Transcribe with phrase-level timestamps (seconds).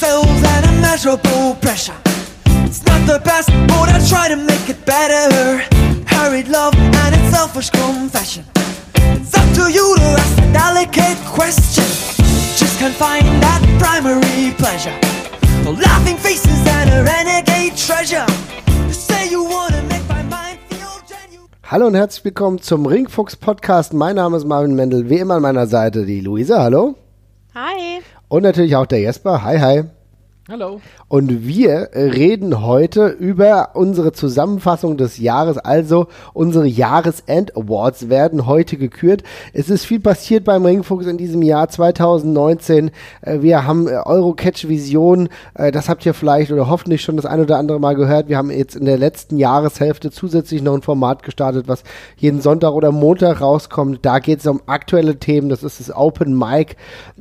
[0.00, 1.98] cells and immeasurable pressure.
[2.64, 5.60] It's not the best, but I try to make it better.
[6.06, 8.44] Hurried love and its selfish confession.
[9.20, 11.84] It's up to you to ask a delicate question.
[12.60, 14.96] Just can't find that primary pleasure.
[15.64, 18.26] The laughing faces and a renegade treasure.
[18.88, 21.50] You say you wanna make my mind feel genuine.
[21.62, 23.92] Hallo und herzlich willkommen zum Ringfuchs Podcast.
[23.92, 26.94] Mein Name ist Marvin Mendel, wie immer an meiner Seite die Luisa, hallo.
[27.54, 28.00] Hi.
[28.28, 29.84] Und natürlich auch der Jesper, hi hi.
[30.50, 30.80] Hallo.
[31.06, 38.76] Und wir reden heute über unsere Zusammenfassung des Jahres, also unsere Jahresend Awards werden heute
[38.76, 39.22] gekürt.
[39.52, 42.90] Es ist viel passiert beim Ringfuchs in diesem Jahr 2019.
[43.22, 47.26] Äh, Wir haben äh, Eurocatch Vision, äh, das habt ihr vielleicht oder hoffentlich schon das
[47.26, 48.28] ein oder andere Mal gehört.
[48.28, 51.84] Wir haben jetzt in der letzten Jahreshälfte zusätzlich noch ein Format gestartet, was
[52.16, 54.00] jeden Sonntag oder Montag rauskommt.
[54.02, 55.48] Da geht es um aktuelle Themen.
[55.48, 56.74] Das ist das Open Mic.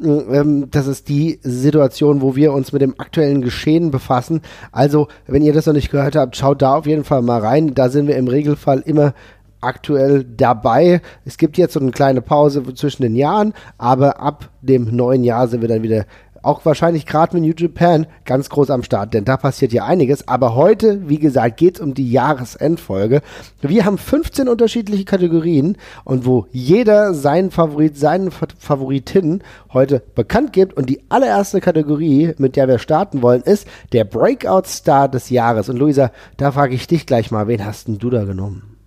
[0.03, 4.41] Ähm, Das ist die Situation, wo wir uns mit dem aktuellen Geschehen befassen.
[4.71, 7.73] Also, wenn ihr das noch nicht gehört habt, schaut da auf jeden Fall mal rein.
[7.73, 9.13] Da sind wir im Regelfall immer
[9.61, 11.01] aktuell dabei.
[11.25, 15.47] Es gibt jetzt so eine kleine Pause zwischen den Jahren, aber ab dem neuen Jahr
[15.47, 16.05] sind wir dann wieder
[16.43, 20.27] auch wahrscheinlich gerade mit New Japan ganz groß am Start, denn da passiert ja einiges.
[20.27, 23.21] Aber heute, wie gesagt, geht's um die Jahresendfolge.
[23.61, 30.53] Wir haben 15 unterschiedliche Kategorien und wo jeder seinen Favorit, seinen Fa- Favoritinnen heute bekannt
[30.53, 30.75] gibt.
[30.77, 35.69] Und die allererste Kategorie, mit der wir starten wollen, ist der Breakout-Star des Jahres.
[35.69, 38.77] Und Luisa, da frage ich dich gleich mal, wen hast denn du da genommen?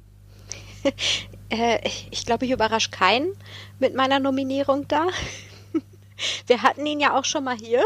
[1.55, 1.81] Äh,
[2.11, 3.29] ich glaube, ich überrasche keinen
[3.79, 5.09] mit meiner Nominierung da.
[6.47, 7.83] Wir hatten ihn ja auch schon mal hier.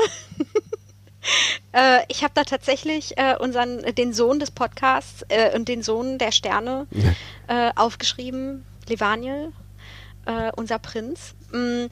[1.73, 6.19] äh, ich habe da tatsächlich äh, unseren, den Sohn des Podcasts äh, und den Sohn
[6.19, 6.87] der Sterne
[7.77, 9.53] aufgeschrieben, Levaniel,
[10.57, 11.37] unser Prinz.
[11.53, 11.87] Mm,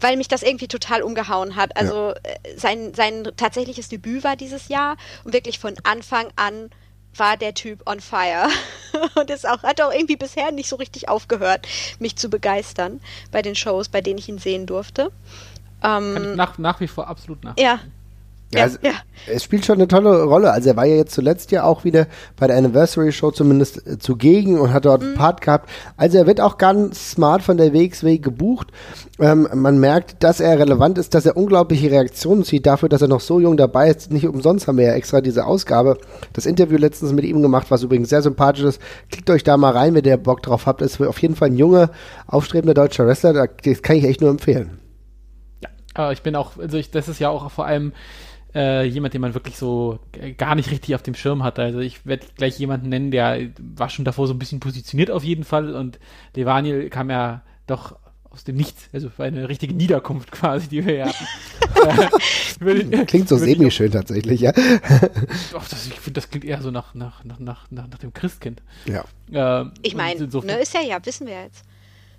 [0.00, 1.76] weil mich das irgendwie total umgehauen hat.
[1.76, 6.70] Also äh, sein, sein tatsächliches Debüt war dieses Jahr und wirklich von Anfang an
[7.16, 8.48] war der Typ on fire.
[9.16, 11.66] Und es auch, hat auch irgendwie bisher nicht so richtig aufgehört,
[11.98, 13.00] mich zu begeistern
[13.32, 15.10] bei den Shows, bei denen ich ihn sehen durfte.
[15.80, 17.56] Kann Ähm, ich nach, nach wie vor absolut nach.
[17.58, 17.78] ja.
[18.52, 18.90] Ja, also, ja.
[19.32, 20.50] Es spielt schon eine tolle Rolle.
[20.50, 23.96] Also er war ja jetzt zuletzt ja auch wieder bei der Anniversary Show zumindest äh,
[24.00, 25.70] zugegen und hat dort einen Part gehabt.
[25.96, 28.72] Also er wird auch ganz smart von der WXW gebucht.
[29.20, 33.06] Ähm, man merkt, dass er relevant ist, dass er unglaubliche Reaktionen zieht dafür, dass er
[33.06, 34.10] noch so jung dabei ist.
[34.10, 35.96] Nicht umsonst haben wir ja extra diese Ausgabe,
[36.32, 38.82] das Interview letztens mit ihm gemacht, was übrigens sehr sympathisch ist.
[39.12, 40.82] Klickt euch da mal rein, wenn ihr Bock drauf habt.
[40.82, 41.90] Ist auf jeden Fall ein junger,
[42.26, 43.32] aufstrebender deutscher Wrestler.
[43.32, 44.80] Da- Das kann ich echt nur empfehlen.
[45.94, 47.92] Aber ich bin auch, also ich, das ist ja auch vor allem
[48.54, 49.98] äh, jemand, den man wirklich so
[50.36, 51.62] gar nicht richtig auf dem Schirm hatte.
[51.62, 55.24] Also ich werde gleich jemanden nennen, der war schon davor so ein bisschen positioniert auf
[55.24, 55.98] jeden Fall und
[56.34, 57.96] Levaniel kam ja doch
[58.30, 61.26] aus dem Nichts, also eine richtige Niederkunft quasi, die wir ja hatten.
[62.64, 64.52] Äh, Klingt so semi-schön tatsächlich, ja.
[65.52, 68.12] Doch, das, ich finde, das klingt eher so nach, nach, nach, nach, nach, nach dem
[68.12, 68.62] Christkind.
[68.86, 69.04] Ja.
[69.32, 71.64] Ähm, Ich meine, ne, ist ja ja, wissen wir jetzt.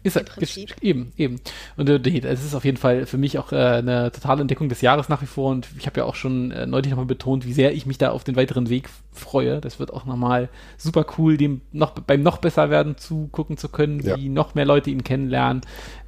[0.04, 0.70] Ist er, Im Prinzip.
[0.72, 1.40] gesch- eben, eben.
[1.78, 4.68] Und äh, nee, es ist auf jeden Fall für mich auch äh, eine totale Entdeckung
[4.68, 5.52] des Jahres nach wie vor.
[5.52, 8.10] Und ich habe ja auch schon äh, neulich nochmal betont, wie sehr ich mich da
[8.10, 9.62] auf den weiteren Weg freue.
[9.62, 14.00] Das wird auch nochmal super cool, dem noch beim noch besser werden zugucken zu können,
[14.00, 14.16] Ja.
[14.18, 15.62] wie noch mehr Leute ihn kennenlernen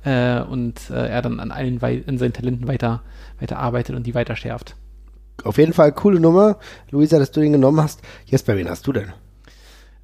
[0.03, 3.03] äh, und äh, er dann an allen wei an seinen Talenten weiter,
[3.39, 4.75] weiter arbeitet und die weiter schärft.
[5.43, 6.57] Auf jeden Fall coole Nummer.
[6.91, 8.01] Luisa, dass du den genommen hast.
[8.25, 9.13] Jesper, wen hast du denn?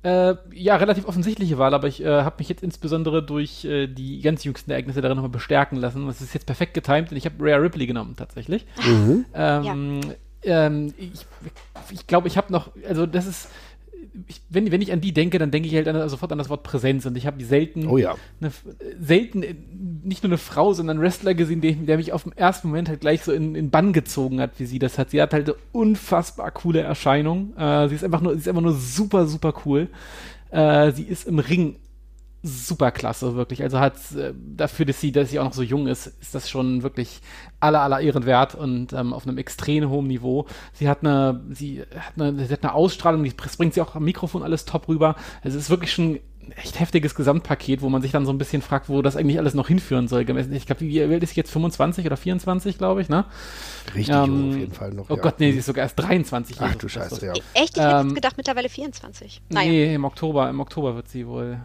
[0.01, 4.21] Äh, ja, relativ offensichtliche Wahl, aber ich äh, habe mich jetzt insbesondere durch äh, die
[4.21, 6.07] ganz jüngsten Ereignisse darin nochmal bestärken lassen.
[6.07, 8.65] Es ist jetzt perfekt getimt und ich habe Rare Ripley genommen tatsächlich.
[9.33, 9.99] Ähm,
[10.43, 11.25] ähm, ich
[11.91, 13.49] ich glaube, ich habe noch, also das ist,
[14.27, 16.49] ich, wenn, wenn ich an die denke, dann denke ich halt an, sofort an das
[16.49, 18.15] Wort Präsenz und ich habe selten, Oh ja.
[18.41, 18.51] eine,
[18.99, 19.55] selten äh,
[20.03, 22.89] nicht nur eine Frau, sondern einen Wrestler gesehen, der, der mich auf den ersten Moment
[22.89, 25.11] halt gleich so in, in Bann gezogen hat, wie sie das hat.
[25.11, 27.55] Sie hat halt eine unfassbar coole Erscheinung.
[27.57, 29.87] Äh, sie ist einfach nur, sie ist einfach nur super, super cool.
[30.51, 31.75] Äh, sie ist im Ring
[32.41, 33.63] super klasse, wirklich.
[33.63, 36.49] Also hat äh, dafür, dass sie, dass sie auch noch so jung ist, ist das
[36.49, 37.21] schon wirklich
[37.59, 40.45] aller, aller Ehren wert und ähm, auf einem extrem hohen Niveau.
[40.73, 44.03] Sie hat eine, sie hat eine, sie hat eine Ausstrahlung, die bringt sie auch am
[44.03, 45.15] Mikrofon alles top rüber.
[45.43, 46.19] Also es ist wirklich schon
[46.51, 49.53] echt heftiges Gesamtpaket, wo man sich dann so ein bisschen fragt, wo das eigentlich alles
[49.53, 50.21] noch hinführen soll.
[50.21, 51.51] Ich glaube, wie wie alt ist sie jetzt?
[51.51, 53.25] 25 oder 24, glaube ich, ne?
[53.95, 55.09] Richtig Ähm, jung auf jeden Fall noch.
[55.09, 55.21] Oh ja.
[55.21, 56.57] Gott, nee, sie ist sogar erst 23.
[56.59, 57.33] Ach du Scheiße, ja.
[57.53, 57.77] Echt?
[57.77, 59.41] Ich hätte Ähm, jetzt gedacht, mittlerweile 24.
[59.49, 59.69] Naja.
[59.69, 61.59] Nee, im Oktober, im Oktober wird sie wohl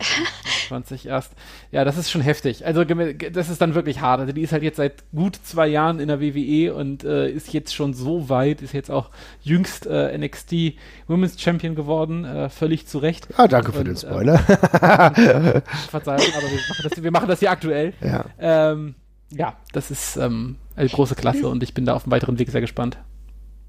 [0.68, 1.32] 20 erst.
[1.70, 2.64] Ja, das ist schon heftig.
[2.66, 4.20] Also das ist dann wirklich hart.
[4.20, 7.52] Also die ist halt jetzt seit gut zwei Jahren in der WWE und äh, ist
[7.52, 9.10] jetzt schon so weit, ist jetzt auch
[9.42, 10.74] jüngst äh, NXT
[11.06, 13.28] Women's Champion geworden, äh, völlig zu Recht.
[13.36, 14.40] Ah, danke für Und, den äh, Spoiler.
[15.90, 17.92] Verzeihung, aber wir machen das, wir machen das hier aktuell.
[18.00, 18.24] ja.
[18.38, 18.94] Ähm,
[19.30, 22.50] ja, das ist ähm, eine große Klasse und ich bin da auf dem weiteren Weg
[22.50, 22.98] sehr gespannt.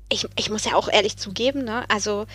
[0.09, 1.85] ich, ich muss ja auch ehrlich zugeben, ne?
[1.89, 2.25] Also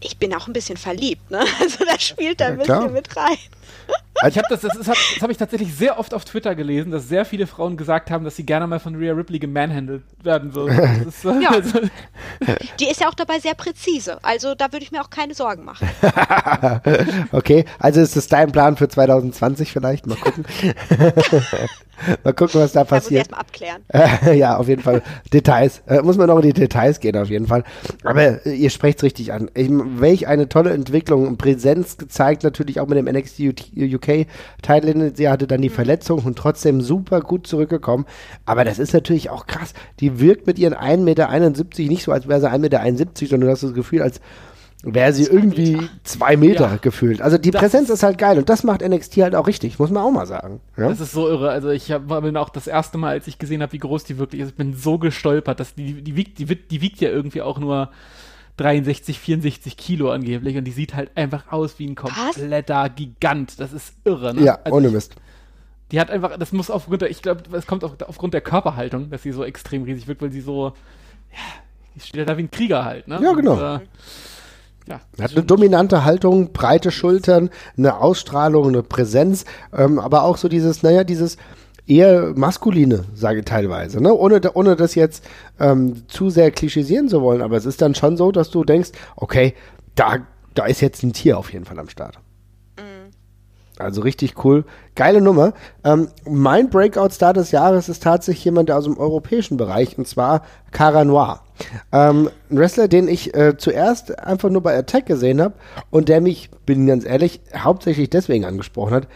[0.00, 1.44] ich bin auch ein bisschen verliebt, ne?
[1.60, 3.38] Also da spielt da ein ja, bisschen mit rein.
[4.22, 6.92] Also ich habe das, das, das habe hab ich tatsächlich sehr oft auf Twitter gelesen,
[6.92, 10.54] dass sehr viele Frauen gesagt haben, dass sie gerne mal von Rhea Ripley gemanhandelt werden
[10.54, 11.08] würden.
[11.08, 11.50] Ist, ja.
[11.50, 11.80] Also
[12.80, 15.64] Die ist ja auch dabei sehr präzise, also da würde ich mir auch keine Sorgen
[15.64, 15.88] machen.
[17.32, 20.06] okay, also ist das dein Plan für 2020 vielleicht?
[20.06, 20.44] Mal gucken.
[22.24, 23.32] mal gucken, was da passiert.
[23.32, 23.80] Da muss ich erstmal
[24.20, 24.38] abklären.
[24.38, 25.02] ja, auf jeden Fall.
[25.32, 25.82] Details.
[25.86, 27.64] Äh, muss man noch in die Details gehen, auf jeden Fall.
[28.04, 29.50] Aber äh, ihr sprecht es richtig an.
[29.54, 33.38] Ich, welch eine tolle Entwicklung und Präsenz gezeigt, natürlich auch mit dem NXT
[34.20, 35.12] UK-Title.
[35.14, 35.74] Sie hatte dann die mhm.
[35.74, 38.06] Verletzung und trotzdem super gut zurückgekommen.
[38.46, 39.74] Aber das ist natürlich auch krass.
[40.00, 41.28] Die wirkt mit ihren 1,71 Meter
[41.90, 44.20] nicht so, als wäre sie 1,71 Meter, sondern du hast das Gefühl, als
[44.82, 45.88] wäre sie irgendwie Meter.
[46.02, 46.76] zwei Meter ja.
[46.76, 47.22] gefühlt.
[47.22, 49.90] Also die das Präsenz ist halt geil und das macht NXT halt auch richtig, muss
[49.90, 50.60] man auch mal sagen.
[50.76, 50.88] Ja?
[50.88, 51.50] Das ist so irre.
[51.50, 54.18] Also ich hab, war auch das erste Mal, als ich gesehen habe, wie groß die
[54.18, 57.42] wirklich ist, ich bin so gestolpert, dass die, die, wiegt, die, die wiegt ja irgendwie
[57.42, 57.90] auch nur
[58.62, 62.94] 63, 64 Kilo angeblich und die sieht halt einfach aus wie ein kompletter Was?
[62.94, 63.58] Gigant.
[63.58, 64.42] Das ist irre, ne?
[64.42, 65.16] Ja, also ohne Mist.
[65.90, 69.10] Die hat einfach, das muss aufgrund der, ich glaube, es kommt auch aufgrund der Körperhaltung,
[69.10, 70.68] dass sie so extrem riesig wird, weil sie so,
[71.32, 71.38] ja,
[71.94, 73.20] die steht ja da wie ein Krieger halt, ne?
[73.22, 73.52] Ja, genau.
[73.52, 73.80] Und, äh,
[74.88, 80.48] ja, hat eine dominante Haltung, breite Schultern, eine Ausstrahlung, eine Präsenz, ähm, aber auch so
[80.48, 81.36] dieses, naja, dieses,
[81.86, 84.14] eher maskuline, sage ich teilweise, ne?
[84.14, 85.24] ohne, ohne das jetzt
[85.58, 88.90] ähm, zu sehr klischisieren zu wollen, aber es ist dann schon so, dass du denkst,
[89.16, 89.54] okay,
[89.94, 90.18] da,
[90.54, 92.18] da ist jetzt ein Tier auf jeden Fall am Start.
[92.78, 93.10] Mhm.
[93.78, 94.64] Also richtig cool.
[94.94, 95.54] Geile Nummer.
[95.82, 101.04] Ähm, mein Breakout-Star des Jahres ist tatsächlich jemand aus dem europäischen Bereich und zwar Cara
[101.04, 101.40] Noir.
[101.90, 105.54] Ähm, ein Wrestler, den ich äh, zuerst einfach nur bei Attack gesehen habe
[105.90, 109.08] und der mich, bin ganz ehrlich, hauptsächlich deswegen angesprochen hat,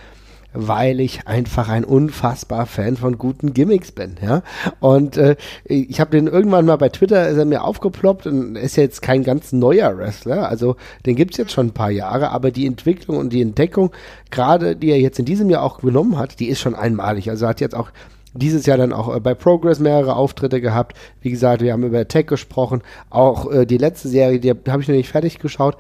[0.57, 4.43] weil ich einfach ein unfassbar Fan von guten Gimmicks bin, ja.
[4.81, 8.77] Und äh, ich habe den irgendwann mal bei Twitter, ist er mir aufgeploppt und ist
[8.77, 12.67] jetzt kein ganz neuer Wrestler, also den gibt's jetzt schon ein paar Jahre, aber die
[12.67, 13.93] Entwicklung und die Entdeckung,
[14.31, 17.29] gerade die er jetzt in diesem Jahr auch genommen hat, die ist schon einmalig.
[17.31, 17.91] Also er hat jetzt auch
[18.39, 20.97] dieses Jahr dann auch äh, bei Progress mehrere Auftritte gehabt.
[21.21, 22.83] Wie gesagt, wir haben über Tech gesprochen.
[23.11, 25.77] Auch äh, die letzte Serie, die habe ich noch nicht fertig geschaut,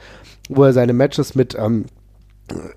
[0.49, 1.87] wo er seine Matches mit ähm,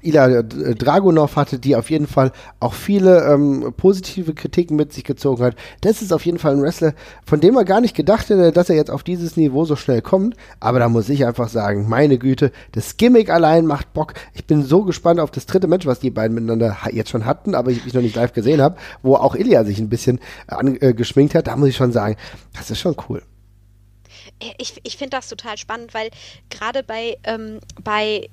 [0.01, 5.43] Ila Dragunov hatte, die auf jeden Fall auch viele ähm, positive Kritiken mit sich gezogen
[5.43, 5.55] hat.
[5.81, 6.93] Das ist auf jeden Fall ein Wrestler,
[7.23, 10.01] von dem man gar nicht gedacht hätte, dass er jetzt auf dieses Niveau so schnell
[10.01, 10.35] kommt.
[10.59, 14.13] Aber da muss ich einfach sagen, meine Güte, das Gimmick allein macht Bock.
[14.33, 17.53] Ich bin so gespannt auf das dritte Match, was die beiden miteinander jetzt schon hatten,
[17.53, 21.35] aber ich, ich noch nicht live gesehen habe, wo auch Ilya sich ein bisschen angeschminkt
[21.35, 21.47] äh, hat.
[21.47, 22.15] Da muss ich schon sagen,
[22.57, 23.21] das ist schon cool.
[24.57, 26.09] Ich, ich finde das total spannend, weil
[26.49, 28.29] gerade bei, ähm, bei äh,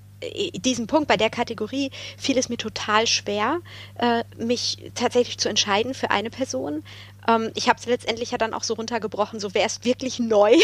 [0.54, 3.60] diesen Punkt bei der Kategorie fiel es mir total schwer,
[3.98, 6.82] äh, mich tatsächlich zu entscheiden für eine Person.
[7.28, 10.56] Ähm, ich habe es letztendlich ja dann auch so runtergebrochen, so wäre es wirklich neu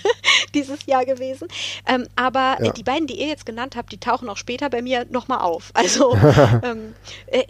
[0.54, 1.48] dieses Jahr gewesen.
[1.86, 2.72] Ähm, aber ja.
[2.72, 5.72] die beiden, die ihr jetzt genannt habt, die tauchen auch später bei mir nochmal auf.
[5.86, 6.16] Also
[6.64, 6.94] ähm,
[7.26, 7.42] äh,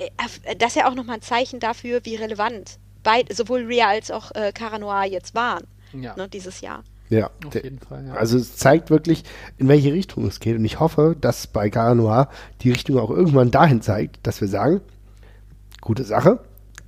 [0.44, 4.11] äh, das ist ja auch nochmal ein Zeichen dafür, wie relevant beid, sowohl Ria als
[4.11, 6.14] auch äh, Cara Noir jetzt waren ja.
[6.17, 6.82] ne, dieses Jahr.
[7.08, 8.06] Ja, auf jeden Fall.
[8.06, 8.14] Ja.
[8.14, 9.25] Also es zeigt wirklich,
[9.58, 10.56] in welche Richtung es geht.
[10.56, 12.29] Und ich hoffe, dass bei Gara Noir
[12.62, 14.81] die Richtung auch irgendwann dahin zeigt, dass wir sagen,
[15.81, 16.41] gute Sache,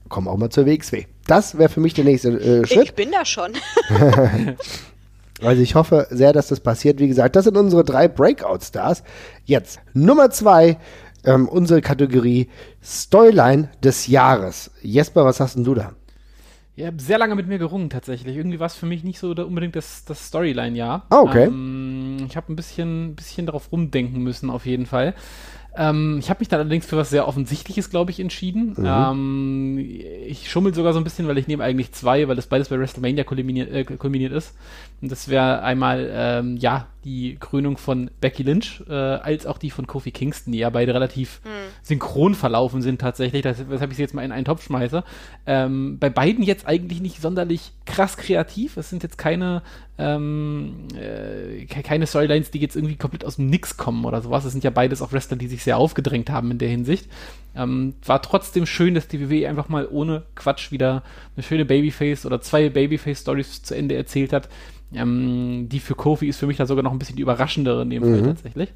[0.09, 1.05] komm auch mal zur WXW.
[1.27, 2.85] Das wäre für mich der nächste äh, Schritt.
[2.85, 3.53] Ich bin da schon.
[5.43, 6.99] also ich hoffe sehr, dass das passiert.
[6.99, 9.05] Wie gesagt, das sind unsere drei Breakout-Stars.
[9.45, 10.79] Jetzt Nummer zwei,
[11.25, 12.49] ähm, unsere Kategorie
[12.83, 14.71] Storyline des Jahres.
[14.83, 15.93] Jesper, was hast denn du da?
[16.79, 18.37] Ja, sehr lange mit mir gerungen tatsächlich.
[18.37, 21.07] Irgendwie war es für mich nicht so unbedingt das, das Storyline-Jahr.
[21.11, 21.47] Ah, okay.
[21.47, 25.15] Ähm, ich habe ein bisschen, bisschen darauf rumdenken müssen, auf jeden Fall.
[25.77, 28.75] Ähm, ich habe mich dann allerdings für was sehr Offensichtliches, glaube ich, entschieden.
[28.77, 28.87] Mhm.
[28.87, 29.79] Ähm,
[30.25, 32.79] ich schummel sogar so ein bisschen, weil ich nehme eigentlich zwei, weil das beides bei
[32.79, 34.55] WrestleMania kulminiert, äh, kulminiert ist.
[35.01, 39.71] Und das wäre einmal, ähm, ja, die Krönung von Becky Lynch, äh, als auch die
[39.71, 41.71] von Kofi Kingston, die ja beide relativ mhm.
[41.83, 45.05] synchron verlaufen sind tatsächlich, das, weshalb ich sie jetzt mal in einen Topf schmeiße.
[45.47, 48.77] Ähm, bei beiden jetzt eigentlich nicht sonderlich krass kreativ.
[48.77, 49.63] Es sind jetzt keine,
[49.99, 54.45] ähm, äh, keine Storylines, die jetzt irgendwie komplett aus dem Nix kommen oder sowas.
[54.45, 57.09] Es sind ja beides auch Wrestler, die sich sehr aufgedrängt haben in der Hinsicht.
[57.55, 61.05] Ähm, war trotzdem schön, dass die WWE einfach mal ohne Quatsch wieder
[61.37, 64.49] eine schöne Babyface oder zwei Babyface-Stories zu Ende erzählt hat
[64.93, 67.91] ähm, die für Kofi ist für mich da sogar noch ein bisschen die überraschendere in
[67.91, 68.15] dem mhm.
[68.15, 68.73] Fall tatsächlich.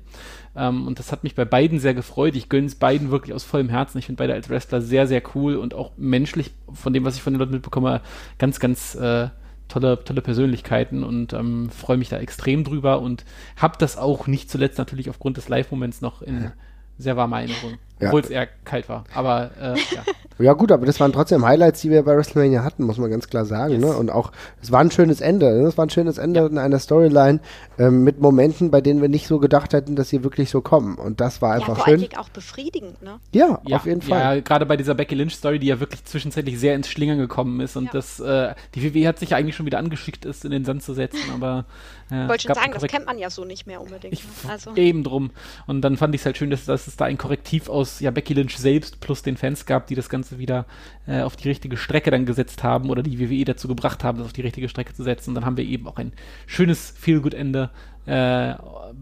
[0.54, 2.37] Ähm, und das hat mich bei beiden sehr gefreut.
[2.37, 3.99] Ich gönne es beiden wirklich aus vollem Herzen.
[3.99, 7.23] Ich finde beide als Wrestler sehr, sehr cool und auch menschlich, von dem, was ich
[7.23, 8.02] von den Leuten mitbekomme,
[8.38, 9.28] ganz, ganz äh,
[9.69, 13.25] tolle, tolle Persönlichkeiten und ähm, freue mich da extrem drüber und
[13.57, 16.52] habe das auch nicht zuletzt natürlich aufgrund des Live-Moments noch in
[16.99, 17.78] sehr warmer Erinnerung.
[18.00, 18.08] Ja.
[18.08, 19.04] Obwohl es eher kalt war.
[19.14, 20.02] Aber äh, ja.
[20.38, 23.28] Ja gut, aber das waren trotzdem Highlights, die wir bei WrestleMania hatten, muss man ganz
[23.28, 23.75] klar sagen.
[23.75, 23.82] Yes.
[23.82, 23.96] Ne?
[23.96, 25.46] Und auch, es war ein schönes Ende.
[25.52, 25.68] Ne?
[25.68, 27.38] Es war ein schönes Ende in einer Storyline
[27.78, 30.96] ähm, mit Momenten, bei denen wir nicht so gedacht hätten, dass sie wirklich so kommen.
[30.96, 32.08] Und das war Ja, einfach vor allen schön.
[32.08, 33.20] Dingen auch befriedigend, ne?
[33.32, 34.18] Ja, Ja, auf jeden Fall.
[34.37, 37.61] Ja, gerade bei dieser Becky Lynch Story, die ja wirklich zwischenzeitlich sehr ins Schlingern gekommen
[37.61, 37.90] ist und Ja.
[37.92, 40.82] das, äh, die WWE hat sich ja eigentlich schon wieder angeschickt, ist in den Sand
[40.82, 41.66] zu setzen, aber
[42.11, 44.12] äh, Ich wollte es schon sagen, das kennt man ja so nicht mehr unbedingt.
[44.12, 44.50] ich, ne?
[44.50, 45.30] Also, Eben drum.
[45.66, 48.11] Und dann fand ich es halt schön, dass, dass es da ein Korrektiv aus ja,
[48.11, 50.66] Becky Lynch selbst plus den Fans gab, die das Ganze wieder
[51.06, 54.26] äh, auf die richtige Strecke dann gesetzt haben oder die WWE dazu gebracht haben, das
[54.26, 55.30] auf die richtige Strecke zu setzen.
[55.30, 56.12] Und dann haben wir eben auch ein
[56.46, 57.70] schönes Feel-Good-Ende
[58.04, 58.54] äh,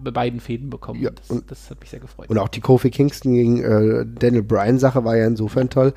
[0.02, 1.00] bei beiden Fäden bekommen.
[1.00, 2.28] Ja, Und das, und- das hat mich sehr gefreut.
[2.28, 5.94] Und auch die Kofi Kingston gegen äh, Daniel Bryan Sache war ja insofern toll,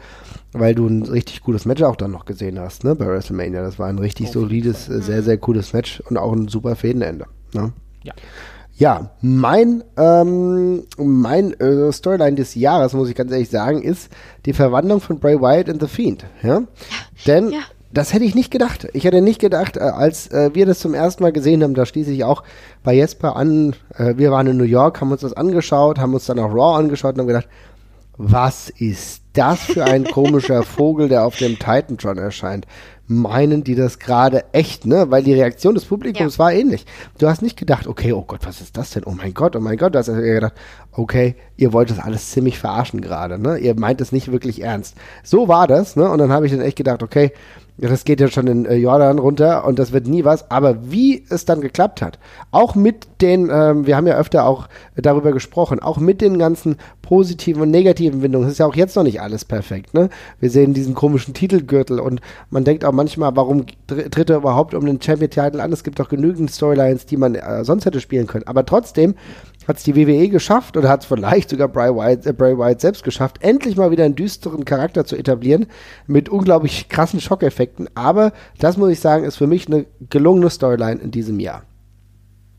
[0.54, 3.62] weil du ein richtig gutes Match auch dann noch gesehen hast, ne, bei WrestleMania.
[3.62, 6.76] Das war ein richtig jeden solides, äh, sehr, sehr cooles Match und auch ein super
[6.78, 7.26] Fädenende.
[7.54, 7.74] Ne?
[8.04, 8.14] ja.
[8.76, 14.10] Ja, mein, ähm, mein äh, Storyline des Jahres, muss ich ganz ehrlich sagen, ist
[14.46, 16.26] die Verwandlung von Bray Wyatt in The Fiend.
[16.42, 16.64] Ja?
[17.28, 17.60] Denn Ja.
[17.92, 18.88] das hätte ich nicht gedacht.
[18.94, 21.86] Ich hätte nicht gedacht, äh, als äh, wir das zum ersten Mal gesehen haben, da
[21.86, 22.44] schließe ich auch
[22.84, 26.26] bei Jesper an, äh, wir waren in New York, haben uns das angeschaut, haben uns
[26.26, 27.48] dann auch Raw angeschaut und haben gedacht,
[28.18, 32.68] was ist das für ein komischer Vogel, der auf dem Titantron erscheint?
[33.08, 35.12] Meinen die das gerade echt, ne?
[35.12, 36.40] Weil die Reaktion des Publikums Ja.
[36.46, 36.86] war ähnlich.
[37.18, 39.04] Du hast nicht gedacht, okay, oh Gott, was ist das denn?
[39.06, 39.94] Oh mein Gott, oh mein Gott.
[39.94, 40.54] Du hast eher gedacht,
[40.94, 43.58] okay, ihr wollt das alles ziemlich verarschen gerade, ne?
[43.58, 44.96] Ihr meint es nicht wirklich ernst.
[45.22, 46.10] So war das, ne?
[46.10, 47.34] Und dann habe ich dann echt gedacht, okay,
[47.78, 50.50] das geht ja schon in äh, Jordan runter und das wird nie was.
[50.52, 52.20] Aber wie es dann geklappt hat,
[52.52, 56.78] auch mit den, ähm, wir haben ja öfter auch darüber gesprochen, auch mit den ganzen
[57.02, 59.94] positiven und negativen Windungen, ist ja auch jetzt noch nicht alles perfekt.
[59.94, 60.10] Ne?
[60.40, 64.74] Wir sehen diesen komischen Titelgürtel und man denkt auch manchmal, warum tr- tritt er überhaupt
[64.74, 65.74] um den Champion-Titel an?
[65.74, 68.48] Es gibt doch genügend Storylines, die man äh, sonst hätte spielen können.
[68.48, 69.16] Aber trotzdem
[69.68, 72.82] hat es die WWE geschafft oder hat es vielleicht sogar Bray Wyatt, äh, Bray Wyatt
[72.82, 75.68] selbst geschafft, endlich mal wieder einen düsteren Charakter zu etablieren
[76.08, 77.90] mit unglaublich krassen Schockeffekten.
[77.96, 81.64] Aber das muss ich sagen, ist für mich eine gelungene Storyline in diesem Jahr.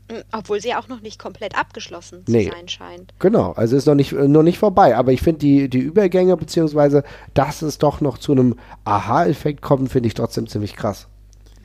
[0.07, 2.45] m, obwohl sie auch noch nicht komplett abgeschlossen Nee.
[2.49, 3.13] zu sein scheint.
[3.19, 4.95] Genau, also ist noch nicht, äh, noch nicht vorbei.
[4.95, 9.89] Aber ich finde die, die Übergänge, beziehungsweise dass es doch noch zu einem Aha-Effekt kommt,
[9.91, 11.07] finde ich trotzdem ziemlich krass.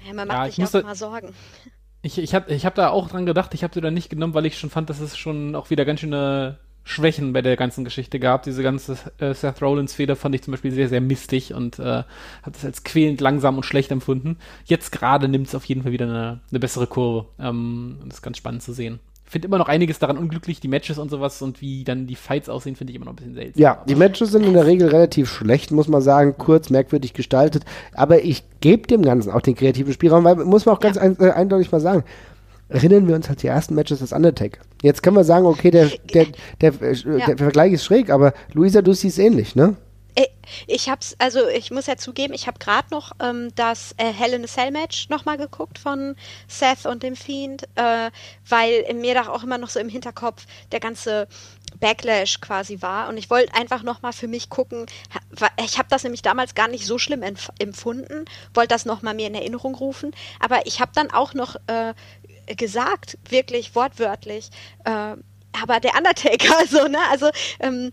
[0.06, 1.28] Ja, man Ja, macht ich sich auch mal Sorgen.
[2.02, 4.34] Ich, ich habe ich hab da auch dran gedacht, ich habe sie da nicht genommen,
[4.34, 7.84] weil ich schon fand, dass es schon auch wieder ganz schöne Schwächen bei der ganzen
[7.84, 8.42] Geschichte gab.
[8.42, 12.06] Diese ganze äh, Seth Rollins-Feder fand ich zum Beispiel sehr, sehr mistig und äh, habe
[12.52, 14.38] das als quälend langsam und schlecht empfunden.
[14.64, 17.28] Jetzt gerade nimmt es auf jeden Fall wieder eine, eine bessere Kurve.
[17.38, 18.98] Ähm, das ist ganz spannend zu sehen.
[19.30, 22.16] Ich finde immer noch einiges daran unglücklich, die Matches und sowas und wie dann die
[22.16, 23.62] Fights aussehen, finde ich immer noch ein bisschen seltsam.
[23.62, 27.62] Ja, die Matches sind in der Regel relativ schlecht, muss man sagen, kurz, merkwürdig gestaltet.
[27.94, 31.16] Aber ich gebe dem Ganzen auch den kreativen Spielraum, weil muss man auch ganz ein,
[31.20, 32.02] äh, eindeutig mal sagen.
[32.68, 34.62] Erinnern wir uns halt die ersten Matches des Undertaker.
[34.82, 36.26] Jetzt können wir sagen, okay, der, der,
[36.60, 37.26] der, äh, Ja.
[37.26, 39.76] der Vergleich ist schräg, aber Luisa, du siehst ähnlich, ne?
[40.20, 40.28] Äh,
[40.66, 44.32] Ich hab's, also ich muss ja zugeben, ich habe gerade noch ähm, das äh, Hell
[44.34, 46.16] in a Cell Match nochmal geguckt von
[46.48, 48.10] Seth und dem Fiend, äh,
[48.48, 51.28] weil mir da auch immer noch so im Hinterkopf der ganze
[51.78, 53.08] Backlash quasi war.
[53.08, 54.86] Und ich wollte einfach nochmal für mich gucken,
[55.64, 58.24] ich habe das nämlich damals gar nicht so schlimm empf empfunden,
[58.54, 61.94] wollte das nochmal mir in Erinnerung rufen, aber ich habe dann auch noch äh,
[62.56, 64.50] gesagt, wirklich wortwörtlich,
[64.84, 65.14] äh,
[65.52, 66.98] aber der Undertaker, so, ne?
[67.10, 67.30] Also
[67.60, 67.92] ähm,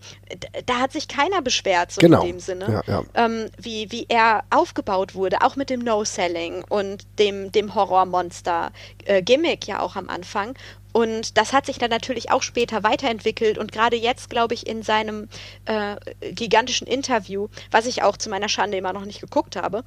[0.66, 2.22] da hat sich keiner beschwert, so Genau.
[2.22, 2.84] in dem Sinne.
[2.88, 3.04] Ja, ja.
[3.16, 9.80] Ähm, wie, wie er aufgebaut wurde, auch mit dem No-Selling und dem, dem Horrormonster-Gimmick ja
[9.80, 10.56] auch am Anfang.
[10.94, 14.82] Und das hat sich dann natürlich auch später weiterentwickelt und gerade jetzt, glaube ich, in
[14.82, 15.30] seinem
[15.66, 15.96] äh,
[16.32, 19.84] gigantischen Interview, was ich auch zu meiner Schande immer noch nicht geguckt habe,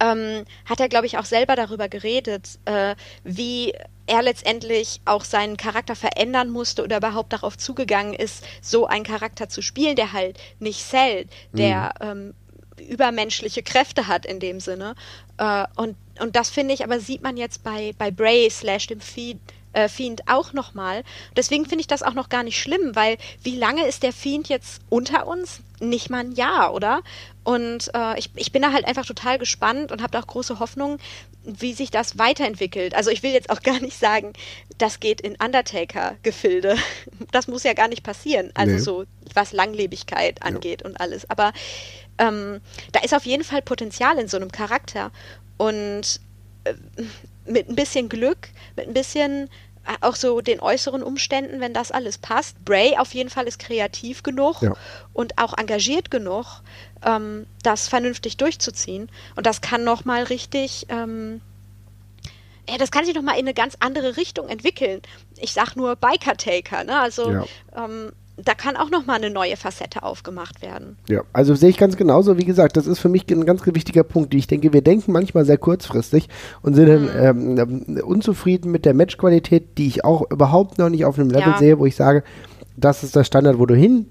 [0.00, 2.94] ähm, hat er, glaube ich, auch selber darüber geredet, äh,
[3.24, 3.74] wie
[4.06, 9.48] er letztendlich auch seinen Charakter verändern musste oder überhaupt darauf zugegangen ist, so einen Charakter
[9.48, 12.34] zu spielen, der halt nicht zählt, der ähm,
[12.78, 14.94] übermenschliche Kräfte hat in dem Sinne.
[15.36, 19.00] Äh, und, und das finde ich, aber sieht man jetzt bei, bei Bray slash dem
[19.00, 19.40] Fiend,
[19.72, 21.02] äh, Fiend auch nochmal.
[21.36, 24.48] Deswegen finde ich das auch noch gar nicht schlimm, weil wie lange ist der Fiend
[24.48, 25.60] jetzt unter uns?
[25.80, 27.02] Nicht mal ein Jahr, oder?
[27.44, 30.58] Und äh, ich, ich bin da halt einfach total gespannt und habe da auch große
[30.58, 30.98] Hoffnung,
[31.44, 32.94] wie sich das weiterentwickelt.
[32.94, 34.32] Also ich will jetzt auch gar nicht sagen,
[34.78, 36.76] das geht in Undertaker-Gefilde.
[37.30, 38.50] Das muss ja gar nicht passieren.
[38.54, 38.78] Also Nee.
[38.80, 41.28] so, was Langlebigkeit angeht und alles.
[41.28, 41.52] Aber
[42.18, 42.60] ähm,
[42.92, 45.10] da ist auf jeden Fall Potenzial in so einem Charakter.
[45.58, 46.20] Und
[46.64, 46.74] äh,
[47.48, 49.48] mit ein bisschen Glück, mit ein bisschen
[49.86, 52.62] äh, auch so den äußeren Umständen, wenn das alles passt.
[52.64, 54.74] Bray auf jeden Fall ist kreativ genug Ja.
[55.12, 56.62] und auch engagiert genug,
[57.04, 59.10] ähm, das vernünftig durchzuziehen.
[59.36, 61.40] Und das kann nochmal richtig, ähm,
[62.68, 65.00] ja, das kann sich nochmal in eine ganz andere Richtung entwickeln.
[65.38, 67.00] Ich sag nur Biker-Taker, ne?
[67.00, 67.44] Also Ja.
[67.76, 68.12] ähm,
[68.44, 70.96] da kann auch noch mal eine neue Facette aufgemacht werden.
[71.08, 72.38] Ja, also sehe ich ganz genauso.
[72.38, 74.32] Wie gesagt, das ist für mich ein ganz wichtiger Punkt.
[74.34, 76.28] Ich denke, wir denken manchmal sehr kurzfristig
[76.62, 77.02] und sind dann
[77.54, 77.58] Mhm.
[77.58, 81.58] ähm, unzufrieden mit der Matchqualität, die ich auch überhaupt noch nicht auf einem Level Ja.
[81.58, 82.22] sehe, wo ich sage,
[82.76, 84.06] das ist der Standard, wo du hin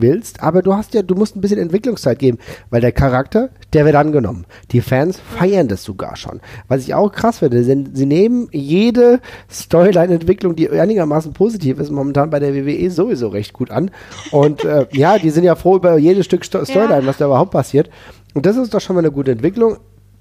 [0.00, 2.38] willst, aber du hast ja, du musst ein bisschen Entwicklungszeit geben,
[2.70, 4.46] weil der Charakter, der wird angenommen.
[4.70, 6.40] Die Fans feiern das sogar schon.
[6.68, 9.20] Was ich auch krass finde, sind, sie nehmen jede
[9.50, 13.90] Storyline-Entwicklung, die einigermaßen positiv ist, momentan bei der WWE sowieso recht gut an.
[14.30, 17.50] Und äh, ja, die sind ja froh über jedes Stück Sto Storyline, was da überhaupt
[17.50, 17.90] passiert.
[18.34, 19.76] Und das ist doch schon mal eine gute Entwicklung.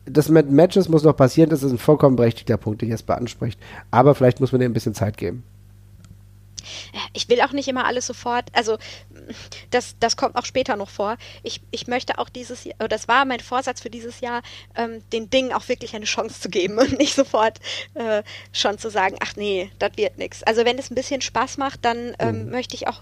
[0.06, 3.60] Das mit Matches muss noch passieren, das ist ein vollkommen berechtigter Punkt, den Jesper anspricht.
[3.92, 5.44] Aber vielleicht muss man dem ein bisschen Zeit geben.
[7.14, 8.78] Ich will auch nicht immer alles sofort, also
[9.70, 11.18] das, das kommt auch später noch vor.
[11.44, 14.42] Ich, ich möchte auch dieses Jahr, oder das war mein Vorsatz für dieses Jahr,
[14.76, 17.60] ähm, den Dingen auch wirklich eine Chance zu geben und nicht sofort
[17.94, 20.44] äh, schon zu sagen, ach nee, das wird nichts.
[20.44, 23.02] Also wenn es ein bisschen Spaß macht, dann ähm, möchte ich auch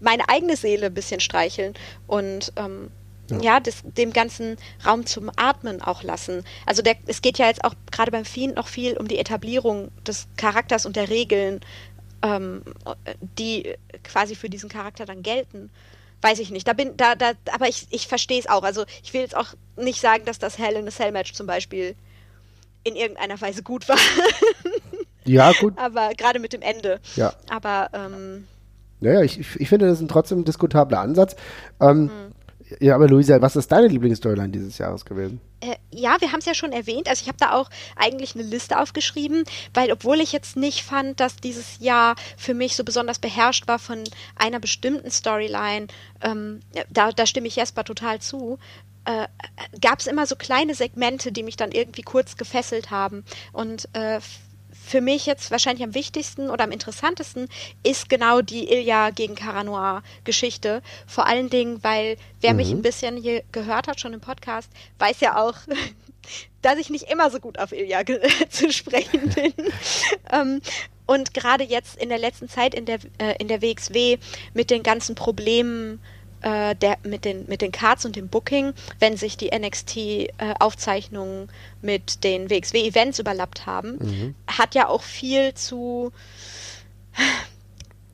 [0.00, 1.74] meine eigene Seele ein bisschen streicheln
[2.06, 2.90] und ähm,
[3.42, 6.44] ja, das, dem ganzen Raum zum Atmen auch lassen.
[6.64, 9.90] Also der, es geht ja jetzt auch gerade beim Fiend noch viel um die Etablierung
[10.06, 11.60] des Charakters und der Regeln,
[12.22, 12.62] ähm,
[13.38, 15.70] die quasi für diesen Charakter dann gelten.
[16.20, 16.66] Weiß ich nicht.
[16.66, 18.64] Da bin, da, da, aber ich, ich verstehe es auch.
[18.64, 21.46] Also ich will jetzt auch nicht sagen, dass das Hell in a Cell Match zum
[21.46, 21.94] Beispiel
[22.82, 23.98] in irgendeiner Weise gut war.
[25.24, 25.76] Ja, gut.
[25.76, 27.00] aber gerade mit dem Ende.
[27.14, 27.34] Ja.
[27.50, 28.46] Aber ähm,
[29.00, 31.36] Naja, ich, ich finde, das ist ein trotzdem diskutabler Ansatz.
[31.80, 32.32] Ähm, Mhm.
[32.80, 35.40] Ja, aber Luisa, was ist deine Lieblingsstoryline dieses Jahres gewesen?
[35.60, 37.08] Äh, ja, wir haben es ja schon erwähnt.
[37.08, 41.20] Also ich habe da auch eigentlich eine Liste aufgeschrieben, weil obwohl ich jetzt nicht fand,
[41.20, 44.04] dass dieses Jahr für mich so besonders beherrscht war von
[44.36, 45.88] einer bestimmten Storyline,
[46.22, 46.60] ähm,
[46.90, 48.58] da, da stimme ich Jesper total zu.
[49.04, 49.26] Äh,
[49.80, 53.24] gab es immer so kleine Segmente, die mich dann irgendwie kurz gefesselt haben.
[53.52, 54.20] Und äh,
[54.88, 57.48] für mich jetzt wahrscheinlich am wichtigsten oder am interessantesten
[57.82, 60.82] ist genau die Ilya gegen Caranoir Geschichte.
[61.06, 65.20] Vor allen Dingen, weil wer mich ein bisschen hier gehört hat, schon im Podcast, weiß
[65.20, 65.54] ja auch,
[66.62, 69.52] dass ich nicht immer so gut auf Ilya ge- zu sprechen bin.
[70.32, 70.60] ähm,
[71.06, 74.18] und gerade jetzt in der letzten Zeit in der, äh, in der WXW
[74.54, 76.00] mit den ganzen Problemen
[76.42, 81.48] äh, der, mit, den, mit den Cards und dem Booking, wenn sich die NXT-Aufzeichnungen
[81.82, 86.12] mit den WXW-Events überlappt haben, hat ja auch viel zu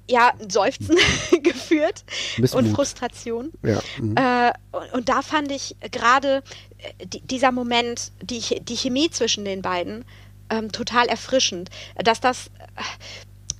[0.06, 0.96] ja, Seufzen
[1.42, 2.04] geführt
[2.36, 2.64] Missmut.
[2.64, 3.52] und Frustration.
[3.62, 3.80] Ja.
[3.98, 4.16] Mhm.
[4.16, 6.42] Äh, und, und da fand ich gerade
[6.78, 10.04] äh, die, dieser Moment, die, die Chemie zwischen den beiden,
[10.50, 11.70] ähm, total erfrischend.
[11.96, 12.50] Dass das.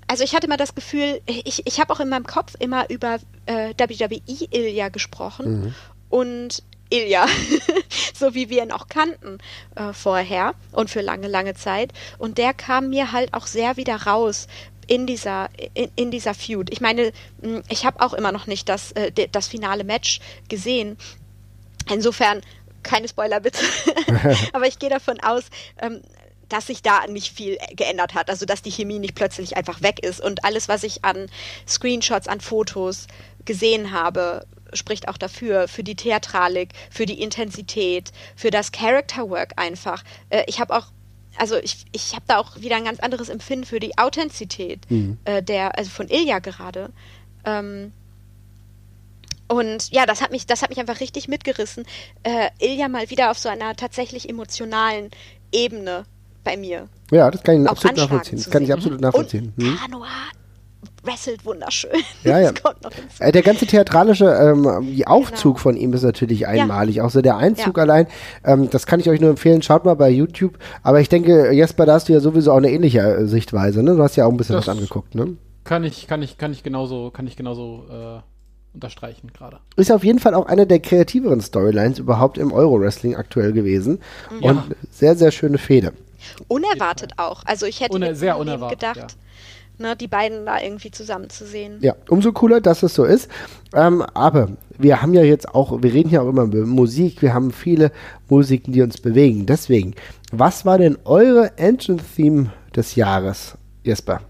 [0.07, 3.19] Also ich hatte immer das Gefühl, ich, ich habe auch in meinem Kopf immer über
[3.47, 5.75] äh, WWE Ilya gesprochen
[6.11, 7.27] und Ilya,
[8.15, 9.39] so wie wir ihn auch kannten
[9.75, 11.93] äh, vorher und für lange, lange Zeit.
[12.19, 14.47] Und der kam mir halt auch sehr wieder raus
[14.87, 16.71] in dieser, in, in dieser Feud.
[16.71, 17.13] Ich meine,
[17.69, 20.97] ich habe auch immer noch nicht das, äh, das finale Match gesehen.
[21.91, 22.43] Insofern,
[22.83, 23.61] keine Spoiler bitte.
[24.53, 25.45] Aber ich gehe davon aus,
[25.81, 26.01] ähm,
[26.49, 28.31] dass sich da nicht viel geändert hat.
[28.31, 30.21] Also, dass die Chemie nicht plötzlich einfach weg ist.
[30.21, 31.29] Und alles, was ich an
[31.67, 33.07] Screenshots, an Fotos
[33.45, 39.53] gesehen habe, spricht auch dafür, für die Theatralik, für die Intensität, für das Character Work
[39.57, 40.03] einfach.
[40.31, 40.87] Äh, ich habe auch
[41.37, 44.87] also ich, ich habe da auch wieder ein ganz anderes Empfinden für die Authentizität
[45.25, 46.93] äh, der, also von Ilja gerade.
[47.45, 47.93] Ähm,
[49.49, 51.85] und ja, das hat mich, das hat mich einfach richtig mitgerissen.
[52.23, 55.11] Äh, Ilja mal wieder auf so einer tatsächlich emotionalen
[55.53, 56.07] Ebene
[56.45, 56.89] bei mir.
[57.11, 58.39] Ja, das kann ich absolut anschlagen nachvollziehen.
[58.39, 59.53] Das kann ich absolut nachvollziehen.
[59.57, 59.77] Und Hm?
[59.83, 60.07] Canoa
[61.03, 61.91] wrestelt wunderschön.
[62.23, 62.51] Ja, ja.
[63.19, 65.63] Äh, Der ganze theatralische ähm, die Aufzug Genau.
[65.63, 67.01] von ihm ist natürlich einmalig.
[67.03, 67.83] Auch so der Einzug Ja.
[67.83, 68.07] allein,
[68.45, 69.61] ähm, das kann ich euch nur empfehlen.
[69.63, 70.59] Schaut mal bei YouTube.
[70.83, 73.83] Aber ich denke, Jesper, da hast du ja sowieso auch eine ähnliche äh, Sichtweise.
[73.83, 73.95] Ne?
[73.97, 75.15] Du hast ja auch ein bisschen Das- was angeguckt.
[75.15, 75.37] Ne?
[75.65, 78.21] Kann ich, kann ich, kann ich genauso, kann ich genauso äh,
[78.75, 79.59] unterstreichen gerade.
[79.77, 84.01] Ist auf jeden Fall auch eine der kreativeren Storylines überhaupt im Euro-Wrestling aktuell gewesen.
[84.41, 84.45] Mhm.
[84.45, 85.93] Und sehr, sehr schöne Fehde.
[86.49, 87.43] Unerwartet auch.
[87.45, 89.17] Also ich hätte Uner- jetzt sehr unerwartet, gedacht,
[89.79, 91.79] ne, die beiden da irgendwie zusammenzusehen.
[91.81, 93.29] Ja, umso cooler, dass es so ist.
[93.75, 97.35] Ähm, aber wir haben ja jetzt auch, wir reden ja auch immer über Musik, wir
[97.35, 97.93] haben viele
[98.29, 99.47] Musiken, die uns bewegen.
[99.47, 99.95] Deswegen,
[100.33, 104.21] was war denn eure Engine-Theme des Jahres, Jesper?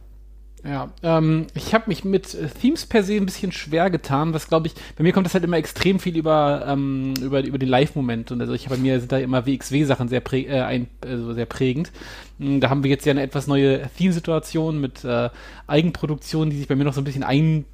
[0.67, 4.49] Ja, ähm, ich habe mich mit äh, Themes per se ein bisschen schwer getan, was
[4.49, 7.69] glaube ich, bei mir kommt das halt immer extrem viel über, ähm, über, über den
[7.69, 11.35] Live-Moment und also ich bei mir sind da immer WXW-Sachen sehr, prä äh, ein, also
[11.35, 11.93] sehr prägend.
[12.39, 15.29] Mm, Da haben wir jetzt ja eine etwas neue Theme-Situation mit äh,
[15.67, 17.67] Eigenproduktionen, die sich bei mir noch so ein bisschen ein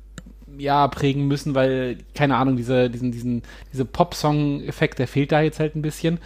[0.58, 5.60] ja, prägen müssen, weil, keine Ahnung, diese, diesen, diesen, diese Pop-Song-Effekt, der fehlt da jetzt
[5.60, 6.18] halt ein bisschen.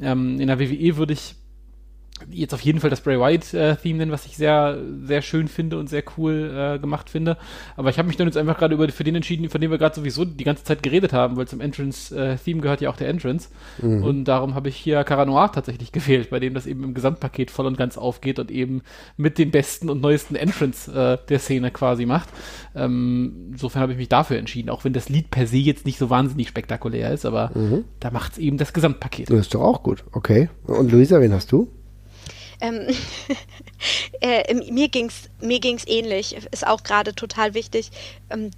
[0.00, 1.34] Ähm, in der WWE würde ich
[2.30, 5.88] jetzt auf jeden Fall das Bray Wyatt-Theme nennen, was ich sehr, sehr schön finde und
[5.88, 7.36] sehr cool äh, gemacht finde.
[7.76, 9.78] Aber ich habe mich dann jetzt einfach gerade über für den entschieden, von dem wir
[9.78, 13.48] gerade sowieso die ganze Zeit geredet haben, weil zum Entrance-Theme gehört ja auch der Entrance.
[13.80, 14.02] Mhm.
[14.02, 17.50] Und darum habe ich hier Cara Noir tatsächlich gewählt, bei dem das eben im Gesamtpaket
[17.50, 18.82] voll und ganz aufgeht und eben
[19.16, 22.28] mit den besten und neuesten Entrance äh, der Szene quasi macht.
[22.74, 25.98] Ähm, insofern habe ich mich dafür entschieden, auch wenn das Lied per se jetzt nicht
[25.98, 27.84] so wahnsinnig spektakulär ist, aber mhm.
[28.00, 29.30] da macht es eben das Gesamtpaket.
[29.30, 30.48] Das ist doch auch gut, okay.
[30.66, 31.68] Und Luisa, wen hast du?
[32.62, 32.86] Ähm,
[34.20, 36.36] äh, mir ging's mir ging's ähnlich.
[36.50, 37.90] Ist auch gerade total wichtig,
[38.30, 38.52] ähm,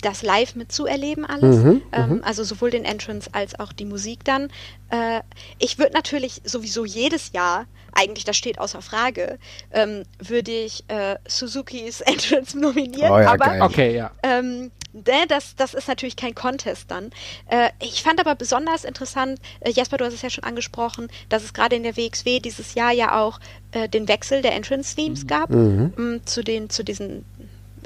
[0.00, 1.56] das live mitzuerleben alles.
[1.56, 2.24] Mhm, ähm, mhm.
[2.24, 4.48] also sowohl den Entrance als auch die Musik dann.
[4.90, 5.20] Äh,
[5.58, 9.38] ich würde natürlich sowieso jedes Jahr, eigentlich das steht außer Frage,
[9.70, 13.12] ähm, würde ich äh, Suzukis Entrance nominieren.
[13.12, 13.62] Oh ja, aber geil.
[13.62, 14.10] okay, ja.
[14.22, 17.10] Ähm, ne, das, das ist natürlich kein Contest dann.
[17.48, 21.44] Äh, ich fand aber besonders interessant, äh, Jasper, du hast es ja schon angesprochen, dass
[21.44, 23.40] es gerade in der WXW dieses Jahr ja auch
[23.72, 25.26] äh, den Wechsel der Entrance-Themes mhm.
[25.26, 25.92] gab mhm.
[25.96, 27.24] Mm, zu, den, zu diesen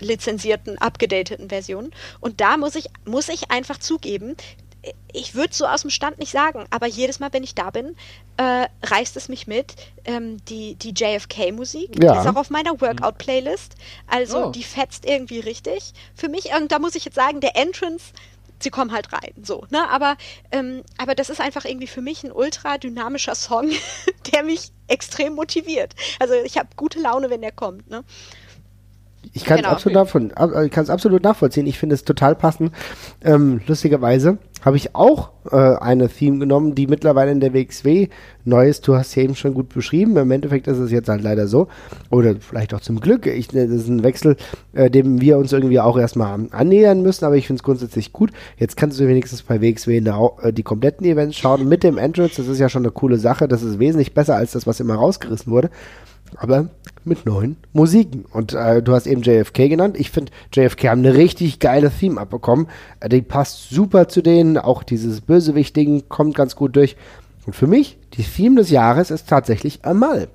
[0.01, 1.93] lizenzierten, abgedateten Versionen.
[2.21, 4.37] Und da muss ich, muss ich einfach zugeben,
[5.13, 7.97] ich würde so aus dem Stand nicht sagen, aber jedes Mal, wenn ich da bin,
[8.37, 9.75] äh, reißt es mich mit.
[10.05, 12.21] Ähm, die die JFK-Musik ja.
[12.21, 13.75] ist auch auf meiner Workout-Playlist.
[14.07, 14.51] Also oh.
[14.51, 15.93] die fetzt irgendwie richtig.
[16.15, 18.13] Für mich, und da muss ich jetzt sagen, der Entrance,
[18.61, 19.89] sie kommen halt rein, so, ne?
[19.89, 20.17] Aber,
[20.51, 23.71] ähm, aber das ist einfach irgendwie für mich ein ultra dynamischer Song,
[24.33, 25.95] der mich extrem motiviert.
[26.19, 28.05] Also ich habe gute Laune, wenn der kommt, ne?
[29.33, 29.75] Ich kann es genau.
[29.75, 31.67] absolut, äh, absolut nachvollziehen.
[31.67, 32.73] Ich finde es total passend.
[33.23, 38.09] Ähm, lustigerweise habe ich auch äh, eine Theme genommen, die mittlerweile in der WXW
[38.45, 38.87] neu ist.
[38.89, 40.17] Du hast ja eben schon gut beschrieben.
[40.17, 41.69] Im Endeffekt ist es jetzt halt leider so.
[42.11, 43.27] Oder vielleicht auch zum Glück.
[43.27, 44.37] Ich, das ist ein Wechsel,
[44.73, 47.25] äh, dem wir uns irgendwie auch erstmal annähern müssen.
[47.25, 48.31] Aber ich finde es grundsätzlich gut.
[48.57, 51.69] Jetzt kannst du wenigstens bei WXW der, äh, die kompletten Events schauen.
[51.69, 53.47] Mit dem Entrance, das ist ja schon eine coole Sache.
[53.47, 55.71] Das ist wesentlich besser als das, was immer rausgerissen wurde
[56.37, 56.69] aber
[57.05, 58.25] mit neuen Musiken.
[58.33, 59.97] Und äh, du hast eben JFK genannt.
[59.99, 62.69] Ich finde, JFK haben eine richtig geile Theme abbekommen.
[63.01, 64.59] Äh, die passt super zu denen.
[64.59, 66.97] Auch dieses Bösewichtigen kommt ganz gut durch.
[67.47, 70.29] Und für mich, die Theme des Jahres ist tatsächlich Amal.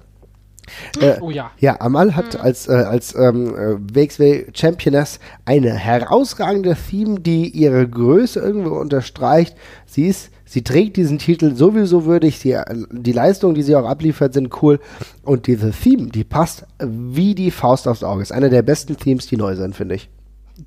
[1.00, 1.52] Äh, oh ja.
[1.60, 2.42] Ja, Amal hat mhm.
[2.42, 9.56] als, äh, als ähm, äh, WXW Championess eine herausragende Theme, die ihre Größe irgendwo unterstreicht.
[9.86, 12.38] Sie ist Sie trägt diesen Titel sowieso würdig.
[12.38, 12.56] Sie,
[12.92, 14.80] die Leistungen, die sie auch abliefert, sind cool.
[15.24, 18.22] Und diese Theme, die passt wie die Faust aufs Auge.
[18.22, 20.10] Ist einer der besten Themes, die neu sind, finde ich.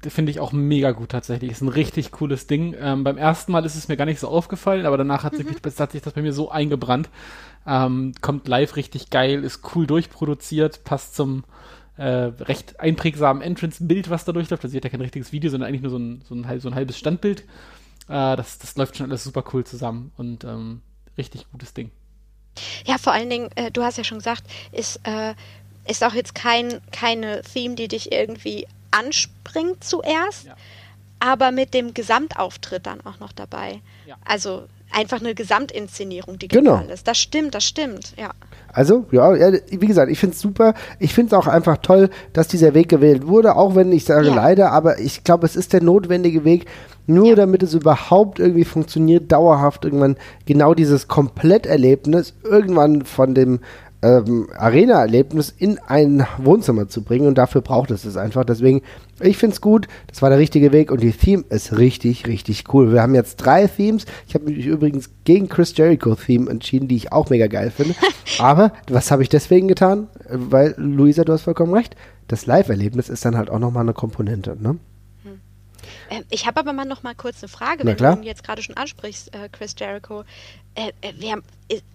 [0.09, 1.53] Finde ich auch mega gut tatsächlich.
[1.53, 2.75] Ist ein richtig cooles Ding.
[2.81, 5.47] Ähm, beim ersten Mal ist es mir gar nicht so aufgefallen, aber danach hat, mhm.
[5.63, 7.09] sich, hat sich das bei mir so eingebrannt.
[7.65, 11.45] Ähm, kommt live richtig geil, ist cool durchproduziert, passt zum
[11.97, 14.65] äh, recht einprägsamen Entrance-Bild, was da durchläuft.
[14.65, 16.69] Also sie hat ja kein richtiges Video, sondern eigentlich nur so ein, so ein, so
[16.69, 17.45] ein halbes Standbild.
[18.09, 20.83] Äh, das, das läuft schon alles super cool zusammen und ähm,
[21.19, 21.91] richtig gutes Ding.
[22.87, 25.35] Ja, vor allen Dingen, äh, du hast ja schon gesagt, ist, äh,
[25.87, 30.57] ist auch jetzt kein, keine Theme, die dich irgendwie anspringt zuerst, ja.
[31.21, 33.81] aber mit dem Gesamtauftritt dann auch noch dabei.
[34.07, 34.17] Ja.
[34.25, 36.83] Also einfach eine Gesamtinszenierung, die genau.
[36.93, 37.07] ist.
[37.07, 38.31] Das stimmt, das stimmt, ja.
[38.73, 40.75] Also, ja, wie gesagt, ich finde es super.
[40.99, 44.29] Ich finde es auch einfach toll, dass dieser Weg gewählt wurde, auch wenn ich sage
[44.29, 44.35] ja.
[44.35, 46.67] leider, aber ich glaube, es ist der notwendige Weg,
[47.07, 47.35] nur ja.
[47.37, 53.61] damit es überhaupt irgendwie funktioniert, dauerhaft irgendwann genau dieses Kompletterlebnis irgendwann von dem
[54.03, 58.45] ähm, Arena-Erlebnis in ein Wohnzimmer zu bringen und dafür braucht es es einfach.
[58.45, 58.83] Deswegen,
[59.21, 62.73] ich finde es gut, das war der richtige Weg und die Theme ist richtig, richtig
[62.73, 62.93] cool.
[62.93, 64.07] Wir haben jetzt drei Themes.
[64.29, 67.95] Ich habe mich übrigens gegen Chris Jericho-Theme entschieden, die ich auch mega geil finde.
[68.39, 70.09] Aber was habe ich deswegen getan?
[70.29, 71.97] Weil, Luisa, du hast vollkommen recht,
[72.29, 74.77] das Live-Erlebnis ist dann halt auch nochmal eine Komponente, ne?
[76.11, 78.63] Ähm, ich habe aber mal noch mal kurz eine Frage, wenn du ihn jetzt gerade
[78.63, 80.25] schon ansprichst, äh, Chris Jericho.
[80.75, 81.39] Äh, äh, wer,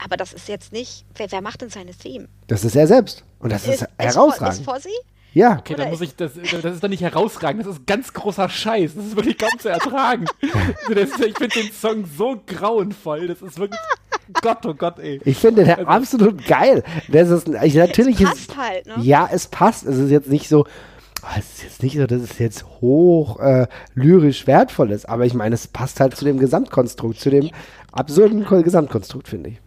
[0.04, 2.28] aber das ist jetzt nicht, wer, wer, macht denn seine Theme?
[2.48, 3.24] Das ist er selbst.
[3.40, 4.60] Und das ist, ist herausragend.
[4.60, 4.90] Ist Fossi?
[5.34, 5.60] Ja.
[5.60, 8.96] Okay, dann muss ich, das, das ist doch nicht herausragend, das ist ganz großer Scheiß.
[8.96, 10.26] Das ist wirklich kaum zu ertragen.
[10.88, 13.80] also ich finde den Song so grauenvoll, das ist wirklich.
[14.42, 15.20] Gott, oh Gott, ey.
[15.26, 16.84] Ich finde den also, absolut geil.
[17.10, 18.96] Das ist, natürlich es passt ist, halt, ne?
[19.02, 19.86] Ja, es passt.
[19.86, 20.66] Es ist jetzt nicht so,
[21.38, 25.34] es ist jetzt nicht so, dass es jetzt hoch äh, lyrisch wertvoll ist, aber ich
[25.34, 27.50] meine, es passt halt zu dem Gesamtkonstrukt, zu dem
[27.92, 29.62] absurden Gesamtkonstrukt, finde ich.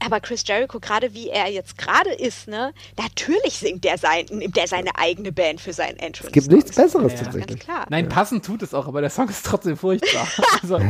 [0.00, 4.66] Aber Chris Jericho, gerade wie er jetzt gerade ist, ne, natürlich singt der, sein, der
[4.66, 6.26] seine eigene Band für seinen Entrance.
[6.26, 7.60] Es gibt nichts Besseres ja, tatsächlich.
[7.60, 7.86] klar.
[7.88, 10.26] Nein, passend tut es auch, aber der Song ist trotzdem furchtbar.
[10.62, 10.80] also,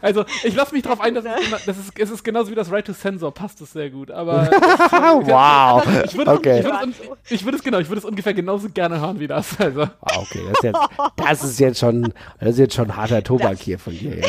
[0.00, 2.70] also, ich lasse mich darauf ein, dass es, das ist, es ist genauso wie das
[2.70, 4.10] Right to Sensor, passt es sehr gut.
[4.10, 5.82] Aber wow.
[6.04, 6.60] Ich würde, okay.
[6.60, 6.92] ich, würde
[7.24, 9.58] es, ich würde es genau, ich würde es ungefähr genauso gerne hören wie das.
[9.58, 9.82] Also.
[9.82, 10.80] Ah, okay, das ist, jetzt,
[11.16, 14.18] das ist jetzt schon, das ist jetzt schon harter Tobak das, hier von dir.
[14.18, 14.28] Ja.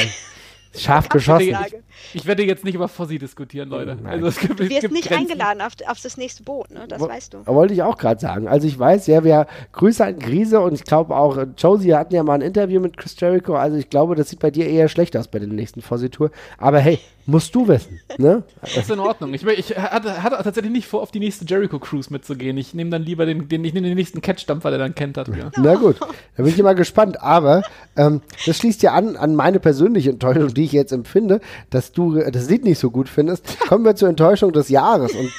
[0.75, 1.51] Scharf geschossen.
[1.51, 1.83] sage.
[2.13, 3.97] Ich werde jetzt nicht über Fossi diskutieren, Leute.
[4.03, 5.31] Also es gibt, Du es wirst gibt nicht Grenzen.
[5.31, 6.85] eingeladen auf, auf das nächste Boot, ne?
[6.87, 7.45] Das Wo- weißt du.
[7.45, 8.47] Wollte ich auch gerade sagen.
[8.47, 12.13] Also ich weiß, ja, wir Grüße an Grise und ich glaube auch, äh, Josie hatten
[12.13, 13.55] ja mal ein Interview mit Chris Jericho.
[13.55, 16.31] Also ich glaube, das sieht bei dir eher schlecht aus bei der nächsten Fossi-Tour.
[16.57, 18.01] Aber hey, musst du wissen.
[18.17, 18.43] Ne?
[18.61, 19.33] Das ist in Ordnung.
[19.33, 22.57] Ich, ich hatte, hatte tatsächlich nicht vor, auf die nächste Jericho-Cruise mitzugehen.
[22.57, 25.29] Ich nehme dann lieber den, den, ich nehme den nächsten Catch-Dampfer, der dann kennt hat.
[25.29, 25.49] Ja.
[25.57, 27.21] Na gut, da bin ich immer gespannt.
[27.21, 27.61] Aber
[27.95, 31.39] ähm, das schließt ja an an meine persönliche Enttäuschung, die ich jetzt empfinde,
[31.69, 33.59] dass du das Lied nicht so gut findest.
[33.59, 35.13] Kommen wir zur Enttäuschung des Jahres.
[35.13, 35.31] Und,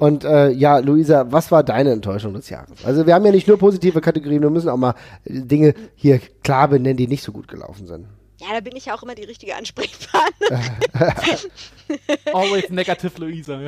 [0.00, 2.84] und äh, ja, Luisa, was war deine Enttäuschung des Jahres?
[2.84, 6.68] Also wir haben ja nicht nur positive Kategorien, wir müssen auch mal Dinge hier klar
[6.68, 8.06] benennen, die nicht so gut gelaufen sind.
[8.40, 10.60] Ja, da bin ich ja auch immer die richtige Ansprechpartnerin.
[12.32, 13.60] Always negative Luisa.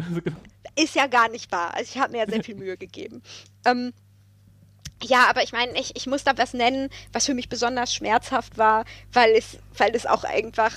[0.75, 1.73] Ist ja gar nicht wahr.
[1.75, 3.23] Also ich habe mir ja sehr viel Mühe gegeben.
[3.64, 3.92] Ähm,
[5.03, 8.59] ja, aber ich meine, ich, ich muss da was nennen, was für mich besonders schmerzhaft
[8.59, 10.73] war, weil es, weil es auch einfach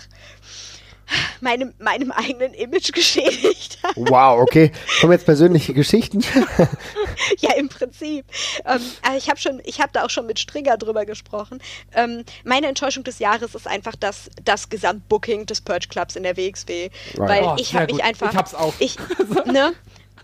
[1.42, 3.94] meinem, meinem eigenen Image geschädigt hat.
[3.96, 4.72] Wow, okay.
[5.00, 6.22] Kommen jetzt persönliche Geschichten.
[7.40, 8.26] ja, im Prinzip.
[8.66, 8.82] Ähm,
[9.18, 11.60] ich habe schon, ich habe da auch schon mit Strigger drüber gesprochen.
[11.94, 16.38] Ähm, meine Enttäuschung des Jahres ist einfach das, das Gesamtbooking des Purge Clubs in der
[16.38, 18.04] WXW, weil Oh, ich habe mich gut.
[18.04, 18.74] einfach, Ich hab's auch.
[18.80, 18.96] ich,
[19.46, 19.74] ne?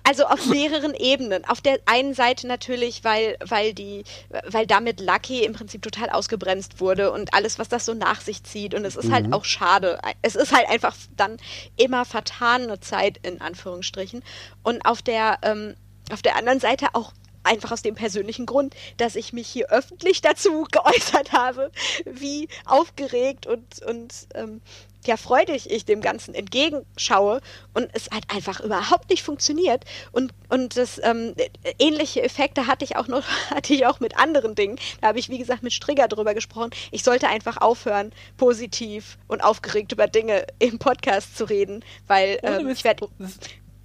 [0.03, 1.45] Also auf mehreren Ebenen.
[1.45, 4.03] Auf der einen Seite natürlich, weil, weil die,
[4.47, 8.43] weil damit Lucky im Prinzip total ausgebremst wurde und alles, was das so nach sich
[8.43, 8.73] zieht.
[8.73, 9.99] Und es ist halt auch schade.
[10.21, 11.37] Es ist halt einfach dann
[11.77, 14.23] immer vertane Zeit, in Anführungsstrichen.
[14.61, 15.75] Und auf der, ähm,
[16.11, 17.13] auf der anderen Seite auch
[17.43, 21.71] einfach aus dem persönlichen Grund, dass ich mich hier öffentlich dazu geäußert habe,
[22.05, 24.61] wie aufgeregt und, und ähm,
[25.07, 27.41] ja, freudig ich dem Ganzen entgegenschaue
[27.73, 29.83] und es hat einfach überhaupt nicht funktioniert.
[30.11, 31.35] Und, und das ähm,
[31.79, 34.77] ähnliche Effekte hatte ich auch noch, hatte ich auch mit anderen Dingen.
[35.01, 36.71] Da habe ich, wie gesagt, mit Strigger drüber gesprochen.
[36.91, 42.69] Ich sollte einfach aufhören, positiv und aufgeregt über Dinge im Podcast zu reden, weil ähm,
[42.69, 43.07] ich werde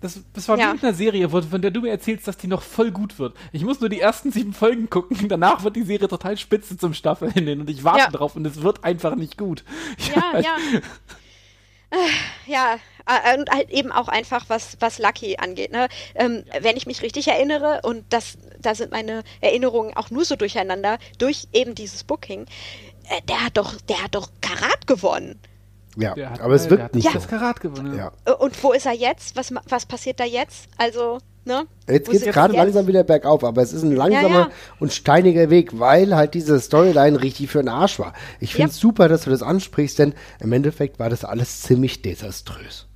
[0.01, 0.71] das, das, war Ja.
[0.73, 3.37] einer Serie, von der du mir erzählst, dass die noch voll gut wird.
[3.53, 6.95] Ich muss nur die ersten sieben Folgen gucken, danach wird die Serie total spitze zum
[6.95, 8.11] Staffelende und ich warte Ja.
[8.11, 9.65] drauf und es wird einfach nicht gut.
[10.15, 10.57] Ja, ja.
[11.91, 11.97] Äh,
[12.47, 15.73] Ja, äh, und halt eben auch einfach, was, was Lucky angeht.
[15.73, 15.89] Ne?
[16.15, 20.37] Ähm, Wenn ich mich richtig erinnere, und das, da sind meine Erinnerungen auch nur so
[20.37, 22.43] durcheinander, durch eben dieses Booking,
[23.09, 25.41] äh, der hat doch, der hat doch Karat gewonnen.
[26.01, 27.29] Ja, Der hat- aber es der wirkt hat nicht das so.
[27.29, 27.97] Karat gewonnen.
[27.97, 28.13] Ja.
[28.25, 29.37] Äh, Und wo ist er jetzt?
[29.37, 30.69] Was, ma- was passiert da jetzt?
[30.77, 31.67] Also, ne?
[31.89, 34.49] Jetzt geht es gerade langsam wieder bergauf, aber es ist ein langsamer ja.
[34.81, 38.13] und steiniger Weg, weil halt diese Storyline richtig für den Arsch war.
[38.41, 38.81] Ich finde es Ja.
[38.83, 42.87] super, dass du das ansprichst, denn im Endeffekt war das alles ziemlich desaströs.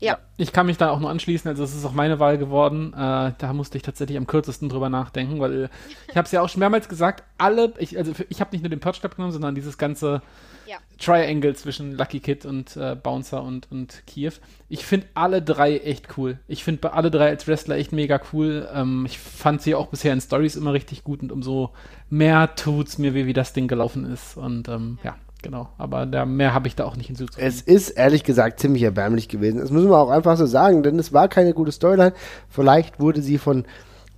[0.00, 0.18] Ja.
[0.36, 2.92] Ich kann mich da auch nur anschließen, also es ist auch meine Wahl geworden.
[2.92, 5.70] Äh, da musste ich tatsächlich am kürzesten drüber nachdenken, weil
[6.08, 8.70] ich habe es ja auch schon mehrmals gesagt, alle, ich, also ich habe nicht nur
[8.70, 10.22] den Purge Club genommen, sondern dieses ganze
[10.66, 10.76] Ja.
[10.98, 14.34] Triangle zwischen Lucky Kid und äh, Bouncer und, und Kiew.
[14.68, 16.38] Ich finde alle drei echt cool.
[16.46, 18.68] Ich finde alle drei als Wrestler echt mega cool.
[18.72, 21.72] Ähm, ich fand sie auch bisher in Stories immer richtig gut und umso
[22.08, 24.36] mehr tut's mir weh, wie das Ding gelaufen ist.
[24.36, 25.16] Und ähm, ja.
[25.42, 25.68] Genau.
[25.78, 27.46] Aber da, mehr habe ich da auch nicht hinzuzufügen.
[27.46, 29.60] Es ist ehrlich gesagt ziemlich erbärmlich gewesen.
[29.60, 32.12] Das müssen wir auch einfach so sagen, denn es war keine gute Storyline.
[32.48, 33.64] Vielleicht wurde sie von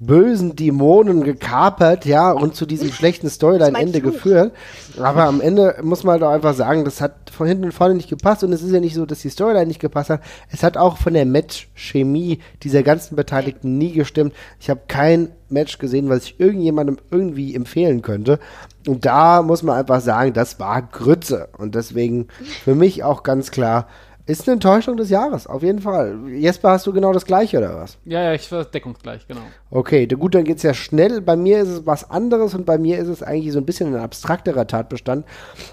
[0.00, 4.52] bösen Dämonen gekapert, ja, und zu diesem schlechten Storyline-Ende geführt.
[4.98, 8.08] Aber am Ende muss man doch einfach sagen, das hat von hinten und vorne nicht
[8.08, 8.42] gepasst.
[8.42, 10.22] Und es ist ja nicht so, dass die Storyline nicht gepasst hat.
[10.50, 14.32] Es hat auch von der Match-Chemie dieser ganzen Beteiligten nie gestimmt.
[14.58, 18.40] Ich habe kein Match gesehen, was ich irgendjemandem irgendwie empfehlen könnte.
[18.86, 21.48] Und da muss man einfach sagen, das war Grütze.
[21.58, 22.28] Und deswegen
[22.64, 23.86] für mich auch ganz klar,
[24.26, 26.16] ist eine Enttäuschung des Jahres, auf jeden Fall.
[26.28, 27.98] Jesper, hast du genau das gleiche oder was?
[28.04, 29.40] ja, ja, ich war deckungsgleich, genau.
[29.70, 31.20] Okay, gut, dann geht's ja schnell.
[31.20, 33.94] Bei mir ist es was anderes und bei mir ist es eigentlich so ein bisschen
[33.94, 35.26] ein abstrakterer Tatbestand.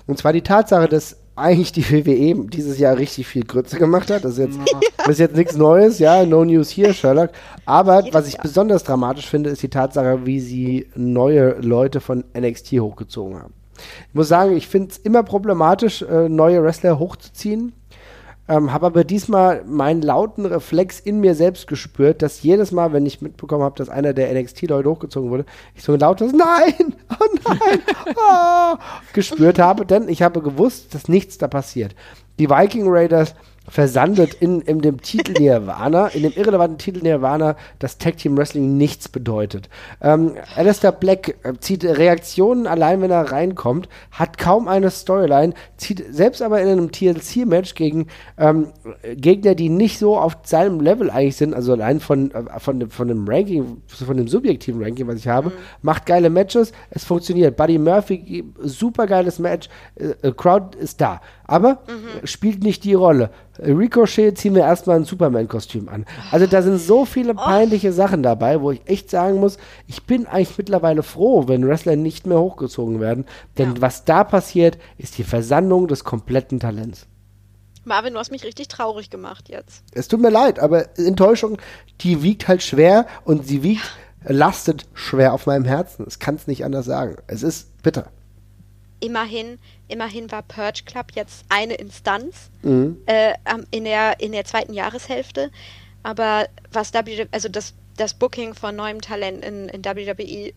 [0.07, 4.25] Und zwar die Tatsache, dass eigentlich die WWE dieses Jahr richtig viel Grütze gemacht hat.
[4.25, 4.59] Das ist jetzt,
[4.97, 7.29] das ist jetzt nichts Neues, ja, no news hier, Sherlock.
[7.65, 8.43] Aber Jedes was ich Jahr.
[8.43, 13.53] besonders dramatisch finde, ist die Tatsache, wie sie neue Leute von NXT hochgezogen haben.
[14.09, 17.73] Ich muss sagen, ich finde es immer problematisch, äh, neue Wrestler hochzuziehen.
[18.49, 23.05] Ähm, habe aber diesmal meinen lauten Reflex in mir selbst gespürt, dass jedes Mal, wenn
[23.05, 27.25] ich mitbekommen habe, dass einer der NXT-Leute hochgezogen wurde, ich so ein lautes Nein, oh
[27.47, 27.81] nein,
[28.17, 28.79] ah,
[29.11, 31.93] gespürt habe, denn ich habe gewusst, dass nichts da passiert.
[32.39, 33.35] Die Viking Raiders
[33.67, 38.77] versandet in, in dem Titel Nirvana, in dem irrelevanten Titel Nirvana, dass Tag Team Wrestling
[38.77, 39.69] nichts bedeutet.
[40.01, 46.03] Ähm, Alistair Black äh, zieht Reaktionen allein, wenn er reinkommt, hat kaum eine Storyline, zieht
[46.13, 48.67] selbst aber in einem TLC-Match gegen ähm,
[49.15, 52.89] Gegner, die nicht so auf seinem Level eigentlich sind, also allein von, äh, von, dem,
[52.89, 55.51] von dem Ranking, von dem subjektiven Ranking, was ich habe,
[55.81, 57.57] macht geile Matches, es funktioniert.
[57.57, 61.21] Buddy Murphy, super geiles Match, äh, äh, Crowd ist da.
[61.47, 61.79] Aber
[62.25, 63.29] spielt nicht die Rolle.
[63.57, 66.05] Ricochet ziehen wir erstmal ein Superman-Kostüm an.
[66.29, 69.57] Also da sind so viele peinliche Sachen dabei, wo ich echt sagen muss,
[69.87, 73.25] ich bin eigentlich mittlerweile froh, wenn Wrestler nicht mehr hochgezogen werden.
[73.57, 73.81] Denn Ja.
[73.81, 77.07] was da passiert, ist die Versandung des kompletten Talents.
[77.85, 79.81] Marvin, du hast mich richtig traurig gemacht jetzt.
[79.93, 81.57] Es tut mir leid, aber Enttäuschung,
[82.01, 83.89] die wiegt halt schwer und sie wiegt,
[84.25, 86.05] lastet schwer auf meinem Herzen.
[86.09, 87.15] Ich kann es nicht anders sagen.
[87.27, 88.07] Es ist bitter.
[88.99, 92.97] Immerhin, immerhin war Purge Club jetzt eine Instanz Mhm.
[93.05, 93.33] äh,
[93.71, 95.51] in, der, in der zweiten Jahreshälfte.
[96.03, 100.53] Aber was WWE, also das, das Booking von neuem Talent in, in WWE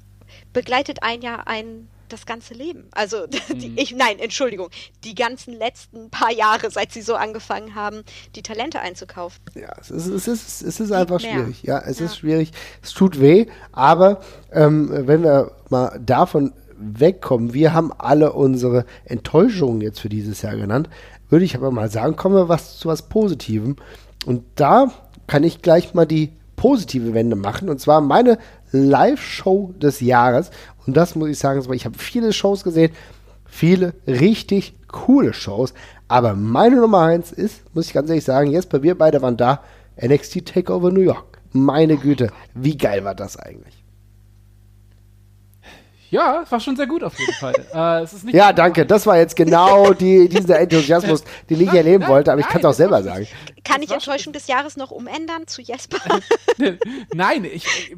[0.52, 2.88] begleitet ein Jahr ein das ganze Leben.
[2.90, 4.68] Also die, ich, nein, Entschuldigung,
[5.04, 8.02] die ganzen letzten paar Jahre, seit sie so angefangen haben,
[8.34, 9.40] die Talente einzukaufen.
[9.54, 11.32] Ja, es ist, es ist, es ist einfach mehr.
[11.44, 11.62] schwierig.
[11.62, 12.06] Ja, es Ja.
[12.06, 12.50] ist schwierig.
[12.82, 14.20] Es tut weh, aber
[14.52, 20.56] ähm, wenn wir mal davon wegkommen, wir haben alle unsere Enttäuschungen jetzt für dieses Jahr
[20.56, 20.88] genannt,
[21.28, 23.76] würde ich aber mal sagen, kommen wir was zu was Positivem.
[24.26, 24.90] Und da
[25.26, 27.68] kann ich gleich mal die positive Wende machen.
[27.68, 28.38] Und zwar meine
[28.72, 30.50] Live-Show des Jahres.
[30.86, 32.92] Und das muss ich sagen, ich habe viele Shows gesehen,
[33.46, 35.72] viele richtig coole Shows.
[36.08, 39.62] Aber meine Nummer eins ist, muss ich ganz ehrlich sagen, Jesper, wir beide waren da,
[40.02, 41.38] NXT Takeover New York.
[41.52, 43.79] Meine Güte, wie geil war das eigentlich?
[46.10, 47.54] Ja, es war schon sehr gut auf jeden Fall.
[47.74, 48.84] äh, es ist nicht Ja, danke.
[48.84, 52.64] Das war jetzt genau die, dieser Enthusiasmus, den ich erleben wollte, aber ich kann es
[52.64, 53.28] auch selber das sagen.
[53.62, 55.98] Kann ich Enttäuschung des Jahres noch umändern zu Jesper?
[57.14, 57.96] Nein, ich, ich,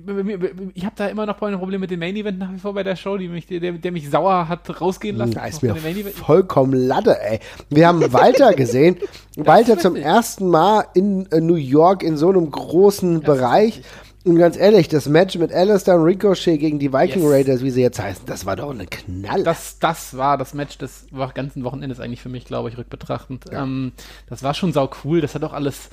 [0.74, 2.82] ich habe da immer noch ein Problem mit dem Main Event nach wie vor bei
[2.82, 5.32] der Show, die mich, der, der mich sauer hat rausgehen lassen.
[5.32, 7.40] Da ist mir vollkommen Latte, ey.
[7.70, 8.98] Wir haben Walter gesehen.
[9.36, 10.10] Walter zum richtig.
[10.12, 13.82] ersten Mal in äh, New York in so einem großen Bereich.
[14.24, 17.32] Und ganz ehrlich, das Match mit Alistair und Ricochet gegen die Viking Yes.
[17.32, 19.42] Raiders, wie sie jetzt heißen, das war doch eine Knall.
[19.42, 23.46] Das, das war das Match des ganzen Wochenendes eigentlich für mich, glaube ich, rückbetrachtend.
[23.50, 23.92] Ähm,
[24.28, 25.20] das war schon sau cool.
[25.20, 25.88] Das hat auch alles,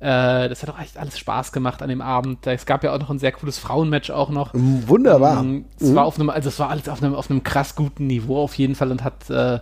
[0.00, 2.46] äh, das hat auch echt alles Spaß gemacht an dem Abend.
[2.46, 4.50] Es gab ja auch noch ein sehr cooles Frauenmatch auch noch.
[4.52, 5.40] Wunderbar.
[5.40, 8.06] Ähm, Es war auf einem, also es war alles auf einem, auf einem krass guten
[8.06, 9.58] Niveau auf jeden Fall und hat äh,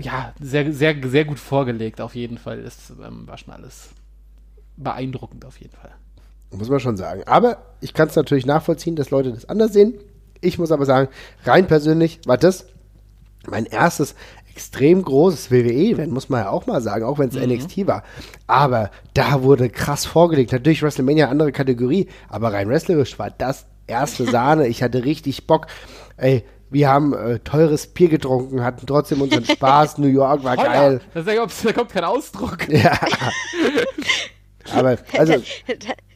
[0.00, 2.58] ja sehr, sehr, sehr gut vorgelegt auf jeden Fall.
[2.58, 3.90] Es ähm, war schon alles
[4.76, 5.90] beeindruckend auf jeden Fall.
[6.50, 7.22] Muss man schon sagen.
[7.26, 9.94] Aber ich kann es natürlich nachvollziehen, dass Leute das anders sehen.
[10.40, 11.08] Ich muss aber sagen,
[11.44, 12.66] rein persönlich war das
[13.46, 14.14] mein erstes
[14.58, 18.02] extrem großes WWE-Event, muss man ja auch mal sagen, auch wenn es NXT war.
[18.48, 20.50] Aber da wurde krass vorgelegt.
[20.50, 24.66] Natürlich WrestleMania andere Kategorie, aber rein wrestlerisch war das erste Sahne.
[24.66, 25.68] Ich hatte richtig Bock.
[26.16, 29.98] Ey, wir haben äh, teures Bier getrunken, hatten trotzdem unseren Spaß.
[29.98, 31.00] New York war geil.
[31.14, 32.68] Das ja, da kommt kein Ausdruck.
[32.68, 32.98] Ja.
[34.74, 35.34] aber, also,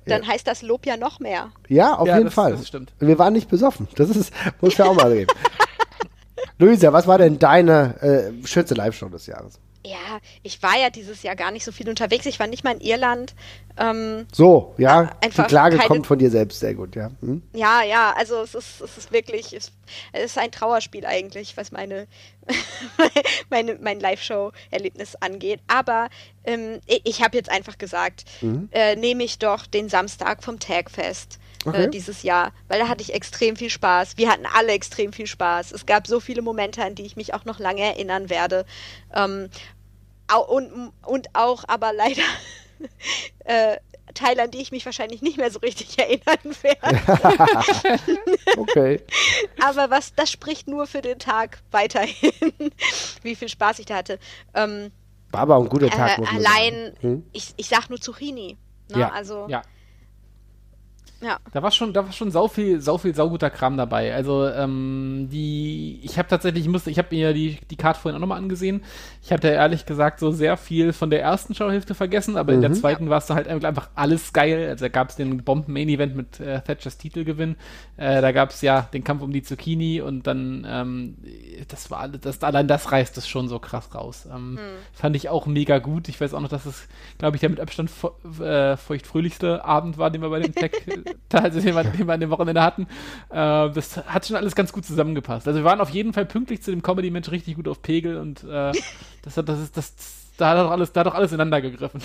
[0.06, 1.50] Dann heißt das Lob ja noch mehr.
[1.68, 2.52] ja, auf Ja, jeden das- Fall.
[2.52, 2.92] das stimmt.
[2.98, 3.88] Wir waren nicht besoffen.
[3.96, 5.28] Das ist, muss ja auch mal reden.
[6.58, 8.00] Luisa, was war denn deine
[8.42, 9.58] äh, schönste Live-Show des Jahres?
[9.84, 12.24] Ja, ich war ja dieses Jahr gar nicht so viel unterwegs.
[12.26, 13.34] Ich war nicht mal in Irland.
[13.76, 17.10] Ähm, So, ja, die einfach Klage keine- kommt von dir selbst, sehr gut, ja.
[17.20, 17.42] Hm?
[17.52, 19.72] ja, ja, also es ist, es ist wirklich, es,
[20.12, 22.06] ist ein Trauerspiel eigentlich, was meine,
[23.50, 25.60] meine mein Live-Show-Erlebnis angeht.
[25.68, 26.08] Aber
[26.44, 28.68] ähm, ich, habe jetzt einfach gesagt, Mhm.
[28.72, 31.38] äh, nehme ich doch den Samstag vom Tagfest.
[31.64, 31.84] Okay.
[31.84, 34.16] Äh, dieses Jahr, weil da hatte ich extrem viel Spaß.
[34.16, 35.70] Wir hatten alle extrem viel Spaß.
[35.70, 38.64] Es gab so viele Momente, an die ich mich auch noch lange erinnern werde.
[39.14, 39.48] Ähm,
[40.36, 42.22] und, und auch aber leider
[43.44, 43.76] äh,
[44.14, 47.00] Teile, an die ich mich wahrscheinlich nicht mehr so richtig erinnern werde.
[48.58, 49.00] Okay.
[49.60, 52.32] aber was, das spricht nur für den Tag weiterhin,
[53.22, 54.18] wie viel Spaß ich da hatte.
[54.54, 54.92] Ähm,
[55.30, 56.94] War aber ein guter Tag, äh, allein.
[57.00, 57.24] Hm?
[57.32, 58.58] ich, ich sag nur Zucchini.
[58.90, 59.00] Ne?
[59.00, 59.08] Ja.
[59.10, 59.62] Also, Ja,
[61.22, 61.38] ja.
[61.52, 64.14] Da war schon, da war schon sau viel, sau viel sauguter Kram dabei.
[64.14, 68.16] Also ähm, die, ich habe tatsächlich, ich musste, ich habe mir die die Card vorhin
[68.16, 68.82] auch nochmal angesehen.
[69.22, 72.72] Ich hatte ehrlich gesagt so sehr viel von der ersten Showhälfte vergessen, aber in der
[72.72, 74.68] zweiten war es da halt einfach alles geil.
[74.68, 77.56] Also da gab es den Bomben-Main-Event mit äh, Thatchers Titelgewinn.
[77.96, 81.16] Äh, da gab es ja den Kampf um die Zucchini und dann, ähm,
[81.68, 84.28] das war alles, das, allein das reißt es schon so krass raus.
[84.32, 84.58] Ähm,
[84.92, 86.08] Fand ich auch mega gut.
[86.08, 87.90] Ich weiß auch noch, dass es, glaube ich, der mit Abstand
[88.40, 90.72] äh, feuchtfröhlichste Abend war, den wir bei dem Tech,
[91.32, 92.82] also den wir, den wir an dem Wochenende hatten.
[93.30, 95.46] Äh, das hat schon alles ganz gut zusammengepasst.
[95.46, 98.44] Also wir waren auf jeden Fall pünktlich zu dem Comedy-Match richtig gut auf Pegel und
[98.44, 98.72] äh,
[99.22, 99.94] das hat, das ist, das,
[100.36, 102.02] da hat doch alles, da hat doch alles ineinander gegriffen.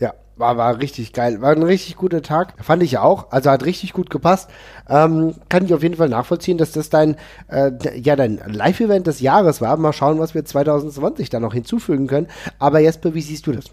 [0.00, 1.42] Ja, war, war richtig geil.
[1.42, 2.54] War ein richtig guter Tag.
[2.64, 3.30] Fand ich auch.
[3.30, 4.48] Also hat richtig gut gepasst.
[4.88, 7.16] Ähm, kann ich auf jeden Fall nachvollziehen, dass das dein,
[7.48, 9.76] äh, ja, dein Live-Event des Jahres war.
[9.76, 12.28] Mal schauen, was wir 2020 da noch hinzufügen können.
[12.58, 13.66] Aber Jesper, wie siehst du das?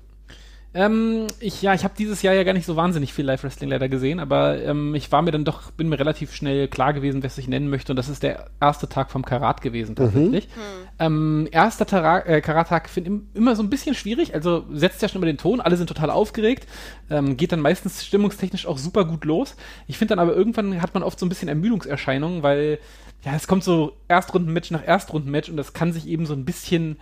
[0.73, 3.89] Ähm, ich, ja, ich habe dieses Jahr ja gar nicht so wahnsinnig viel Live-Wrestling leider
[3.89, 7.37] gesehen, aber ähm, ich war mir dann doch, bin mir relativ schnell klar gewesen, was
[7.37, 10.47] ich nennen möchte und das ist der erste Tag vom Karat gewesen tatsächlich.
[10.47, 10.87] Mhm.
[10.99, 15.09] Ähm, erster Tara äh, Karat-Tag finde ich immer so ein bisschen schwierig, also setzt ja
[15.09, 16.67] schon über den Ton, alle sind total aufgeregt,
[17.09, 19.57] ähm, geht dann meistens stimmungstechnisch auch super gut los.
[19.87, 22.79] Ich finde dann aber irgendwann hat man oft so ein bisschen Ermüdungserscheinungen, weil
[23.25, 26.97] ja, es kommt so Erstrundenmatch nach Erstrundenmatch und das kann sich eben so ein bisschen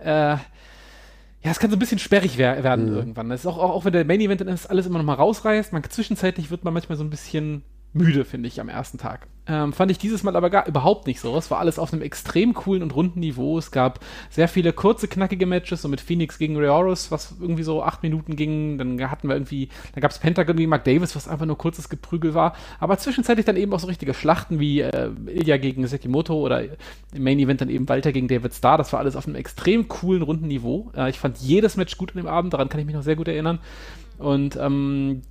[0.00, 0.36] äh,
[1.44, 2.96] ja, es kann so ein bisschen sperrig wer werden mhm.
[2.96, 3.28] irgendwann.
[3.28, 5.14] Das ist auch, auch, auch wenn der Main Event dann ist, alles immer noch mal
[5.14, 5.74] rausreißt.
[5.74, 7.62] Man, zwischenzeitlich wird man manchmal so ein bisschen
[7.94, 9.28] müde, finde ich, am ersten Tag.
[9.46, 11.36] Ähm, fand ich dieses Mal aber gar überhaupt nicht so.
[11.36, 13.58] Es war alles auf einem extrem coolen und runden Niveau.
[13.58, 17.82] Es gab sehr viele kurze, knackige Matches, so mit Phoenix gegen Reoros, was irgendwie so
[17.82, 18.78] acht Minuten ging.
[18.78, 21.90] Dann hatten wir irgendwie, dann gab es Pentagon gegen Mark Davis, was einfach nur kurzes
[21.90, 22.54] Geprügel war.
[22.80, 27.22] Aber zwischenzeitlich dann eben auch so richtige Schlachten wie äh, Ilya gegen Sekimoto oder im
[27.22, 28.78] Main Event dann eben Walter gegen David Starr.
[28.78, 30.90] Das war alles auf einem extrem coolen, runden Niveau.
[30.96, 33.16] Äh, ich fand jedes Match gut an dem Abend, daran kann ich mich noch sehr
[33.16, 33.58] gut erinnern.
[34.18, 35.22] Und ähm,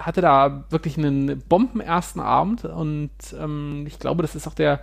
[0.00, 4.80] hatte da wirklich einen bombenersten Abend und ähm, ich glaube, das ist auch der,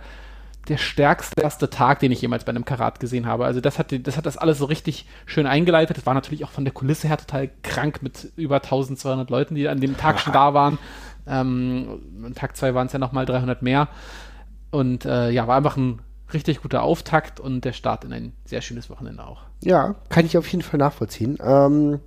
[0.68, 3.44] der stärkste erste Tag, den ich jemals bei einem Karat gesehen habe.
[3.44, 5.96] Also das hat, das hat das alles so richtig schön eingeleitet.
[5.96, 9.68] Das war natürlich auch von der Kulisse her total krank mit über 1200 Leuten, die
[9.68, 10.78] an dem Tag schon da waren.
[11.26, 13.88] Ähm, Tag 2 waren es ja nochmal 300 mehr.
[14.70, 16.00] Und äh, ja, war einfach ein
[16.32, 19.42] richtig guter Auftakt und der Start in ein sehr schönes Wochenende auch.
[19.62, 21.38] Ja, kann ich auf jeden Fall nachvollziehen.
[21.40, 22.00] Ähm,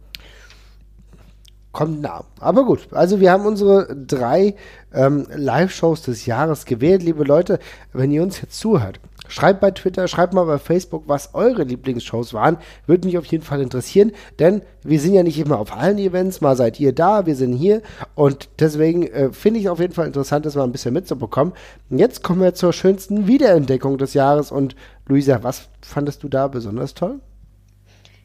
[1.72, 2.24] kommt nah.
[2.39, 4.55] Aber gut, also wir haben unsere drei
[4.93, 7.03] ähm, Live-Shows des Jahres gewählt.
[7.03, 7.59] Liebe Leute,
[7.93, 12.34] wenn ihr uns jetzt zuhört, schreibt bei Twitter, schreibt mal bei Facebook, was eure Lieblingsshows
[12.34, 12.57] waren.
[12.88, 16.41] Würde mich auf jeden Fall interessieren, denn wir sind ja nicht immer auf allen Events.
[16.41, 17.82] Mal seid ihr da, wir sind hier.
[18.15, 21.53] Und deswegen äh, finde ich auf jeden Fall interessant, das mal ein bisschen mitzubekommen.
[21.89, 24.51] Jetzt kommen wir zur schönsten Wiederentdeckung des Jahres.
[24.51, 24.76] Und
[25.07, 27.20] Luisa, was fandest du da besonders toll?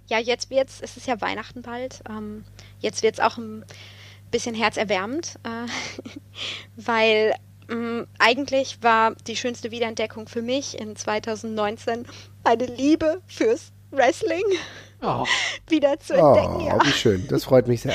[0.08, 2.02] Ja, jetzt wird's, es ist ja Weihnachten bald.
[2.08, 2.44] Ähm,
[2.80, 3.64] jetzt wird's auch ein
[4.30, 5.70] bisschen herzerwärmend, äh,
[6.76, 7.34] weil
[7.70, 12.06] ähm, eigentlich war die schönste Wiederentdeckung für mich in 2019
[12.42, 14.44] eine Liebe fürs Wrestling
[15.02, 15.24] oh.
[15.68, 16.56] wieder zu entdecken.
[16.56, 16.84] Oh, ja.
[16.84, 17.94] wie schön, das freut mich sehr.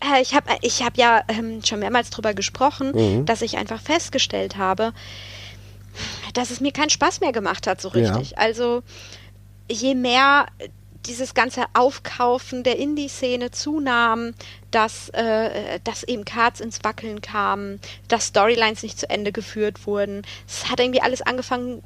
[0.00, 3.26] Äh, ich habe ich hab ja ähm, schon mehrmals darüber gesprochen, mhm.
[3.26, 4.92] dass ich einfach festgestellt habe,
[6.32, 8.30] dass es mir keinen Spaß mehr gemacht hat, so richtig.
[8.30, 8.36] Ja.
[8.36, 8.82] Also
[9.70, 10.46] je mehr
[11.06, 14.34] dieses ganze Aufkaufen der Indie-Szene zunahm,
[14.70, 20.22] dass, äh, dass eben Cards ins Wackeln kamen, dass Storylines nicht zu Ende geführt wurden.
[20.46, 21.82] Es hat irgendwie alles angefangen,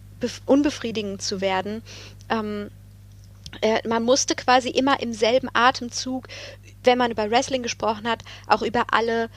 [0.47, 1.83] unbefriedigend zu werden.
[2.29, 2.71] Ähm,
[3.61, 6.29] äh, man musste quasi immer im selben Atemzug,
[6.85, 9.31] wenn man über Wrestling gesprochen hat, auch über alle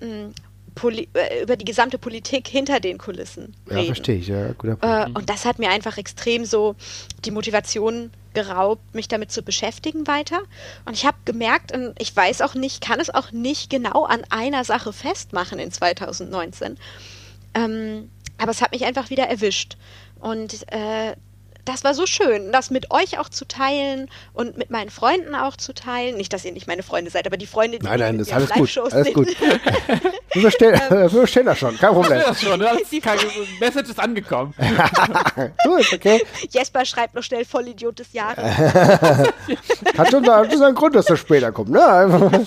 [0.00, 0.34] mh, hm,
[0.74, 3.78] Poli äh, über die gesamte Politik hinter den Kulissen reden.
[3.78, 4.84] Ja, verstehe ich, ja, guter Punkt.
[4.84, 6.76] Äh, und das hat mir einfach extrem so
[7.24, 10.40] die Motivation geraubt, mich damit zu beschäftigen weiter.
[10.84, 14.22] Und ich habe gemerkt, und ich weiß auch nicht, kann es auch nicht genau an
[14.28, 16.76] einer Sache festmachen in 2019.
[17.54, 19.78] Ähm, aber es hat mich einfach wieder erwischt.
[20.20, 21.16] Und äh,
[21.66, 25.56] das war so schön, das mit euch auch zu teilen und mit meinen Freunden auch
[25.56, 26.16] zu teilen.
[26.16, 28.32] Nicht, dass ihr nicht meine Freunde seid, aber die Freunde, die Nein, nein, das ist
[28.32, 28.92] alles gut.
[28.92, 29.28] Alles gut.
[30.32, 32.22] wir verstehen, ähm, wir verstehen das schon, kein Problem.
[32.24, 33.18] Das schon, das kein,
[33.60, 34.54] Message ist angekommen.
[35.64, 36.24] gut, okay.
[36.50, 38.44] Jesper schreibt noch schnell Vollidiot des Jahres.
[39.98, 42.46] Hat schon hat einen Grund, dass er später kommt, ne?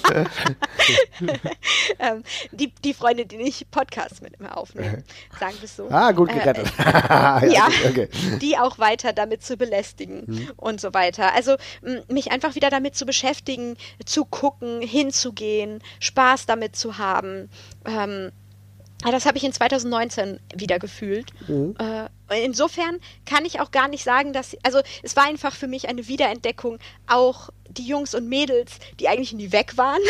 [1.99, 5.03] ähm, die, die Freunde, die nicht Podcasts mit immer aufnehmen,
[5.39, 5.87] sagen wir es so.
[5.89, 6.71] Ah, gut gerettet.
[6.79, 8.07] Äh, ja, okay.
[8.41, 10.51] die auch weiter weiter damit zu belästigen mhm.
[10.55, 11.33] und so weiter.
[11.33, 11.55] Also
[12.07, 17.49] mich einfach wieder damit zu beschäftigen, zu gucken, hinzugehen, Spaß damit zu haben.
[17.85, 18.31] Ähm,
[19.01, 21.31] das habe ich in 2019 wieder gefühlt.
[21.47, 21.75] Mhm.
[21.79, 25.87] Äh, insofern kann ich auch gar nicht sagen, dass, also es war einfach für mich
[25.87, 30.01] eine Wiederentdeckung, auch die Jungs und Mädels, die eigentlich nie weg waren,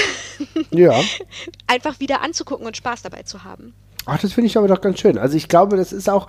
[0.72, 1.00] ja.
[1.68, 3.76] einfach wieder anzugucken und Spaß dabei zu haben.
[4.10, 5.18] Ach, das finde ich aber doch ganz schön.
[5.18, 6.28] Also ich glaube, das ist auch,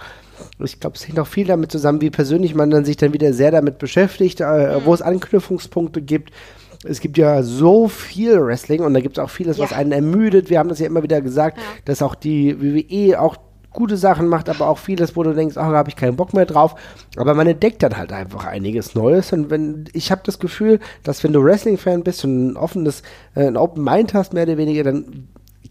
[0.63, 3.33] ich glaube, es hängt auch viel damit zusammen, wie persönlich man dann sich dann wieder
[3.33, 4.85] sehr damit beschäftigt, äh, mhm.
[4.85, 6.31] wo es Anknüpfungspunkte gibt.
[6.85, 9.65] Es gibt ja so viel Wrestling und da gibt es auch vieles, ja.
[9.65, 10.51] was einen ermüdet.
[10.51, 11.63] Wir haben das ja immer wieder gesagt, ja.
[11.85, 13.37] dass auch die WWE auch
[13.73, 16.35] gute Sachen macht, aber auch vieles, wo du denkst, ach, da habe ich keinen Bock
[16.35, 16.75] mehr drauf.
[17.17, 19.33] Aber man entdeckt dann halt einfach einiges Neues.
[19.33, 23.03] Und wenn ich habe das Gefühl, dass wenn du Wrestling-Fan bist und ein offenes,
[23.35, 25.29] äh, ein Open Mind hast, mehr oder weniger, dann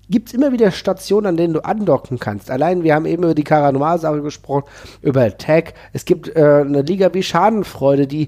[0.10, 2.50] gibt es immer wieder Stationen, an denen du andocken kannst.
[2.52, 4.66] Allein, wir haben eben über die Caranoir-Sache gesprochen,
[5.02, 5.74] über Tag.
[5.94, 8.28] Es gibt äh, eine Liga wie Schadenfreude, die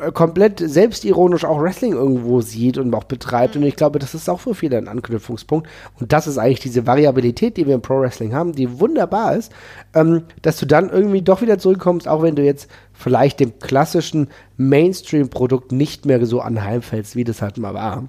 [0.00, 3.56] äh, komplett selbstironisch auch Wrestling irgendwo sieht und auch betreibt.
[3.56, 5.68] Und ich glaube, das ist auch für viele ein Anknüpfungspunkt.
[6.00, 9.52] Und das ist eigentlich diese Variabilität, die wir im Pro Wrestling haben, die wunderbar ist,
[9.94, 14.28] ähm, dass du dann irgendwie doch wieder zurückkommst, auch wenn du jetzt vielleicht dem klassischen
[14.56, 18.08] Mainstream-Produkt nicht mehr so anheimfällst, wie das halt mal war.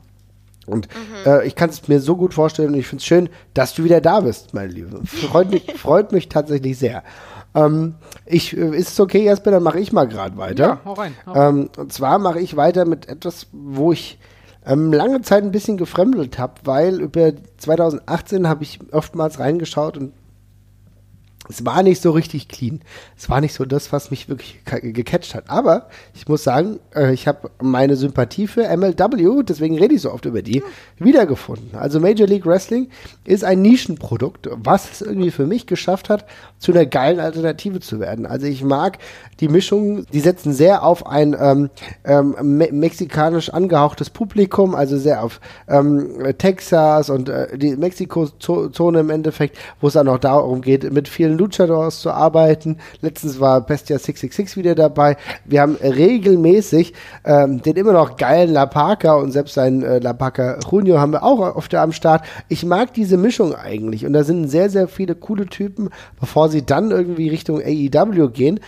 [0.70, 1.32] Und mhm.
[1.32, 3.84] äh, ich kann es mir so gut vorstellen und ich finde es schön, dass du
[3.84, 5.01] wieder da bist, meine Liebe.
[5.05, 7.03] Freut mich, freut mich tatsächlich sehr.
[7.55, 7.95] Ähm,
[8.26, 10.63] ich, äh, ist es okay, Jasper, dann mache ich mal gerade weiter.
[10.63, 11.15] Ja, hau rein.
[11.26, 14.20] Hau ähm, und zwar mache ich weiter mit etwas, wo ich
[14.65, 20.13] ähm, lange Zeit ein bisschen gefremdelt habe, weil über 2018 habe ich oftmals reingeschaut und
[21.50, 22.82] es war nicht so richtig clean.
[23.18, 25.50] Es war nicht so das, was mich wirklich gecatcht hat.
[25.50, 30.14] Aber ich muss sagen, äh, ich habe meine Sympathie für MLW, deswegen rede ich so
[30.14, 30.64] oft über die,
[31.00, 31.76] wiedergefunden.
[31.76, 32.89] Also Major League Wrestling
[33.26, 36.26] ist ein Nischenprodukt, was es irgendwie für mich geschafft hat,
[36.60, 38.28] zu einer geilen Alternative zu werden.
[38.28, 39.00] Also ich mag
[39.39, 41.70] die Mischung, die setzen sehr auf ein ähm,
[42.04, 49.10] ähm, me mexikanisch angehauchtes Publikum, also sehr auf ähm, Texas und äh, die Mexiko-Zone im
[49.10, 52.78] Endeffekt, wo es dann auch darum geht, mit vielen Luchadors zu arbeiten.
[53.02, 55.18] Letztens war Bestia 666 wieder dabei.
[55.46, 56.94] Wir haben regelmäßig
[57.26, 61.14] ähm, den immer noch geilen La Parca und selbst seinen äh, La Parca Junio haben
[61.14, 62.24] wir auch oft am Start.
[62.48, 66.66] Ich mag diese Mischung eigentlich und da sind sehr, sehr viele coole Typen, bevor sie
[66.66, 68.60] dann irgendwie Richtung AEW gehen.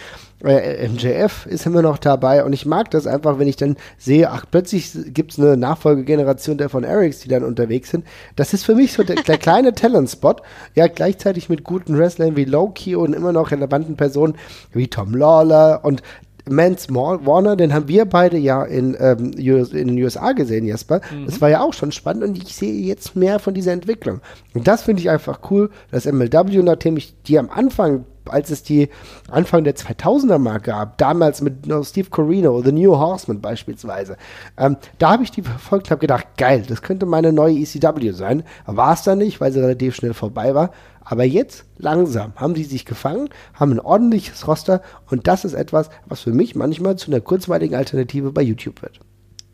[0.43, 4.29] Äh, MJF ist immer noch dabei und ich mag das einfach, wenn ich dann sehe,
[4.29, 8.05] ach, plötzlich gibt es eine Nachfolgegeneration der von Erics, die dann unterwegs sind.
[8.35, 10.35] Das ist für mich so der, der kleine Talent-Spot.
[10.75, 14.35] Ja, gleichzeitig mit guten Wrestlern wie Loki und immer noch relevanten Personen
[14.73, 16.01] wie Tom Lawler und
[16.49, 21.01] Mans Warner, den haben wir beide ja in, ähm, in den USA gesehen, Jesper.
[21.11, 21.25] Mhm.
[21.25, 24.21] Das war ja auch schon spannend und ich sehe jetzt mehr von dieser Entwicklung.
[24.53, 28.63] Und das finde ich einfach cool, dass MLW, nachdem ich die am Anfang als es
[28.63, 28.89] die
[29.29, 34.17] Anfang der 2000er mal gab, damals mit no, Steve Corino, The New Horseman beispielsweise,
[34.57, 38.11] ähm, da habe ich die verfolgt und habe gedacht, geil, das könnte meine neue ECW
[38.11, 38.43] sein.
[38.65, 40.71] War es dann nicht, weil sie relativ schnell vorbei war.
[41.03, 45.89] Aber jetzt langsam haben die sich gefangen, haben ein ordentliches Roster und das ist etwas,
[46.05, 48.99] was für mich manchmal zu einer kurzweiligen Alternative bei YouTube wird.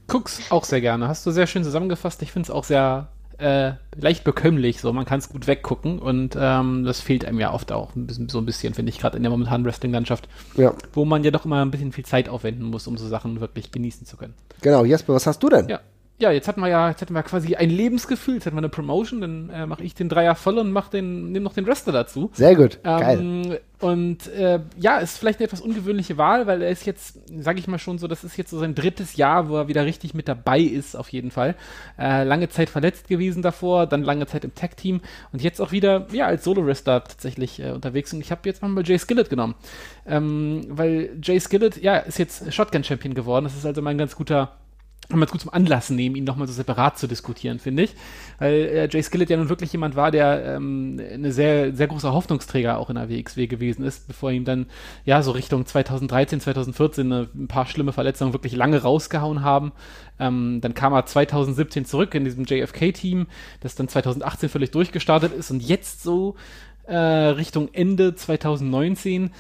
[0.08, 1.08] Guck's auch sehr gerne.
[1.08, 2.22] Hast du sehr schön zusammengefasst.
[2.22, 4.82] Ich finde es auch sehr äh, leicht bekömmlich.
[4.82, 8.08] So, man kann es gut weggucken und ähm, das fehlt einem ja oft auch ein
[8.08, 10.74] bisschen, so ein bisschen, finde ich, gerade in der momentanen Wrestling-Landschaft, ja.
[10.94, 13.72] wo man ja doch immer ein bisschen viel Zeit aufwenden muss, um so Sachen wirklich
[13.72, 14.34] genießen zu können.
[14.62, 15.70] Genau, Jesper, was hast du denn?
[15.70, 15.80] Ja,
[16.20, 18.70] ja, jetzt hatten wir ja, jetzt hatten wir quasi ein Lebensgefühl, jetzt hatten wir eine
[18.70, 21.94] Promotion, dann äh, mache ich den Dreier voll und mach den, nehme noch den Wrestler
[21.94, 22.32] dazu.
[22.34, 23.62] Sehr gut, ähm, geil.
[23.80, 27.68] Und äh, ja, ist vielleicht eine etwas ungewöhnliche Wahl, weil er ist jetzt, sage ich
[27.68, 30.28] mal schon so, das ist jetzt so sein drittes Jahr, wo er wieder richtig mit
[30.28, 31.54] dabei ist, auf jeden Fall.
[32.00, 35.02] Äh, lange Zeit verletzt gewesen davor, dann lange Zeit im Tag-Team
[35.32, 38.12] und jetzt auch wieder, ja, als Solo-Wrestler tatsächlich äh, unterwegs.
[38.12, 39.54] Und ich habe jetzt mal Jay Skillett genommen,
[40.08, 43.44] ähm, weil Jay Skillett, ja, ist jetzt Shotgun-Champion geworden.
[43.44, 44.58] Das ist also mein ganz guter
[45.10, 47.96] kann man es gut zum Anlass nehmen, ihn nochmal so separat zu diskutieren, finde ich.
[48.40, 52.12] Weil äh, Jay Skillett ja nun wirklich jemand war, der ähm, eine sehr, sehr großer
[52.12, 54.66] Hoffnungsträger auch in der WXW gewesen ist, bevor ihm dann
[55.06, 59.72] ja so Richtung 2013, 2014 äh, ein paar schlimme Verletzungen wirklich lange rausgehauen haben.
[60.20, 63.28] Ähm, dann kam er 2017 zurück in diesem JFK-Team,
[63.62, 66.36] das dann 2018 völlig durchgestartet ist und jetzt so
[66.88, 69.32] äh, Richtung Ende 2019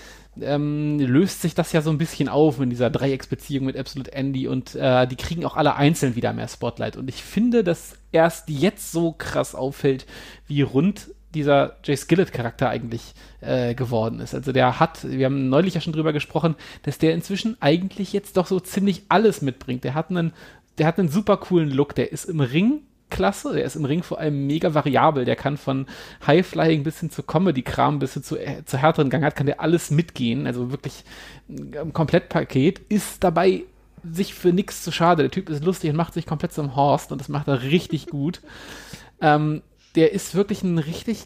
[0.41, 4.47] ähm, löst sich das ja so ein bisschen auf in dieser Dreiecksbeziehung mit Absolute Andy
[4.47, 6.97] und äh, die kriegen auch alle einzeln wieder mehr Spotlight.
[6.97, 10.05] Und ich finde, dass erst jetzt so krass auffällt,
[10.47, 14.33] wie rund dieser Jay Skillett-Charakter eigentlich äh, geworden ist.
[14.33, 18.37] Also der hat, wir haben neulich ja schon drüber gesprochen, dass der inzwischen eigentlich jetzt
[18.37, 19.83] doch so ziemlich alles mitbringt.
[19.83, 20.33] Der hat einen,
[20.77, 23.53] der hat einen super coolen Look, der ist im Ring klasse.
[23.53, 25.25] Der ist im Ring vor allem mega variabel.
[25.25, 25.85] Der kann von
[26.25, 29.91] High-Flying bis hin zu Comedy-Kram bis hin zu, äh, zu härteren Gangart, kann der alles
[29.91, 30.47] mitgehen.
[30.47, 31.03] Also wirklich
[31.49, 32.79] ein Komplettpaket.
[32.89, 33.63] Ist dabei
[34.03, 35.23] sich für nichts zu schade.
[35.23, 38.07] Der Typ ist lustig und macht sich komplett zum Horst und das macht er richtig
[38.09, 38.41] gut.
[39.21, 39.61] Ähm,
[39.95, 41.25] der ist wirklich ein richtig,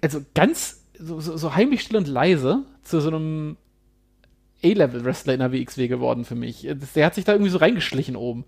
[0.00, 3.56] also ganz so, so, so heimlich still und leise zu so einem
[4.64, 6.68] A-Level-Wrestler in der WXW geworden für mich.
[6.94, 8.44] Der hat sich da irgendwie so reingeschlichen oben.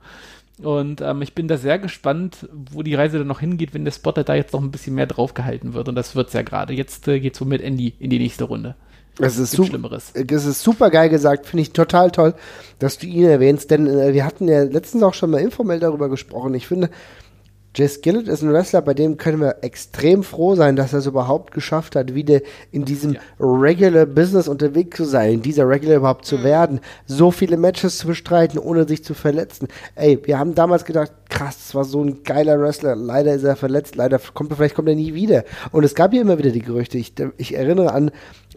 [0.63, 3.93] Und ähm, ich bin da sehr gespannt, wo die Reise dann noch hingeht, wenn der
[3.93, 5.89] Spotter da jetzt noch ein bisschen mehr draufgehalten wird.
[5.89, 6.75] Und das wird es ja gerade.
[6.75, 8.75] Jetzt äh, geht es so mit Andy in die nächste Runde.
[9.19, 12.35] Es ist, su es ist super geil gesagt, finde ich total toll,
[12.79, 16.09] dass du ihn erwähnst, denn äh, wir hatten ja letztens auch schon mal informell darüber
[16.09, 16.55] gesprochen.
[16.55, 16.91] Ich finde,
[17.75, 21.07] Jay Skillett ist ein Wrestler, bei dem können wir extrem froh sein, dass er es
[21.07, 22.41] überhaupt geschafft hat, wieder
[22.73, 23.21] in diesem ja.
[23.39, 26.45] Regular Business unterwegs zu sein, in dieser Regular überhaupt zu mhm.
[26.45, 29.69] werden, so viele Matches zu bestreiten, ohne sich zu verletzen.
[29.95, 33.55] Ey, wir haben damals gedacht, krass, das war so ein geiler Wrestler, leider ist er
[33.55, 35.45] verletzt, leider kommt er, vielleicht kommt er nie wieder.
[35.71, 36.99] Und es gab ja immer wieder die Gerüchte.
[36.99, 38.11] Ich, ich erinnere an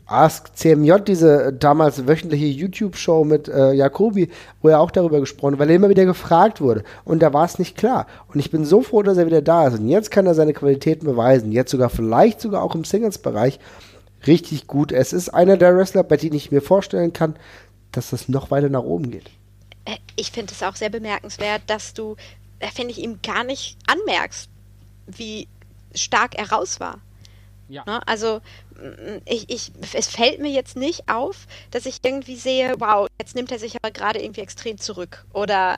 [0.06, 4.30] Ask CMJ, diese damals wöchentliche YouTube-Show mit äh, Jacobi,
[4.62, 6.84] wo er auch darüber gesprochen hat, weil er immer wieder gefragt wurde.
[7.06, 8.08] Und da war es nicht klar.
[8.28, 9.80] Und ich bin so froh, dass er wieder da ist.
[9.80, 11.52] Und jetzt kann er seine Qualitäten beweisen.
[11.52, 13.60] Jetzt sogar, vielleicht sogar auch im Singles-Bereich
[14.28, 14.92] richtig gut.
[14.92, 17.36] Es ist einer der Wrestler, bei denen ich mir vorstellen kann,
[17.92, 19.30] dass das noch weiter nach oben geht.
[19.86, 22.16] Äh, ich finde es auch sehr bemerkenswert, dass du,
[22.60, 24.50] äh, finde ich, ihm gar nicht anmerkst,
[25.08, 25.48] wie
[25.94, 27.00] stark er raus war.
[27.70, 27.84] Ja.
[27.86, 28.06] Ne?
[28.08, 28.42] Also
[29.26, 33.52] ich, ich, es fällt mir jetzt nicht auf, dass ich irgendwie sehe, wow, jetzt nimmt
[33.52, 35.26] er sich aber gerade irgendwie extrem zurück.
[35.34, 35.78] Oder,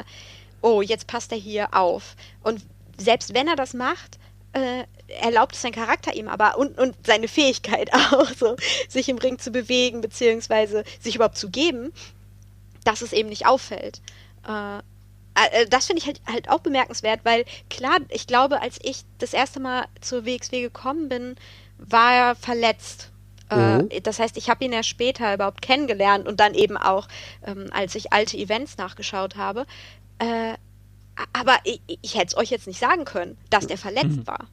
[0.61, 2.15] oh, jetzt passt er hier auf.
[2.43, 2.61] Und
[2.97, 4.17] selbst wenn er das macht,
[4.53, 4.83] äh,
[5.21, 8.55] erlaubt es sein Charakter ihm aber und, und seine Fähigkeit auch, so,
[8.87, 11.91] sich im Ring zu bewegen, beziehungsweise sich überhaupt zu geben,
[12.83, 14.01] dass es eben nicht auffällt.
[14.47, 14.77] Äh,
[15.35, 19.33] äh das finde ich halt, halt auch bemerkenswert, weil klar, ich glaube, als ich das
[19.33, 21.35] erste Mal zur WXW gekommen bin,
[21.77, 23.11] war er verletzt.
[23.49, 23.89] Äh, mhm.
[23.89, 27.07] Äh, das heißt, ich habe ihn ja später überhaupt kennengelernt und dann eben auch,
[27.45, 29.65] ähm, als ich alte Events nachgeschaut habe.
[30.19, 30.55] Äh,
[31.33, 34.27] aber ich, ich hätte es euch jetzt nicht sagen können, dass der verletzt mhm.
[34.27, 34.47] war.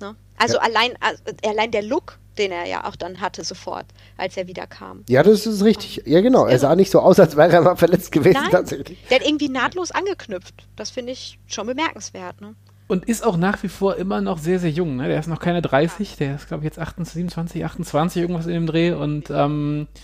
[0.00, 0.16] Ne?
[0.36, 0.62] Also ja.
[0.62, 3.86] allein, also allein der Look, den er ja auch dann hatte sofort,
[4.16, 5.04] als er wieder kam.
[5.08, 6.02] Ja, das ist richtig.
[6.04, 6.46] Ja, genau.
[6.46, 8.98] Er sah nicht so aus, als wäre er mal verletzt gewesen Nein, tatsächlich.
[9.08, 10.66] Der hat irgendwie nahtlos angeknüpft.
[10.76, 12.40] Das finde ich schon bemerkenswert.
[12.40, 12.54] Ne?
[12.88, 14.96] Und ist auch nach wie vor immer noch sehr, sehr jung.
[14.96, 15.08] Ne?
[15.08, 18.52] Der ist noch keine 30, der ist, glaube ich, jetzt 28, 27, 28, irgendwas in
[18.52, 18.92] dem Dreh.
[18.92, 19.96] Und ähm, äh,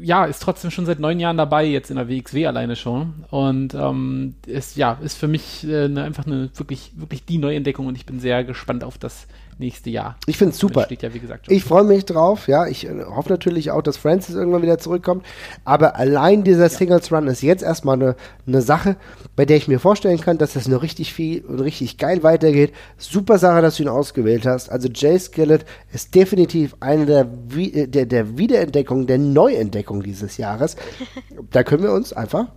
[0.00, 3.24] ja, ist trotzdem schon seit neun Jahren dabei, jetzt in der WXW alleine schon.
[3.30, 7.86] Und ähm, ist, ja, ist für mich äh, ne, einfach eine wirklich, wirklich die Neuentdeckung
[7.86, 9.26] und ich bin sehr gespannt auf das
[9.58, 10.16] nächste Jahr.
[10.26, 10.86] Ich finde es super.
[10.90, 11.08] Ja,
[11.48, 12.66] ich freue mich drauf, ja.
[12.66, 15.24] Ich äh, hoffe natürlich auch, dass Francis irgendwann wieder zurückkommt.
[15.64, 16.68] Aber allein dieser ja.
[16.68, 18.96] Singles Run ist jetzt erstmal eine, eine Sache,
[19.36, 22.72] bei der ich mir vorstellen kann, dass das nur richtig viel und richtig geil weitergeht.
[22.98, 24.70] Super Sache, dass du ihn ausgewählt hast.
[24.70, 30.76] Also Jay Skillett ist definitiv eine der, äh, der, der Wiederentdeckung, der Neuentdeckung dieses Jahres.
[31.50, 32.48] da können wir uns einfach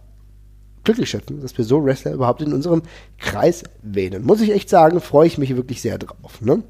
[0.88, 2.82] glücklich schätzen, dass wir so Wrestler überhaupt in unserem
[3.18, 4.24] Kreis wählen.
[4.24, 6.40] Muss ich echt sagen, freue ich mich wirklich sehr drauf.
[6.42, 6.64] Ne?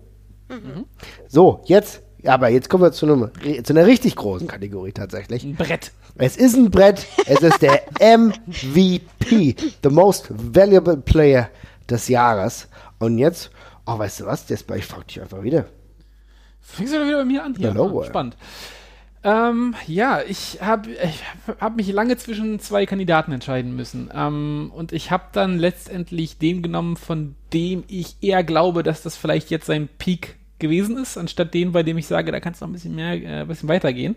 [0.49, 0.85] Mhm.
[1.27, 3.31] So, jetzt, aber jetzt kommen wir zu, einem,
[3.63, 5.43] zu einer richtig großen Kategorie tatsächlich.
[5.43, 5.91] Ein Brett.
[6.15, 7.05] Es ist ein Brett.
[7.25, 7.83] Es ist der
[8.17, 11.49] MVP, the most valuable player
[11.89, 12.67] des Jahres.
[12.99, 13.51] Und jetzt,
[13.85, 14.47] oh, weißt du was?
[14.49, 15.65] Jetzt, ich frag dich einfach wieder.
[16.61, 17.55] Fängst du wieder bei mir an?
[17.59, 18.35] Ja, no, spannend.
[19.27, 21.21] Ähm, ja, ich habe ich
[21.59, 24.09] hab mich lange zwischen zwei Kandidaten entscheiden müssen.
[24.15, 29.17] Ähm, und ich habe dann letztendlich den genommen, von dem ich eher glaube, dass das
[29.17, 32.61] vielleicht jetzt sein Peak gewesen ist, anstatt den, bei dem ich sage, da kann es
[32.61, 34.15] noch ein bisschen mehr, äh, ein bisschen weitergehen.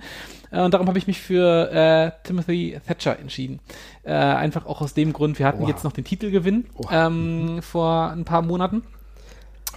[0.52, 3.58] Äh, und darum habe ich mich für äh, Timothy Thatcher entschieden.
[4.04, 5.68] Äh, einfach auch aus dem Grund, wir hatten wow.
[5.68, 8.84] jetzt noch den Titelgewinn ähm, vor ein paar Monaten.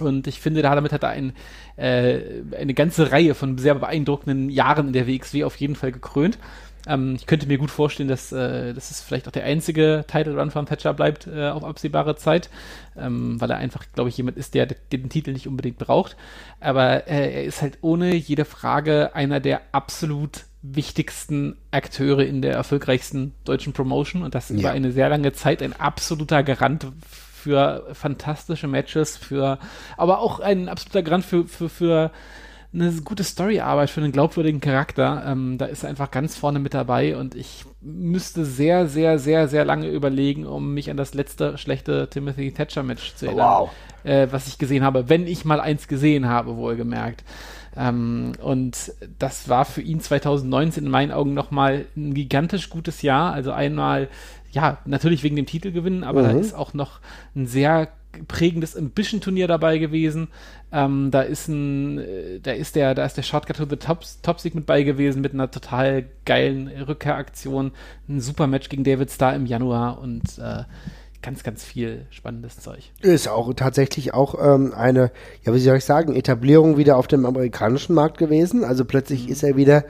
[0.00, 1.32] Und ich finde, damit hat er ein,
[1.76, 2.20] äh,
[2.58, 6.38] eine ganze Reihe von sehr beeindruckenden Jahren in der WXW auf jeden Fall gekrönt.
[6.86, 10.38] Ähm, ich könnte mir gut vorstellen, dass, äh, dass es vielleicht auch der einzige Title
[10.38, 12.50] Run von Thatcher bleibt äh, auf absehbare Zeit,
[12.96, 16.16] ähm, weil er einfach, glaube ich, jemand ist, der, der, den Titel nicht unbedingt braucht.
[16.60, 22.54] Aber äh, er ist halt ohne jede Frage einer der absolut wichtigsten Akteure in der
[22.54, 24.56] erfolgreichsten deutschen Promotion und das ja.
[24.56, 26.86] über eine sehr lange Zeit ein absoluter Garant
[27.44, 29.58] für fantastische Matches, für
[29.98, 32.10] aber auch ein absoluter Garant für, für, für
[32.72, 35.24] eine gute Storyarbeit für einen glaubwürdigen Charakter.
[35.26, 39.46] Ähm, da ist er einfach ganz vorne mit dabei und ich müsste sehr, sehr, sehr,
[39.46, 43.70] sehr lange überlegen, um mich an das letzte schlechte Timothy Thatcher Match zu erinnern, wow.
[44.04, 47.24] äh, was ich gesehen habe, wenn ich mal eins gesehen habe, wohlgemerkt.
[47.76, 53.32] Ähm, und das war für ihn 2019 in meinen Augen nochmal ein gigantisch gutes Jahr.
[53.32, 54.08] Also einmal,
[54.54, 56.26] ja, natürlich wegen dem Titelgewinn, aber mhm.
[56.26, 57.00] da ist auch noch
[57.34, 57.88] ein sehr
[58.28, 60.28] prägendes Ambition-Turnier dabei gewesen.
[60.70, 64.04] Ähm, da ist ein, äh, da ist der, da ist der Shortcut to the Top,
[64.22, 67.72] Top Sieg mit bei gewesen mit einer total geilen Rückkehraktion.
[68.08, 70.62] Ein super Match gegen David Starr im Januar und äh,
[71.22, 72.92] ganz, ganz viel spannendes Zeug.
[73.00, 75.10] Ist auch tatsächlich auch ähm, eine,
[75.42, 78.62] ja, wie soll ich sagen, Etablierung wieder auf dem amerikanischen Markt gewesen.
[78.62, 79.32] Also plötzlich mhm.
[79.32, 79.84] ist er wieder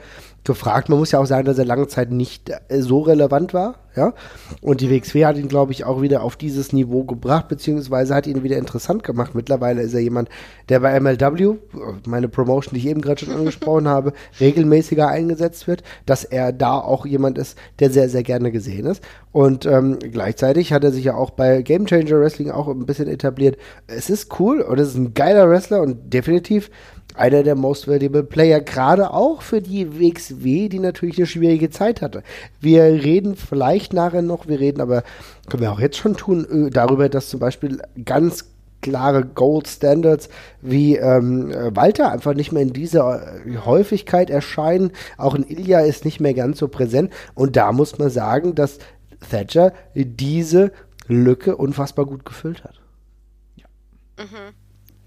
[0.45, 0.89] gefragt.
[0.89, 3.75] Man muss ja auch sagen, dass er lange Zeit nicht äh, so relevant war.
[3.95, 4.13] Ja?
[4.61, 8.27] Und die WXW hat ihn, glaube ich, auch wieder auf dieses Niveau gebracht, beziehungsweise hat
[8.27, 9.35] ihn wieder interessant gemacht.
[9.35, 10.29] Mittlerweile ist er jemand,
[10.69, 11.55] der bei MLW,
[12.05, 16.77] meine Promotion, die ich eben gerade schon angesprochen habe, regelmäßiger eingesetzt wird, dass er da
[16.77, 19.03] auch jemand ist, der sehr, sehr gerne gesehen ist.
[19.31, 23.07] Und ähm, gleichzeitig hat er sich ja auch bei Game Changer Wrestling auch ein bisschen
[23.07, 23.57] etabliert.
[23.87, 26.69] Es ist cool und es ist ein geiler Wrestler und definitiv
[27.17, 32.01] einer der Most Valuable Player, gerade auch für die WXW, die natürlich eine schwierige Zeit
[32.01, 32.23] hatte.
[32.59, 35.03] Wir reden vielleicht nachher noch, wir reden aber,
[35.49, 38.45] können wir auch jetzt schon tun, äh, darüber, dass zum Beispiel ganz
[38.81, 40.29] klare Gold Standards
[40.61, 44.91] wie ähm, Walter einfach nicht mehr in dieser äh, Häufigkeit erscheinen.
[45.17, 47.11] Auch in Ilya ist nicht mehr ganz so präsent.
[47.33, 48.77] Und da muss man sagen, dass
[49.31, 50.71] Thatcher diese
[51.07, 52.79] Lücke unfassbar gut gefüllt hat.
[53.55, 53.65] Ja.
[54.23, 54.64] Mhm.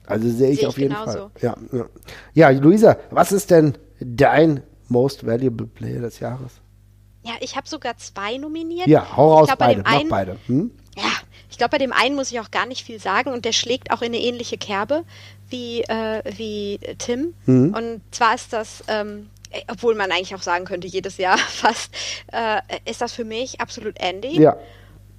[0.08, 1.30] Also sehe ich, seh auf jeden genauso.
[1.30, 1.30] Fall.
[1.40, 1.84] Ja, ja.
[2.34, 6.52] ja, Luisa, was ist denn dein Most Valuable Player des Jahres?
[7.22, 8.86] Ja, ich habe sogar zwei nominiert.
[8.86, 10.36] Ja, hau raus glaub, beide, einen, beide.
[10.46, 10.70] Hm?
[10.96, 11.10] Ja,
[11.50, 13.90] ich glaube, bei dem einen muss ich auch gar nicht viel sagen und der schlägt
[13.90, 15.04] auch in eine ähnliche Kerbe
[15.48, 17.34] wie, äh, wie Tim.
[17.46, 17.74] Mhm.
[17.74, 19.28] Und zwar ist das, ähm,
[19.68, 21.90] obwohl man eigentlich auch sagen könnte, jedes Jahr fast,
[22.32, 24.40] äh, ist das für mich absolut Andy.
[24.40, 24.56] Ja.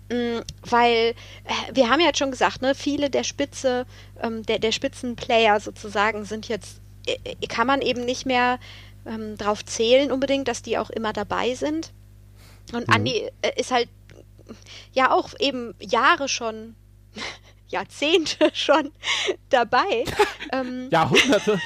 [0.10, 3.86] Mm, weil äh, wir haben ja jetzt schon gesagt, ne, viele der Spitze,
[4.22, 8.60] ähm, der, der Spitzenplayer sozusagen sind jetzt, äh, äh, kann man eben nicht mehr
[9.05, 11.91] ähm, drauf zählen unbedingt, dass die auch immer dabei sind.
[12.74, 12.93] Und mhm.
[12.93, 13.89] Andi ist halt
[14.93, 16.76] ja auch eben Jahre schon,
[17.68, 18.91] Jahrzehnte schon
[19.49, 20.05] dabei.
[20.51, 21.62] ähm, Jahrhunderte.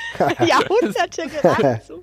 [0.45, 2.01] Jahrhunderte geradezu.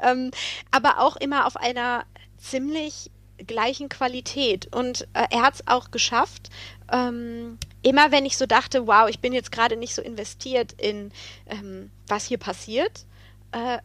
[0.00, 0.30] ähm,
[0.70, 2.04] aber auch immer auf einer
[2.38, 3.10] ziemlich
[3.44, 4.74] gleichen Qualität.
[4.74, 6.50] Und äh, er hat es auch geschafft.
[6.90, 11.12] Ähm, immer wenn ich so dachte, wow, ich bin jetzt gerade nicht so investiert in
[11.46, 13.06] ähm, was hier passiert,
[13.52, 13.78] äh,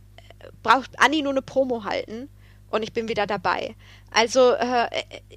[0.63, 2.29] braucht Anni nur eine Promo halten
[2.69, 3.75] und ich bin wieder dabei.
[4.11, 4.87] Also äh,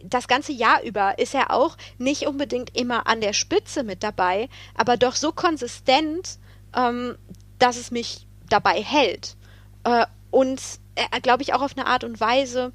[0.05, 4.49] das ganze Jahr über ist er auch nicht unbedingt immer an der Spitze mit dabei,
[4.75, 6.39] aber doch so konsistent,
[6.77, 7.17] ähm,
[7.59, 9.37] dass es mich dabei hält.
[9.85, 10.61] Äh, und
[10.95, 12.73] äh, glaube ich auch auf eine Art und Weise,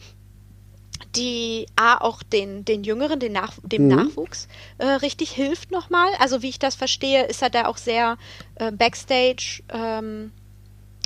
[1.16, 3.96] die A auch den, den Jüngeren, den Nach dem mhm.
[3.96, 4.48] Nachwuchs
[4.78, 6.10] äh, richtig hilft nochmal.
[6.20, 8.18] Also wie ich das verstehe, ist er da auch sehr
[8.56, 10.32] äh, Backstage, ähm,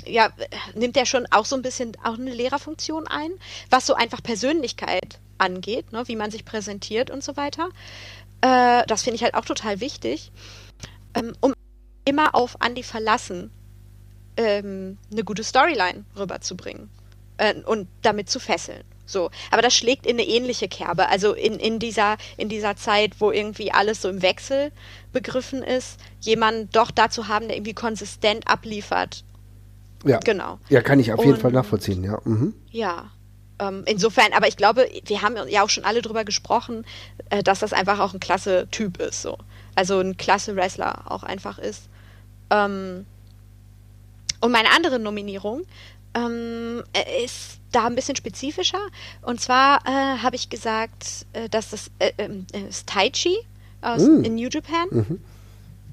[0.06, 0.30] ja,
[0.74, 3.30] nimmt er schon auch so ein bisschen auch eine Lehrerfunktion ein,
[3.68, 7.68] was so einfach Persönlichkeit angeht, ne, wie man sich präsentiert und so weiter.
[8.40, 10.32] Äh, das finde ich halt auch total wichtig,
[11.14, 11.52] ähm, um
[12.04, 13.50] immer auf Andy verlassen,
[14.36, 16.88] ähm, eine gute Storyline rüberzubringen
[17.36, 18.84] äh, und damit zu fesseln.
[19.10, 21.08] So, aber das schlägt in eine ähnliche Kerbe.
[21.08, 24.72] Also in, in, dieser, in dieser Zeit, wo irgendwie alles so im Wechsel
[25.12, 29.24] begriffen ist, jemanden doch dazu haben, der irgendwie konsistent abliefert.
[30.04, 30.18] Ja.
[30.18, 30.58] Genau.
[30.68, 32.20] Ja, kann ich auf jeden Und, Fall nachvollziehen, ja.
[32.24, 32.54] Mhm.
[32.70, 33.10] Ja.
[33.58, 36.86] Ähm, insofern, aber ich glaube, wir haben ja auch schon alle drüber gesprochen,
[37.28, 39.20] äh, dass das einfach auch ein klasse Typ ist.
[39.20, 39.36] So.
[39.74, 41.88] Also ein klasse Wrestler auch einfach ist.
[42.48, 43.04] Ähm,
[44.40, 45.62] und meine andere Nominierung
[46.14, 46.82] ähm,
[47.22, 48.80] ist da ein bisschen spezifischer.
[49.22, 53.36] Und zwar äh, habe ich gesagt, äh, dass das äh, ähm, äh, ist Tai Chi
[53.80, 54.24] aus mm.
[54.24, 54.86] in New Japan.
[54.90, 55.20] Mhm.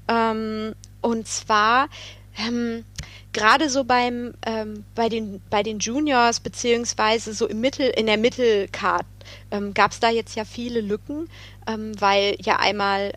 [0.08, 1.88] Ähm, und zwar
[2.36, 2.84] ähm,
[3.32, 8.16] gerade so beim ähm, bei den bei den Juniors beziehungsweise so im Mittel in der
[8.16, 9.06] Mittelcard
[9.50, 11.28] ähm, gab es da jetzt ja viele Lücken,
[11.66, 13.12] ähm, weil ja einmal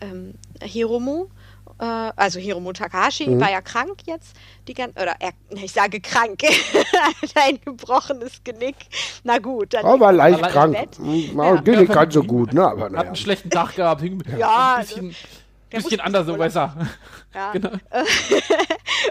[0.00, 1.28] äh, Hiromu
[1.80, 3.40] äh, also Hiromu Takahashi mhm.
[3.40, 4.36] war ja krank jetzt,
[4.68, 6.42] die ganze, oder er, ich sage krank,
[7.34, 8.76] ein gebrochenes Genick.
[9.24, 9.86] Na gut, dann.
[9.86, 10.76] Aber leicht krank.
[10.76, 11.56] Ja.
[11.56, 12.64] Ging nicht ganz so gut, ne?
[12.64, 12.98] Aber, naja.
[12.98, 15.16] Hat einen schlechten Tag gehabt, hing ja, ein bisschen,
[15.72, 16.74] also, bisschen anders so besser.
[17.32, 17.52] Ja.
[17.52, 17.70] genau.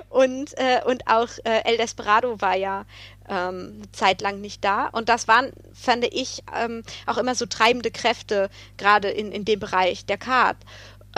[0.09, 2.85] und, äh, und auch äh, El Desperado war ja
[3.27, 4.87] ähm, eine Zeit lang nicht da.
[4.87, 9.59] Und das waren, fand ich, ähm, auch immer so treibende Kräfte, gerade in, in dem
[9.59, 10.57] Bereich der Card.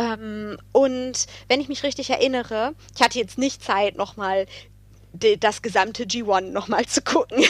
[0.01, 4.47] Ähm, und wenn ich mich richtig erinnere, ich hatte jetzt nicht Zeit, nochmal
[5.13, 7.43] das gesamte G1 nochmal zu gucken.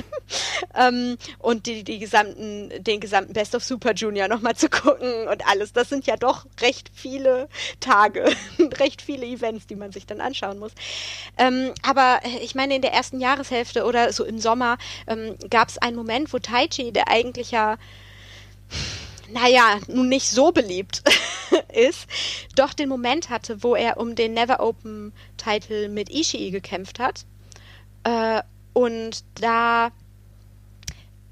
[0.78, 5.48] ähm, und die, die gesamten, den gesamten Best of Super Junior nochmal zu gucken und
[5.48, 5.72] alles.
[5.72, 7.48] Das sind ja doch recht viele
[7.80, 8.30] Tage,
[8.78, 10.72] recht viele Events, die man sich dann anschauen muss.
[11.38, 14.76] Ähm, aber ich meine, in der ersten Jahreshälfte oder so im Sommer
[15.06, 17.78] ähm, gab es einen Moment, wo Taichi, der eigentlich ja
[19.32, 21.02] naja, nun nicht so beliebt
[21.72, 22.06] ist,
[22.56, 27.24] doch den Moment hatte, wo er um den Never Open Title mit Ishii gekämpft hat.
[28.04, 29.88] Äh, und da,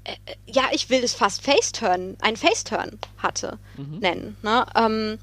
[0.03, 0.15] äh,
[0.47, 3.99] ja, ich will es fast Faceturn, ein Faceturn hatte, mhm.
[3.99, 4.37] nennen.
[4.41, 4.65] Ne?
[4.75, 5.19] Ähm,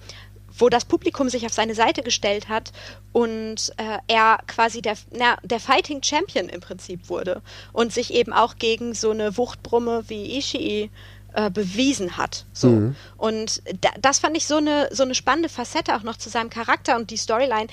[0.60, 2.72] wo das Publikum sich auf seine Seite gestellt hat
[3.12, 8.32] und äh, er quasi der, na, der Fighting Champion im Prinzip wurde und sich eben
[8.32, 10.90] auch gegen so eine Wuchtbrumme wie Ishii
[11.38, 12.46] äh, bewiesen hat.
[12.52, 12.68] So.
[12.68, 12.96] Mhm.
[13.16, 16.50] Und da, das fand ich so eine, so eine spannende Facette auch noch zu seinem
[16.50, 17.68] Charakter und die Storyline.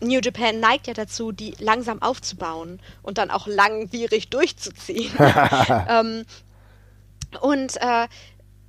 [0.00, 5.12] New Japan neigt ja dazu, die langsam aufzubauen und dann auch langwierig durchzuziehen.
[5.88, 6.24] ähm,
[7.42, 8.08] und äh,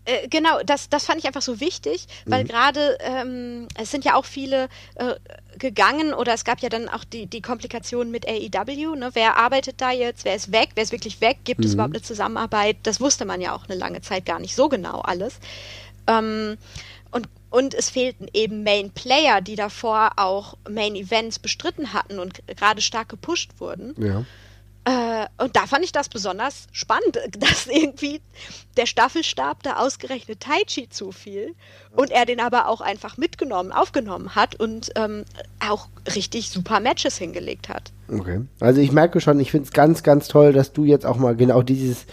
[0.06, 2.47] äh, genau, das, das fand ich einfach so wichtig, weil mhm.
[2.47, 5.16] gerade ähm, es sind ja auch viele äh,
[5.58, 8.95] gegangen oder es gab ja dann auch die, die Komplikationen mit AEW.
[8.95, 9.10] Ne?
[9.14, 10.26] Wer arbeitet da jetzt?
[10.26, 10.70] Wer ist weg?
[10.76, 11.39] Wer ist wirklich weg?
[11.43, 11.66] Gibt mhm.
[11.66, 12.78] es überhaupt eine Zusammenarbeit?
[12.84, 15.39] Das wusste man ja auch eine lange Zeit gar nicht so genau alles.
[16.08, 16.58] Ähm,
[17.12, 22.45] und, und es fehlten eben Main Player, die davor auch Main Events bestritten hatten und
[22.47, 23.95] gerade stark gepusht wurden.
[23.97, 24.26] Ja.
[24.86, 28.22] Äh, und da fand ich das besonders spannend, dass irgendwie
[28.78, 31.56] der Staffelstab da ausgerechnet Taichi zufiel
[31.96, 35.26] und er den aber auch einfach mitgenommen, aufgenommen hat und ähm,
[35.60, 37.92] auch richtig super Matches hingelegt hat.
[38.12, 38.42] Okay.
[38.60, 41.36] Also ich merke schon, ich finde es ganz, ganz toll, dass du jetzt auch mal
[41.36, 42.06] genau dieses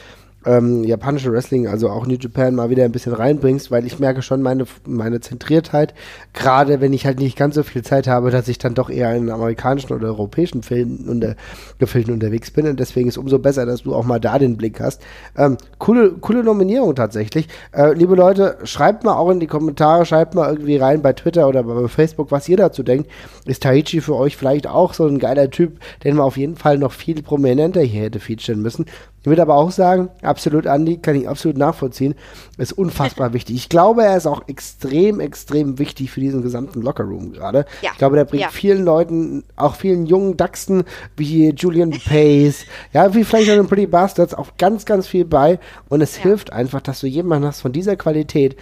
[0.47, 4.23] ähm, japanische Wrestling, also auch New Japan, mal wieder ein bisschen reinbringst, weil ich merke
[4.23, 5.95] schon meine, meine Zentriertheit,
[6.33, 9.15] gerade wenn ich halt nicht ganz so viel Zeit habe, dass ich dann doch eher
[9.15, 11.37] in amerikanischen oder europäischen Filmen unter,
[11.79, 14.81] Gefilden unterwegs bin und deswegen ist umso besser, dass du auch mal da den Blick
[14.81, 15.03] hast.
[15.37, 17.49] Ähm, coole, coole Nominierung tatsächlich.
[17.73, 21.49] Äh, liebe Leute, schreibt mal auch in die Kommentare, schreibt mal irgendwie rein bei Twitter
[21.49, 23.11] oder bei Facebook, was ihr dazu denkt.
[23.47, 26.79] Ist Taichi für euch vielleicht auch so ein geiler Typ, den wir auf jeden Fall
[26.79, 28.87] noch viel prominenter hier hätte featuren müssen?
[29.23, 32.17] Ich würde aber auch sagen, absolut Andi, kann ich absolut nachvollziehen,
[32.59, 33.55] ist unfassbar wichtig.
[33.55, 37.65] Ich glaube, er ist auch extrem, extrem wichtig für diesen gesamten Lockerroom gerade.
[37.83, 37.91] Ja.
[37.93, 38.49] Ich glaube, der bringt ja.
[38.49, 40.83] vielen Leuten, auch vielen jungen Dachsen
[41.17, 45.61] wie Julian Pace, ja, wie vielleicht auch den Pretty Bastards, auch ganz, ganz viel bei.
[45.89, 46.25] Und es ja.
[46.25, 48.57] hilft einfach, dass du jemanden hast von dieser Qualität,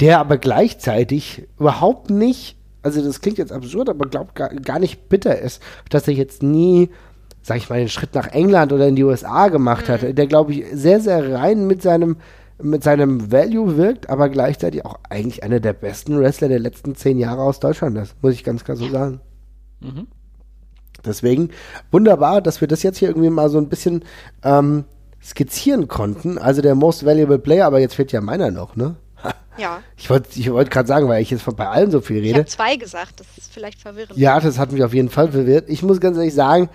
[0.00, 5.10] der aber gleichzeitig überhaupt nicht, also das klingt jetzt absurd, aber glaubt gar, gar nicht
[5.10, 5.60] bitter ist,
[5.90, 6.88] dass er jetzt nie
[7.48, 9.92] sag ich mal, den Schritt nach England oder in die USA gemacht mhm.
[9.92, 12.18] hat, der, glaube ich, sehr, sehr rein mit seinem,
[12.62, 17.18] mit seinem Value wirkt, aber gleichzeitig auch eigentlich einer der besten Wrestler der letzten zehn
[17.18, 19.20] Jahre aus Deutschland ist, muss ich ganz klar so sagen.
[19.80, 20.08] Mhm.
[21.06, 21.50] Deswegen
[21.90, 24.04] wunderbar, dass wir das jetzt hier irgendwie mal so ein bisschen
[24.42, 24.84] ähm,
[25.24, 26.36] skizzieren konnten.
[26.36, 28.96] Also der Most Valuable Player, aber jetzt fehlt ja meiner noch, ne?
[29.56, 29.80] Ja.
[29.96, 32.28] Ich wollte ich wollt gerade sagen, weil ich jetzt bei allen so viel rede.
[32.28, 34.16] Ich habe zwei gesagt, das ist vielleicht verwirrend.
[34.16, 35.64] Ja, das hat mich auf jeden Fall verwirrt.
[35.68, 36.68] Ich muss ganz ehrlich sagen,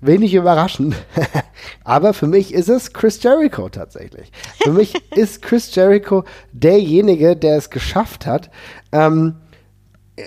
[0.00, 0.94] wenig überraschend.
[1.84, 4.30] Aber für mich ist es Chris Jericho tatsächlich.
[4.62, 8.50] Für mich ist Chris Jericho derjenige, der es geschafft hat,
[8.92, 9.36] ähm,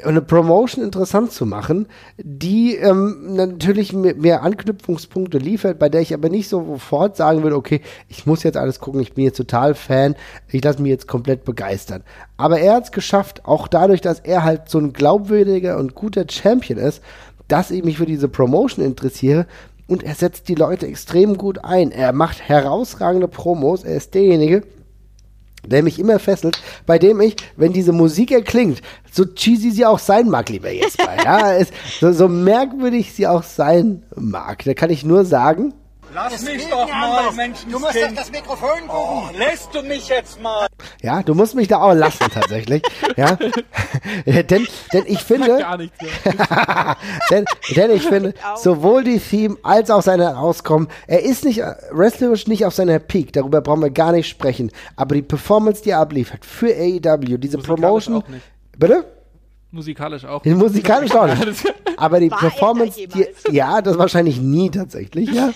[0.04, 6.30] eine Promotion interessant zu machen, die ähm, natürlich mehr Anknüpfungspunkte liefert, bei der ich aber
[6.30, 10.16] nicht sofort sagen würde, okay, ich muss jetzt alles gucken, ich bin jetzt total Fan,
[10.50, 12.04] ich lasse mich jetzt komplett begeistern.
[12.38, 16.26] Aber er hat es geschafft, auch dadurch, dass er halt so ein glaubwürdiger und guter
[16.30, 17.02] Champion ist,
[17.48, 19.48] dass ich mich für diese Promotion interessiere
[19.88, 21.92] und er setzt die Leute extrem gut ein.
[21.92, 23.84] Er macht herausragende Promos.
[23.84, 24.64] Er ist derjenige,
[25.66, 28.82] der mich immer fesselt, bei dem ich, wenn diese Musik erklingt,
[29.12, 31.70] so cheesy sie auch sein mag, lieber Jesper, ja, es,
[32.00, 35.74] so, so merkwürdig sie auch sein mag, da kann ich nur sagen,
[36.14, 37.72] Lass mich doch mal, Menschen.
[37.72, 38.90] Du musst doch das Mikrofon gucken.
[38.90, 40.68] Oh, lässt du mich jetzt mal?
[41.02, 42.84] Ja, du musst mich da auch lassen, tatsächlich.
[43.18, 43.36] ja.
[44.26, 45.58] denn, denn ich finde.
[45.58, 45.98] Gar nichts
[47.32, 47.46] denn,
[47.76, 51.62] denn ich finde, sowohl die Theme als auch seine Herauskommen, er ist nicht,
[51.92, 54.72] wrestlerisch nicht auf seiner Peak, darüber brauchen wir gar nicht sprechen.
[54.96, 58.24] Aber die Performance, die er abliefert für AEW, diese Promotion.
[58.78, 59.06] Bitte?
[59.74, 60.46] Musikalisch auch.
[60.46, 61.74] Musikalisch auch nicht.
[61.98, 65.52] Aber die War Performance, die, ja, das wahrscheinlich nie tatsächlich, ja.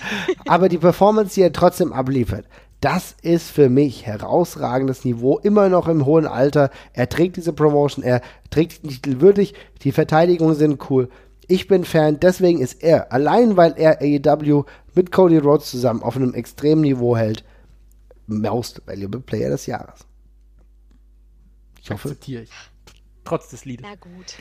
[0.48, 2.46] Aber die Performance, die er trotzdem abliefert,
[2.82, 6.72] das ist für mich herausragendes Niveau, immer noch im hohen Alter.
[6.94, 9.54] Er trägt diese Promotion, er trägt nicht würdig,
[9.84, 11.10] die Verteidigungen sind cool.
[11.48, 14.64] Ich bin Fan, deswegen ist er, allein weil er AEW
[14.96, 17.44] mit Cody Rhodes zusammen auf einem extremen Niveau hält,
[18.26, 20.00] Most Valuable Player des Jahres.
[21.84, 22.10] Ich hoffe.
[22.10, 22.50] Akzeptiere ich
[23.28, 23.86] trotz des Liedes.
[23.88, 24.36] Na gut.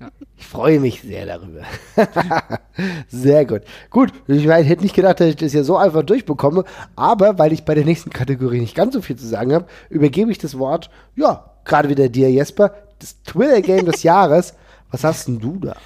[0.00, 0.10] Ja.
[0.38, 1.62] Ich freue mich sehr darüber.
[3.08, 3.62] sehr gut.
[3.90, 6.64] Gut, ich mein, hätte nicht gedacht, dass ich das hier so einfach durchbekomme,
[6.94, 10.30] aber weil ich bei der nächsten Kategorie nicht ganz so viel zu sagen habe, übergebe
[10.30, 14.54] ich das Wort, ja, gerade wieder dir, Jesper, das Twitter-Game des Jahres.
[14.90, 15.76] Was hast denn du da?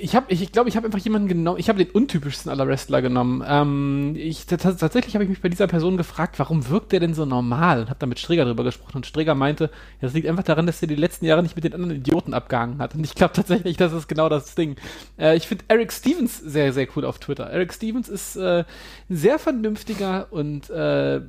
[0.00, 3.02] Ich habe, ich glaube, ich habe einfach jemanden genommen, ich habe den untypischsten aller Wrestler
[3.02, 3.44] genommen.
[3.46, 7.26] Ähm, ich, tatsächlich habe ich mich bei dieser Person gefragt, warum wirkt der denn so
[7.26, 7.82] normal?
[7.82, 9.70] Und habe dann mit Streger darüber gesprochen und Streger meinte,
[10.00, 12.78] das liegt einfach daran, dass er die letzten Jahre nicht mit den anderen Idioten abgehangen
[12.78, 12.94] hat.
[12.94, 14.76] Und ich glaube tatsächlich, das ist genau das Ding.
[15.18, 17.50] Äh, ich finde Eric Stevens sehr, sehr cool auf Twitter.
[17.50, 21.20] Eric Stevens ist äh, ein sehr vernünftiger und äh,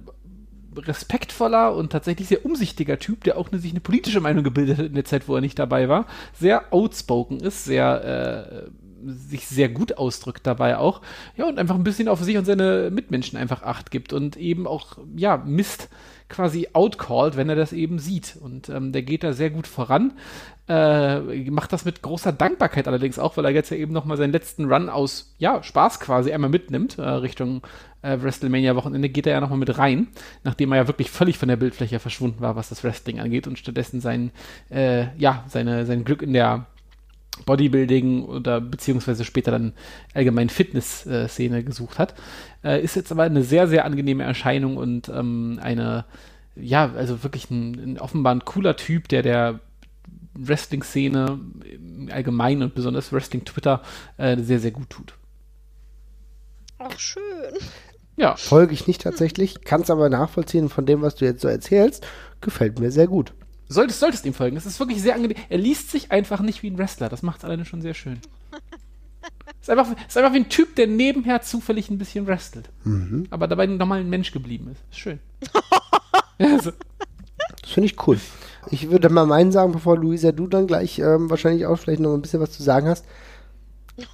[0.76, 4.86] respektvoller und tatsächlich sehr umsichtiger Typ, der auch eine, sich eine politische Meinung gebildet hat
[4.86, 6.06] in der Zeit, wo er nicht dabei war.
[6.40, 8.70] Sehr outspoken ist, sehr äh,
[9.06, 11.02] sich sehr gut ausdrückt dabei auch.
[11.36, 14.68] Ja, und einfach ein bisschen auf sich und seine Mitmenschen einfach Acht gibt und eben
[14.68, 15.90] auch, ja, Mist
[16.30, 18.38] quasi outcalled, wenn er das eben sieht.
[18.40, 20.14] Und ähm, der geht da sehr gut voran.
[20.72, 24.32] Äh, macht das mit großer Dankbarkeit allerdings auch, weil er jetzt ja eben nochmal seinen
[24.32, 27.62] letzten Run aus, ja, Spaß quasi einmal mitnimmt, äh, Richtung
[28.04, 30.08] äh, WrestleMania-Wochenende geht er ja nochmal mit rein,
[30.46, 33.60] nachdem er ja wirklich völlig von der Bildfläche verschwunden war, was das Wrestling angeht und
[33.60, 34.32] stattdessen sein,
[34.70, 36.68] äh, ja, seine, sein Glück in der
[37.46, 39.74] Bodybuilding oder beziehungsweise später dann
[40.14, 42.16] allgemein Fitness-Szene gesucht hat.
[42.64, 46.06] Äh, ist jetzt aber eine sehr, sehr angenehme Erscheinung und ähm, eine,
[46.56, 49.60] ja, also wirklich ein, ein offenbar ein cooler Typ, der der
[50.34, 53.82] Wrestling-Szene im Allgemeinen und besonders Wrestling-Twitter
[54.18, 55.14] äh, sehr, sehr gut tut.
[56.78, 57.24] Ach, schön.
[58.18, 58.36] Ja.
[58.36, 62.06] Folge ich nicht tatsächlich, kann es aber nachvollziehen von dem, was du jetzt so erzählst.
[62.40, 63.34] Gefällt mir sehr gut.
[63.68, 64.58] Solltest, solltest ihm folgen.
[64.58, 65.38] Es ist wirklich sehr angenehm.
[65.50, 67.08] Er liest sich einfach nicht wie ein Wrestler.
[67.08, 68.20] Das macht es alleine schon sehr schön.
[69.62, 72.70] ist, einfach, ist einfach wie ein Typ, der nebenher zufällig ein bisschen wrestelt.
[72.84, 73.28] Mhm.
[73.30, 74.84] Aber dabei nochmal ein Mensch geblieben ist.
[74.92, 75.20] Ist schön.
[76.38, 76.72] also.
[77.62, 78.20] Das finde ich cool.
[78.70, 82.14] Ich würde mal meinen sagen, bevor Luisa, du dann gleich ähm, wahrscheinlich auch vielleicht noch
[82.14, 83.05] ein bisschen was zu sagen hast.
[83.97, 84.07] Ich,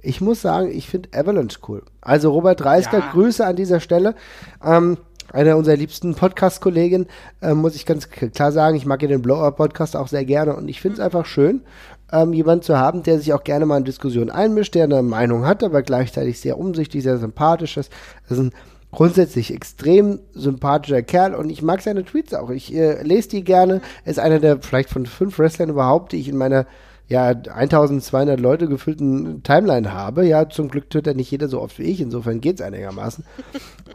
[0.00, 1.82] ich muss sagen, ich finde Avalanche cool.
[2.00, 3.10] Also Robert Dreisker, ja.
[3.12, 4.14] Grüße an dieser Stelle.
[4.62, 4.98] Ähm,
[5.32, 7.06] einer unserer liebsten Podcast-Kolleginnen,
[7.42, 10.68] äh, muss ich ganz klar sagen, ich mag ja den Blow-Up-Podcast auch sehr gerne und
[10.68, 11.62] ich finde es einfach schön,
[12.10, 15.44] ähm, jemanden zu haben, der sich auch gerne mal in Diskussionen einmischt, der eine Meinung
[15.44, 17.92] hat, aber gleichzeitig sehr umsichtig, sehr sympathisch ist.
[18.28, 18.52] Das ist ein
[18.90, 22.50] grundsätzlich extrem sympathischer Kerl und ich mag seine Tweets auch.
[22.50, 23.80] Ich äh, lese die gerne.
[24.04, 26.66] Er ist einer der vielleicht von fünf Wrestlern überhaupt, die ich in meiner
[27.08, 30.26] ja 1200 Leute gefüllten Timeline habe.
[30.26, 33.24] Ja, zum Glück twittert nicht jeder so oft wie ich, insofern geht es einigermaßen.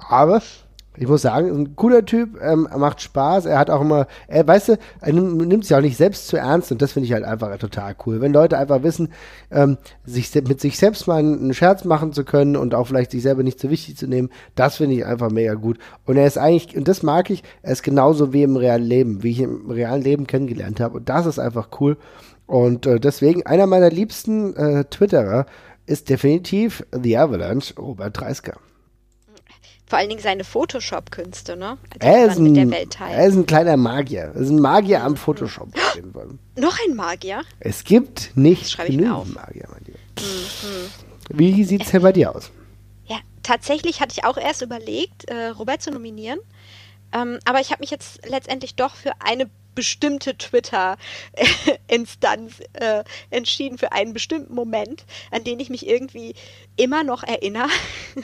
[0.09, 0.41] Aber
[0.97, 4.69] ich muss sagen, ein cooler Typ, ähm, macht Spaß, er hat auch immer, er, weißt
[4.69, 7.57] du, er nimmt sich auch nicht selbst zu ernst und das finde ich halt einfach
[7.57, 8.21] total cool.
[8.21, 9.09] Wenn Leute einfach wissen,
[9.51, 13.23] ähm, sich mit sich selbst mal einen Scherz machen zu können und auch vielleicht sich
[13.23, 15.79] selber nicht zu wichtig zu nehmen, das finde ich einfach mega gut.
[16.05, 19.23] Und er ist eigentlich, und das mag ich, er ist genauso wie im realen Leben,
[19.23, 20.97] wie ich im realen Leben kennengelernt habe.
[20.97, 21.97] Und das ist einfach cool.
[22.45, 25.45] Und äh, deswegen einer meiner liebsten äh, Twitterer
[25.85, 28.57] ist definitiv The Avalanche, Robert Dreisker.
[29.93, 31.77] Vor allen Dingen seine Photoshop-Künste, ne?
[31.99, 34.31] Er ist, ein, er ist ein kleiner Magier.
[34.33, 36.01] Er ist ein Magier am Photoshop Fall.
[36.55, 37.43] Noch ein Magier?
[37.59, 39.99] Es gibt nicht genügend Magier, mein Lieber.
[40.19, 40.89] Mhm.
[41.29, 42.49] Wie sieht es denn bei dir aus?
[43.05, 46.39] Ja, tatsächlich hatte ich auch erst überlegt, äh, Robert zu nominieren.
[47.13, 53.91] Ähm, aber ich habe mich jetzt letztendlich doch für eine bestimmte Twitter-Instanz äh, entschieden, für
[53.91, 56.33] einen bestimmten Moment, an den ich mich irgendwie
[56.77, 57.69] immer noch erinnere.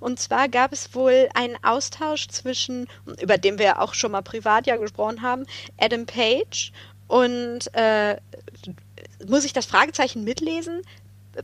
[0.00, 2.86] Und zwar gab es wohl einen Austausch zwischen,
[3.20, 5.46] über den wir auch schon mal privat ja gesprochen haben,
[5.78, 6.72] Adam Page
[7.08, 8.16] und äh,
[9.26, 10.82] muss ich das Fragezeichen mitlesen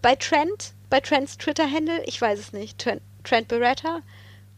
[0.00, 2.02] bei Trent, bei Trents Twitter-Handle?
[2.06, 2.78] Ich weiß es nicht.
[2.78, 4.00] Trent, Trent Beretta?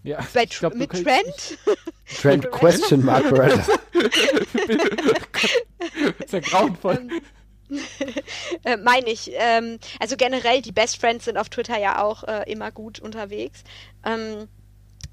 [0.02, 1.58] Ja, Bei, glaub, mit Trent?
[2.20, 3.64] Trent Question Mark Beretta.
[3.92, 4.04] das
[6.20, 7.08] ist ja grauenvoll.
[8.64, 9.30] Äh, Meine ich.
[9.34, 13.64] Ähm, also generell, die Best Friends sind auf Twitter ja auch äh, immer gut unterwegs.
[14.04, 14.48] Ähm,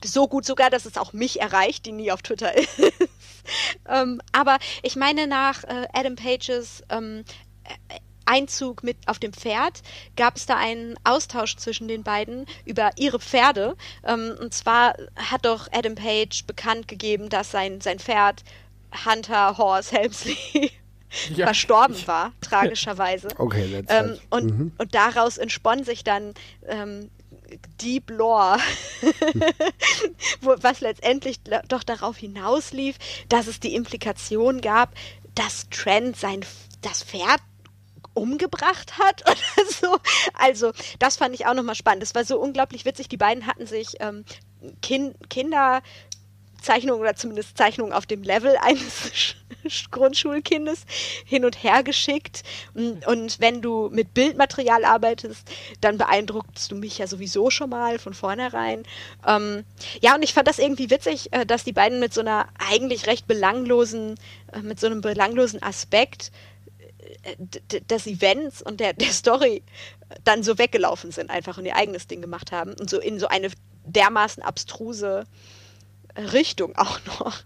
[0.03, 2.79] so gut sogar, dass es auch mich erreicht, die nie auf Twitter ist.
[3.87, 7.23] ähm, aber ich meine, nach äh, Adam Pages ähm,
[7.63, 9.81] äh, Einzug mit auf dem Pferd
[10.15, 13.75] gab es da einen Austausch zwischen den beiden über ihre Pferde.
[14.05, 18.43] Ähm, und zwar hat doch Adam Page bekannt gegeben, dass sein, sein Pferd
[19.05, 20.71] Hunter Horse Helmsley
[21.35, 23.29] ja, verstorben war, tragischerweise.
[23.37, 24.71] Okay, ähm, und, mhm.
[24.77, 26.33] und daraus entspann sich dann
[26.67, 27.09] ähm,
[27.81, 28.59] Deep Lore,
[30.41, 32.97] was letztendlich doch darauf hinauslief,
[33.29, 34.93] dass es die Implikation gab,
[35.35, 36.45] dass Trent sein
[36.81, 37.41] das Pferd
[38.13, 39.97] umgebracht hat oder so.
[40.33, 42.03] Also, das fand ich auch nochmal spannend.
[42.03, 43.09] Das war so unglaublich witzig.
[43.09, 44.25] Die beiden hatten sich ähm,
[44.81, 45.81] kind, Kinder
[46.61, 49.35] Zeichnungen oder zumindest Zeichnungen auf dem Level eines
[49.91, 50.85] Grundschulkindes
[51.25, 52.43] hin und her geschickt.
[52.73, 55.47] Und, und, wenn du mit Bildmaterial arbeitest,
[55.81, 58.83] dann beeindruckst du mich ja sowieso schon mal von vornherein.
[59.27, 59.63] Ähm,
[60.01, 63.07] ja, und ich fand das irgendwie witzig, äh, dass die beiden mit so einer eigentlich
[63.07, 64.15] recht belanglosen,
[64.53, 66.31] äh, mit so einem belanglosen Aspekt
[67.23, 69.63] äh, des Events und der, der Story
[70.23, 73.27] dann so weggelaufen sind, einfach und ihr eigenes Ding gemacht haben und so in so
[73.27, 73.49] eine
[73.85, 75.25] dermaßen abstruse
[76.17, 77.43] Richtung auch noch.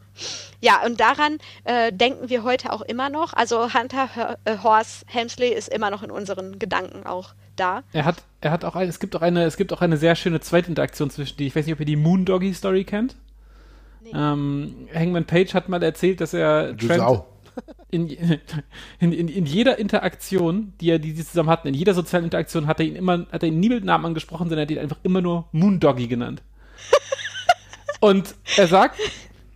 [0.61, 3.33] Ja, und daran äh, denken wir heute auch immer noch.
[3.33, 7.83] Also Hunter H äh, Horse Helmsley ist immer noch in unseren Gedanken auch da.
[7.93, 10.15] Er hat, er hat auch ein, es gibt auch eine, es gibt auch eine sehr
[10.15, 13.15] schöne zweite Interaktion zwischen die, ich weiß nicht, ob ihr die Moondoggy Story kennt.
[14.03, 14.11] Nee.
[14.13, 17.27] Ähm, Hangman Page hat mal erzählt, dass er du Trent Sau.
[17.89, 18.09] In,
[18.99, 22.67] in, in, in, jeder Interaktion, die er die sie zusammen hatten, in jeder sozialen Interaktion
[22.67, 24.79] hat er ihn immer, hat er ihn nie mit Namen angesprochen, sondern er hat ihn
[24.79, 26.41] einfach immer nur Moondoggy genannt.
[28.05, 28.99] und er sagt,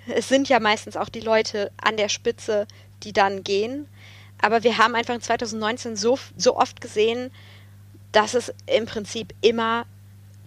[0.08, 2.66] Es sind ja meistens auch die Leute an der Spitze,
[3.04, 3.86] die dann gehen.
[4.40, 7.30] Aber wir haben einfach in 2019 so, so oft gesehen,
[8.10, 9.86] dass es im Prinzip immer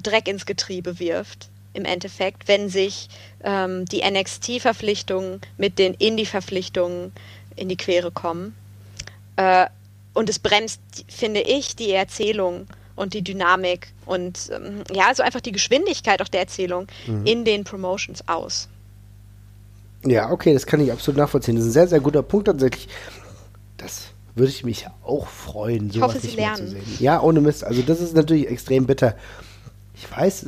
[0.03, 1.47] Dreck ins Getriebe wirft.
[1.71, 3.07] Im Endeffekt, wenn sich
[3.45, 7.13] ähm, die NXT-Verpflichtungen mit den Indie-Verpflichtungen
[7.55, 8.55] in die Quere kommen.
[9.37, 9.67] Äh,
[10.13, 15.41] und es bremst, finde ich, die Erzählung und die Dynamik und ähm, ja, also einfach
[15.41, 17.25] die Geschwindigkeit auch der Erzählung mhm.
[17.25, 18.69] in den Promotions aus.
[20.05, 21.55] Ja, okay, das kann ich absolut nachvollziehen.
[21.55, 22.87] Das ist ein sehr, sehr guter Punkt tatsächlich.
[23.77, 24.03] Das
[24.35, 26.57] würde ich mich auch freuen, sowas ich hoffe, nicht Sie lernen.
[26.57, 26.97] zu sehen.
[26.99, 27.63] Ja, ohne Mist.
[27.63, 29.15] Also das ist natürlich extrem bitter.
[29.95, 30.45] Ich weiß,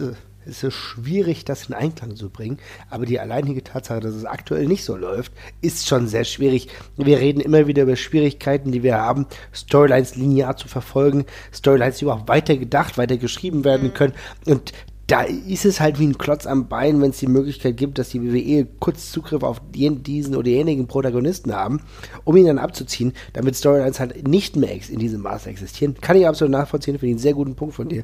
[0.48, 2.58] es ist schwierig, das in Einklang zu bringen.
[2.90, 5.32] Aber die alleinige Tatsache, dass es aktuell nicht so läuft,
[5.62, 6.70] ist schon sehr schwierig.
[6.96, 12.06] Wir reden immer wieder über Schwierigkeiten, die wir haben, Storylines linear zu verfolgen, Storylines, die
[12.06, 13.94] überhaupt weiter gedacht, weiter geschrieben werden mhm.
[13.94, 14.14] können.
[14.46, 14.74] Und
[15.08, 18.10] da ist es halt wie ein Klotz am Bein, wenn es die Möglichkeit gibt, dass
[18.10, 21.82] die WWE kurz Zugriff auf diesen oder jenigen Protagonisten haben,
[22.26, 25.96] um ihn dann abzuziehen, damit Storylines halt nicht mehr in diesem Maße existieren.
[26.02, 28.04] Kann ich absolut nachvollziehen, finde ich einen sehr guten Punkt von dir.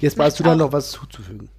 [0.00, 1.50] Jetzt hast du da noch was zuzufügen.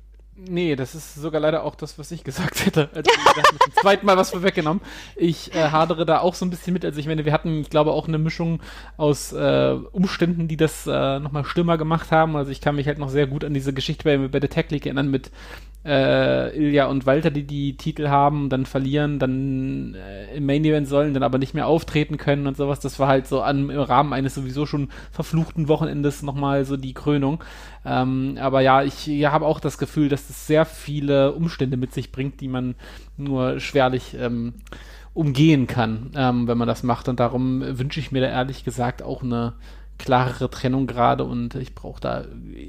[0.48, 2.90] Nee, das ist sogar leider auch das, was ich gesagt hätte.
[2.94, 4.82] Also, dem zweiten Mal was vorweggenommen.
[5.16, 6.86] Ich äh, hadere da auch so ein bisschen mit.
[6.86, 8.62] Also ich meine, wir hatten, ich glaube, auch eine Mischung
[8.98, 12.36] aus äh, Umständen, die das äh, nochmal schlimmer gemacht haben.
[12.36, 14.70] Also ich kann mich halt noch sehr gut an diese Geschichte bei, bei der Tech
[14.70, 15.32] League erinnern mit
[15.86, 20.88] äh, Ilja und Walter, die die Titel haben, dann verlieren, dann äh, im Main Event
[20.88, 22.82] sollen, dann aber nicht mehr auftreten können und sowas.
[22.82, 26.94] Das war halt so an, im Rahmen eines sowieso schon verfluchten Wochenendes nochmal so die
[26.94, 27.44] Krönung.
[27.86, 31.94] Ähm, aber ja, ich ja, habe auch das Gefühl, dass das sehr viele Umstände mit
[31.94, 32.76] sich bringt, die man
[33.18, 34.56] nur schwerlich ähm,
[35.14, 37.08] umgehen kann, ähm, wenn man das macht.
[37.08, 39.54] Und darum wünsche ich mir da ehrlich gesagt auch eine
[40.00, 42.24] klarere Trennung gerade und ich brauche da,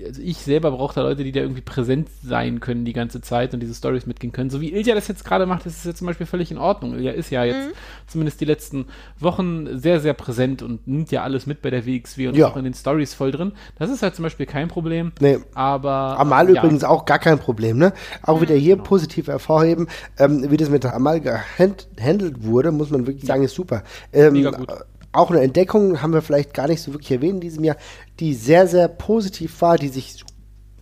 [0.05, 3.55] also ich selber brauche da Leute, die da irgendwie präsent sein können die ganze Zeit
[3.55, 4.51] und diese Stories mitgehen können.
[4.51, 6.95] So wie Ilja das jetzt gerade macht, das ist jetzt zum Beispiel völlig in Ordnung.
[6.95, 7.73] Ilja ist ja jetzt mhm.
[8.09, 8.87] zumindest die letzten
[9.19, 12.49] Wochen sehr, sehr präsent und nimmt ja alles mit bei der WXW und ja.
[12.49, 13.53] auch in den Stories voll drin.
[13.79, 15.13] Das ist halt zum Beispiel kein Problem.
[15.21, 15.39] Nee.
[15.55, 16.19] Aber.
[16.19, 16.61] Amal ja.
[16.61, 17.93] übrigens auch gar kein Problem, ne?
[18.23, 18.89] Auch mhm, wieder hier genau.
[18.89, 19.87] positiv hervorheben,
[20.19, 23.29] ähm, wie das mit Amal gehandelt wurde, muss man wirklich ja.
[23.29, 23.85] sagen, ist super.
[24.13, 24.69] Ähm, Mega gut
[25.13, 27.77] auch eine Entdeckung, haben wir vielleicht gar nicht so wirklich erwähnt in diesem Jahr,
[28.21, 30.25] die sehr, sehr positiv war, die sich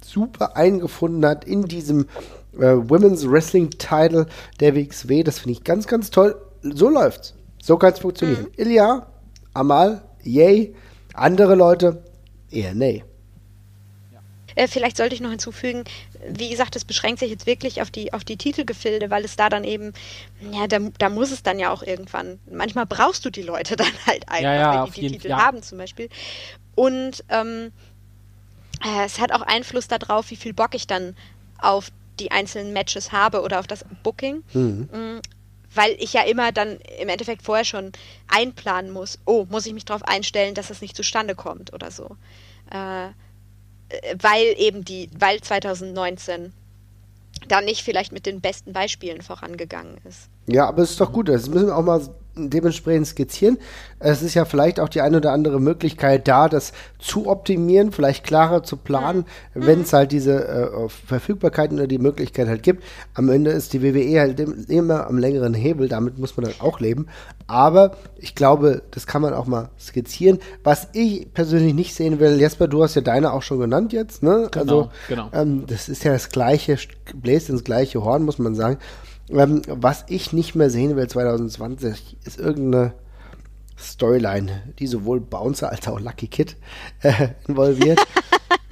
[0.04, 2.06] super eingefunden hat in diesem
[2.54, 4.26] äh, Women's Wrestling Title
[4.60, 5.22] der WXW.
[5.22, 6.36] Das finde ich ganz, ganz toll.
[6.62, 7.34] So läuft's.
[7.62, 8.44] So kann es funktionieren.
[8.44, 8.62] Mhm.
[8.62, 9.06] Ilya,
[9.54, 10.74] Amal, yay.
[11.14, 12.04] Andere Leute,
[12.50, 13.04] eher nee.
[14.58, 15.84] Äh, vielleicht sollte ich noch hinzufügen,
[16.28, 19.48] wie gesagt, es beschränkt sich jetzt wirklich auf die, auf die Titelgefilde, weil es da
[19.48, 19.92] dann eben,
[20.50, 23.92] ja, da, da muss es dann ja auch irgendwann, manchmal brauchst du die Leute dann
[24.04, 25.46] halt einfach, ja, ja, wenn die die Titel ja.
[25.46, 26.08] haben zum Beispiel.
[26.74, 27.70] Und ähm,
[28.84, 31.14] äh, es hat auch Einfluss darauf, wie viel Bock ich dann
[31.60, 34.42] auf die einzelnen Matches habe oder auf das Booking.
[34.54, 34.88] Mhm.
[34.92, 35.20] Mm,
[35.72, 37.92] weil ich ja immer dann im Endeffekt vorher schon
[38.26, 42.16] einplanen muss, oh, muss ich mich darauf einstellen, dass das nicht zustande kommt oder so.
[42.72, 43.10] Äh,
[44.20, 46.52] weil eben die, weil 2019
[47.46, 50.28] da nicht vielleicht mit den besten Beispielen vorangegangen ist.
[50.46, 51.28] Ja, aber es ist doch gut.
[51.28, 52.00] Das müssen wir auch mal
[52.38, 53.58] dementsprechend skizzieren.
[53.98, 58.24] Es ist ja vielleicht auch die eine oder andere Möglichkeit da, das zu optimieren, vielleicht
[58.24, 59.24] klarer zu planen,
[59.54, 59.66] mhm.
[59.66, 62.84] wenn es halt diese äh, Verfügbarkeiten oder die Möglichkeit halt gibt.
[63.14, 66.80] Am Ende ist die WWE halt immer am längeren Hebel, damit muss man dann auch
[66.80, 67.06] leben.
[67.46, 70.38] Aber ich glaube, das kann man auch mal skizzieren.
[70.62, 74.22] Was ich persönlich nicht sehen will, Jesper, du hast ja deine auch schon genannt jetzt,
[74.22, 74.48] ne?
[74.50, 75.28] Genau, also, genau.
[75.32, 76.76] Ähm, das ist ja das gleiche,
[77.14, 78.78] bläst ins gleiche Horn, muss man sagen.
[79.30, 82.94] Ähm, was ich nicht mehr sehen will 2020, ist irgendeine
[83.78, 86.56] Storyline, die sowohl Bouncer als auch Lucky Kid
[87.02, 88.00] äh, involviert.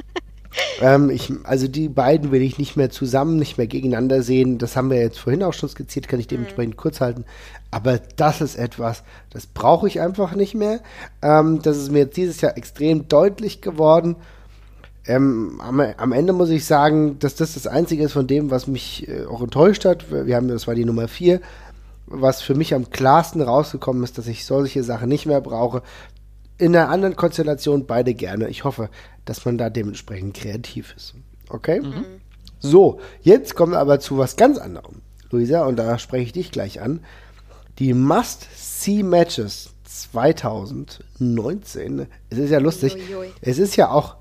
[0.80, 4.58] ähm, ich, also die beiden will ich nicht mehr zusammen, nicht mehr gegeneinander sehen.
[4.58, 6.80] Das haben wir jetzt vorhin auch schon skizziert, kann ich dementsprechend mhm.
[6.80, 7.24] kurz halten.
[7.70, 10.80] Aber das ist etwas, das brauche ich einfach nicht mehr.
[11.22, 14.16] Ähm, das ist mir jetzt dieses Jahr extrem deutlich geworden.
[15.06, 18.66] Ähm, am, am, Ende muss ich sagen, dass das das Einzige ist von dem, was
[18.66, 20.10] mich äh, auch enttäuscht hat.
[20.10, 21.40] Wir haben, das war die Nummer 4,
[22.06, 25.82] was für mich am klarsten rausgekommen ist, dass ich solche Sachen nicht mehr brauche.
[26.58, 28.48] In einer anderen Konstellation beide gerne.
[28.48, 28.88] Ich hoffe,
[29.24, 31.14] dass man da dementsprechend kreativ ist.
[31.48, 31.80] Okay?
[31.80, 32.04] Mhm.
[32.58, 36.50] So, jetzt kommen wir aber zu was ganz anderem, Luisa, und da spreche ich dich
[36.50, 37.00] gleich an.
[37.78, 42.06] Die Must-See-Matches 2019.
[42.30, 42.96] Es ist ja lustig.
[42.96, 43.28] Ui, ui.
[43.40, 44.16] Es ist ja auch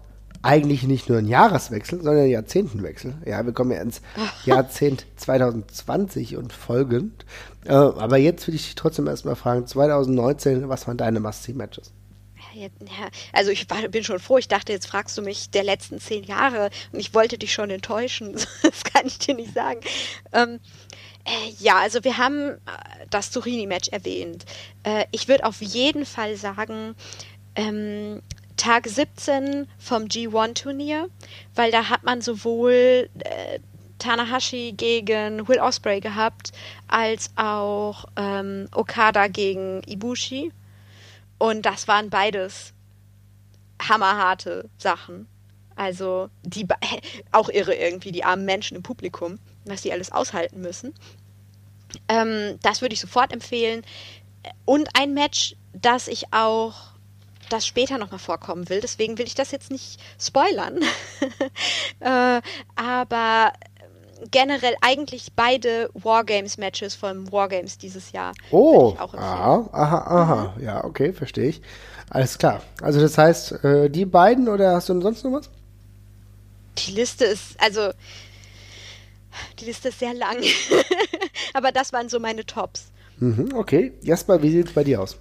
[0.45, 3.15] eigentlich nicht nur ein Jahreswechsel, sondern ein Jahrzehntenwechsel.
[3.25, 4.01] Ja, wir kommen ja ins
[4.45, 7.25] Jahrzehnt 2020 und folgend.
[7.65, 11.91] Äh, aber jetzt will ich dich trotzdem erstmal fragen, 2019, was waren deine Must-See-Matches?
[12.53, 12.69] Ja,
[13.33, 16.23] also ich war, bin schon froh, ich dachte, jetzt fragst du mich der letzten zehn
[16.23, 18.35] Jahre und ich wollte dich schon enttäuschen.
[18.61, 19.81] Das kann ich dir nicht sagen.
[20.31, 20.59] Ähm,
[21.25, 22.57] äh, ja, also wir haben äh,
[23.09, 24.45] das Turini-Match erwähnt.
[24.83, 26.95] Äh, ich würde auf jeden Fall sagen,
[27.55, 28.21] ähm,
[28.57, 31.09] Tag 17 vom G1-Turnier,
[31.55, 33.59] weil da hat man sowohl äh,
[33.99, 36.51] Tanahashi gegen Will Osprey gehabt,
[36.87, 40.51] als auch ähm, Okada gegen Ibushi.
[41.37, 42.73] Und das waren beides
[43.81, 45.27] hammerharte Sachen.
[45.75, 46.65] Also die
[47.31, 50.93] auch irre irgendwie, die armen Menschen im Publikum, was die alles aushalten müssen.
[52.07, 53.83] Ähm, das würde ich sofort empfehlen.
[54.63, 56.94] Und ein Match, das ich auch
[57.49, 58.81] das später nochmal vorkommen will.
[58.81, 60.79] Deswegen will ich das jetzt nicht spoilern.
[61.99, 62.41] äh,
[62.75, 63.53] aber
[64.31, 68.33] generell eigentlich beide Wargames-Matches von Wargames dieses Jahr.
[68.51, 70.53] Oh, aha, aha, aha.
[70.57, 70.63] Mhm.
[70.63, 71.61] Ja, okay, verstehe ich.
[72.09, 72.61] Alles klar.
[72.81, 75.49] Also das heißt, äh, die beiden oder hast du sonst noch was?
[76.77, 77.91] Die Liste ist, also
[79.59, 80.37] die Liste ist sehr lang.
[81.53, 82.91] Aber das waren so meine Tops.
[83.17, 83.93] Mhm, okay.
[84.01, 85.17] Jasper, wie sieht es bei dir aus?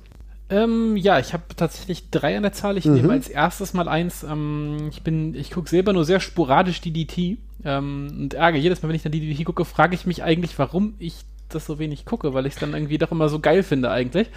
[0.54, 2.78] Ähm, ja, ich habe tatsächlich drei an der Zahl.
[2.78, 2.94] Ich mhm.
[2.94, 4.22] nehme als erstes mal eins.
[4.22, 8.88] Ähm, ich bin, ich gucke selber nur sehr sporadisch DDT ähm, und ärgere jedes Mal,
[8.88, 12.34] wenn ich dann DDT gucke, frage ich mich eigentlich, warum ich das so wenig gucke,
[12.34, 14.28] weil ich es dann irgendwie doch immer so geil finde eigentlich.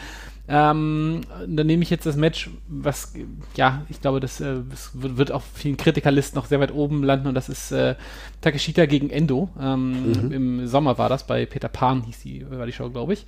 [0.50, 3.14] Ähm, dann nehme ich jetzt das Match, was,
[3.56, 7.28] ja, ich glaube, das, äh, das wird auf vielen Kritikerlisten noch sehr weit oben landen
[7.28, 7.96] und das ist äh,
[8.42, 9.50] Takeshita gegen Endo.
[9.60, 10.32] Ähm, mhm.
[10.32, 13.26] Im Sommer war das, bei Peter Pan hieß die, war die Show, glaube ich.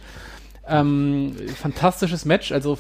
[0.69, 2.77] Ähm, fantastisches Match, also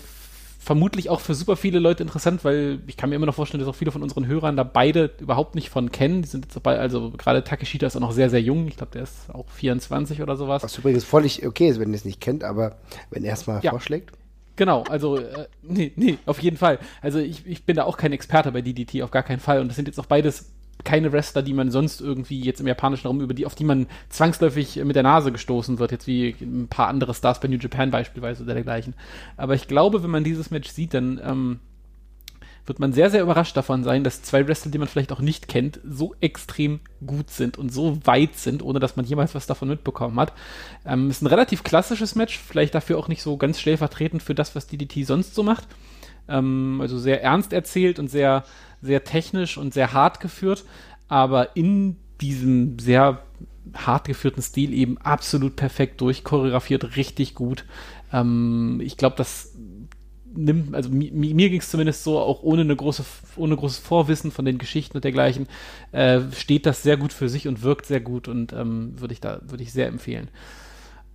[0.59, 3.69] vermutlich auch für super viele Leute interessant, weil ich kann mir immer noch vorstellen, dass
[3.69, 6.21] auch viele von unseren Hörern da beide überhaupt nicht von kennen.
[6.21, 8.67] Die sind jetzt dabei, also gerade Takeshita ist auch noch sehr, sehr jung.
[8.67, 10.61] Ich glaube, der ist auch 24 oder sowas.
[10.61, 12.75] Was übrigens völlig okay ist, wenn ihr es nicht kennt, aber
[13.09, 13.71] wenn er es mal ja.
[13.71, 14.11] vorschlägt.
[14.57, 16.79] Genau, also äh, nee, nee, auf jeden Fall.
[17.01, 19.61] Also ich, ich bin da auch kein Experte bei DDT, auf gar keinen Fall.
[19.61, 20.51] Und das sind jetzt auch beides
[20.83, 23.87] keine Wrestler, die man sonst irgendwie jetzt im japanischen Raum über die, auf die man
[24.09, 27.91] zwangsläufig mit der Nase gestoßen wird, jetzt wie ein paar andere Stars bei New Japan
[27.91, 28.93] beispielsweise oder dergleichen.
[29.37, 31.59] Aber ich glaube, wenn man dieses Match sieht, dann ähm,
[32.69, 35.47] wird man sehr, sehr überrascht davon sein, dass zwei Wrestler, die man vielleicht auch nicht
[35.47, 39.67] kennt, so extrem gut sind und so weit sind, ohne dass man jemals was davon
[39.67, 40.33] mitbekommen hat.
[40.85, 44.55] Ähm, ist ein relativ klassisches Match, vielleicht dafür auch nicht so ganz stellvertretend für das,
[44.55, 45.67] was DDT sonst so macht.
[46.29, 48.45] Ähm, also sehr ernst erzählt und sehr
[48.81, 50.65] sehr technisch und sehr hart geführt,
[51.07, 53.23] aber in diesem sehr
[53.73, 57.65] hart geführten Stil eben absolut perfekt durchchoreografiert, richtig gut.
[58.11, 59.53] Ähm, ich glaube, das
[60.33, 63.03] nimmt, also mi mir ging es zumindest so, auch ohne eine große,
[63.35, 65.47] ohne großes Vorwissen von den Geschichten und dergleichen,
[65.91, 69.21] äh, steht das sehr gut für sich und wirkt sehr gut und ähm, würde ich
[69.21, 70.29] da, würde ich sehr empfehlen.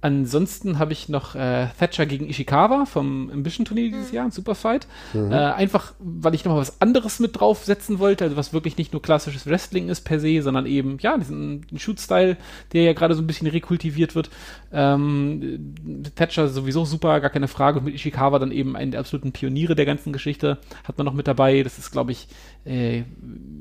[0.04, 4.14] Ansonsten habe ich noch äh, Thatcher gegen Ishikawa vom Ambition-Turnier dieses mhm.
[4.14, 4.86] Jahr, ein Superfight.
[5.14, 5.32] Mhm.
[5.32, 9.00] Äh, einfach, weil ich nochmal was anderes mit draufsetzen wollte, also was wirklich nicht nur
[9.00, 12.36] klassisches Wrestling ist per se, sondern eben, ja, diesen Shoot-Style,
[12.74, 14.28] der ja gerade so ein bisschen rekultiviert wird.
[14.74, 15.74] Ähm,
[16.14, 17.78] Thatcher sowieso super, gar keine Frage.
[17.78, 21.14] Und mit Ishikawa dann eben einen der absoluten Pioniere der ganzen Geschichte hat man noch
[21.14, 21.62] mit dabei.
[21.62, 22.28] Das ist, glaube ich,
[22.66, 23.04] äh,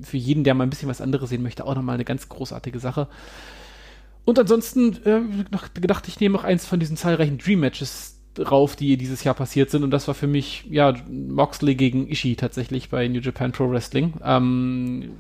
[0.02, 2.80] für jeden, der mal ein bisschen was anderes sehen möchte, auch nochmal eine ganz großartige
[2.80, 3.08] Sache.
[4.26, 5.22] Und ansonsten äh,
[5.80, 9.70] gedacht, ich nehme auch eins von diesen zahlreichen Dream Matches drauf, die dieses Jahr passiert
[9.70, 9.84] sind.
[9.84, 14.14] Und das war für mich, ja, Moxley gegen Ishii tatsächlich bei New Japan Pro Wrestling.
[14.24, 15.12] Ähm,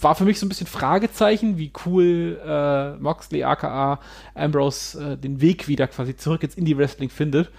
[0.00, 4.00] war für mich so ein bisschen Fragezeichen, wie cool äh, Moxley aka
[4.34, 7.50] Ambrose äh, den Weg wieder quasi zurück ins Indie-Wrestling findet.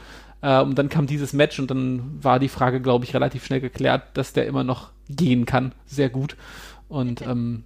[0.42, 3.62] Äh, und dann kam dieses Match und dann war die Frage, glaube ich, relativ schnell
[3.62, 5.74] geklärt, dass der immer noch gehen kann.
[5.86, 6.36] Sehr gut.
[6.88, 7.64] Und ähm,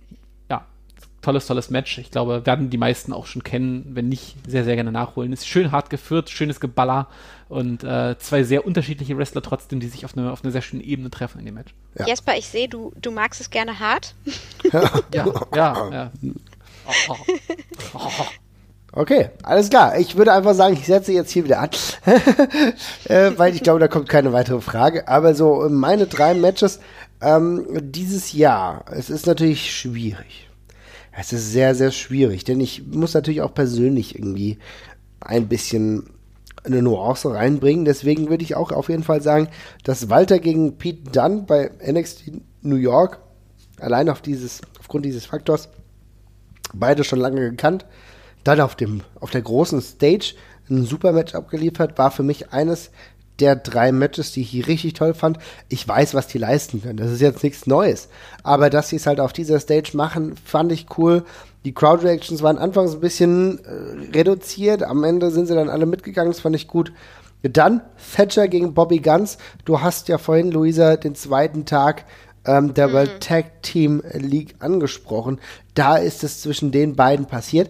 [1.21, 1.97] tolles, tolles Match.
[1.97, 5.33] Ich glaube, werden die meisten auch schon kennen, wenn nicht, sehr, sehr gerne nachholen.
[5.33, 7.07] Ist schön hart geführt, schönes Geballer
[7.47, 10.83] und äh, zwei sehr unterschiedliche Wrestler trotzdem, die sich auf einer auf eine sehr schöne
[10.83, 11.73] Ebene treffen in dem Match.
[11.97, 12.07] Ja.
[12.07, 14.15] Jesper, ich sehe, du, du magst es gerne hart.
[15.13, 16.11] ja, ja, ja.
[18.91, 19.99] Okay, alles klar.
[19.99, 21.69] Ich würde einfach sagen, ich setze jetzt hier wieder an,
[23.05, 25.07] äh, weil ich glaube, da kommt keine weitere Frage.
[25.07, 26.79] Aber so meine drei Matches
[27.21, 30.48] ähm, dieses Jahr, es ist natürlich schwierig.
[31.19, 34.57] Es ist sehr, sehr schwierig, denn ich muss natürlich auch persönlich irgendwie
[35.19, 36.11] ein bisschen
[36.63, 37.83] eine Nuance reinbringen.
[37.83, 39.49] Deswegen würde ich auch auf jeden Fall sagen,
[39.83, 42.31] dass Walter gegen Pete Dunn bei NXT
[42.61, 43.19] New York
[43.81, 45.67] allein auf dieses, aufgrund dieses Faktors
[46.73, 47.85] beide schon lange gekannt,
[48.45, 50.35] dann auf dem, auf der großen Stage
[50.69, 52.91] ein super Match abgeliefert, war für mich eines
[53.39, 55.37] der drei Matches, die ich hier richtig toll fand.
[55.67, 56.97] Ich weiß, was die leisten können.
[56.97, 58.09] Das ist jetzt nichts Neues.
[58.43, 61.23] Aber dass sie es halt auf dieser Stage machen, fand ich cool.
[61.65, 64.83] Die Crowd Reactions waren anfangs ein bisschen äh, reduziert.
[64.83, 66.31] Am Ende sind sie dann alle mitgegangen.
[66.31, 66.91] Das fand ich gut.
[67.41, 67.81] Dann
[68.15, 69.37] Thatcher gegen Bobby Guns.
[69.65, 72.05] Du hast ja vorhin, Luisa, den zweiten Tag
[72.45, 72.93] ähm, der mhm.
[72.93, 75.39] World Tag Team League angesprochen.
[75.73, 77.69] Da ist es zwischen den beiden passiert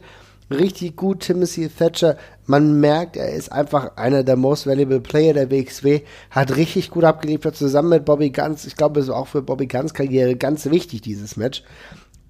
[0.51, 1.21] richtig gut.
[1.21, 6.01] Timothy Thatcher, man merkt, er ist einfach einer der most valuable Player der WXW,
[6.31, 8.65] hat richtig gut abgeliefert, zusammen mit Bobby Guns.
[8.65, 11.63] Ich glaube, es ist auch für Bobby Guns Karriere ganz wichtig, dieses Match.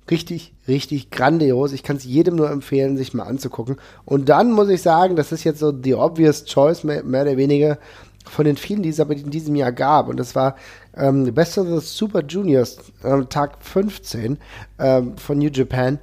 [0.09, 1.71] Richtig, richtig grandios.
[1.71, 3.77] Ich kann es jedem nur empfehlen, sich mal anzugucken.
[4.05, 7.37] Und dann muss ich sagen, das ist jetzt so die obvious choice, mehr, mehr oder
[7.37, 7.77] weniger,
[8.25, 10.07] von den vielen, die es aber in diesem Jahr gab.
[10.07, 10.55] Und das war
[10.95, 14.37] ähm, Best of the Super Juniors, äh, Tag 15
[14.79, 15.99] ähm, von New Japan.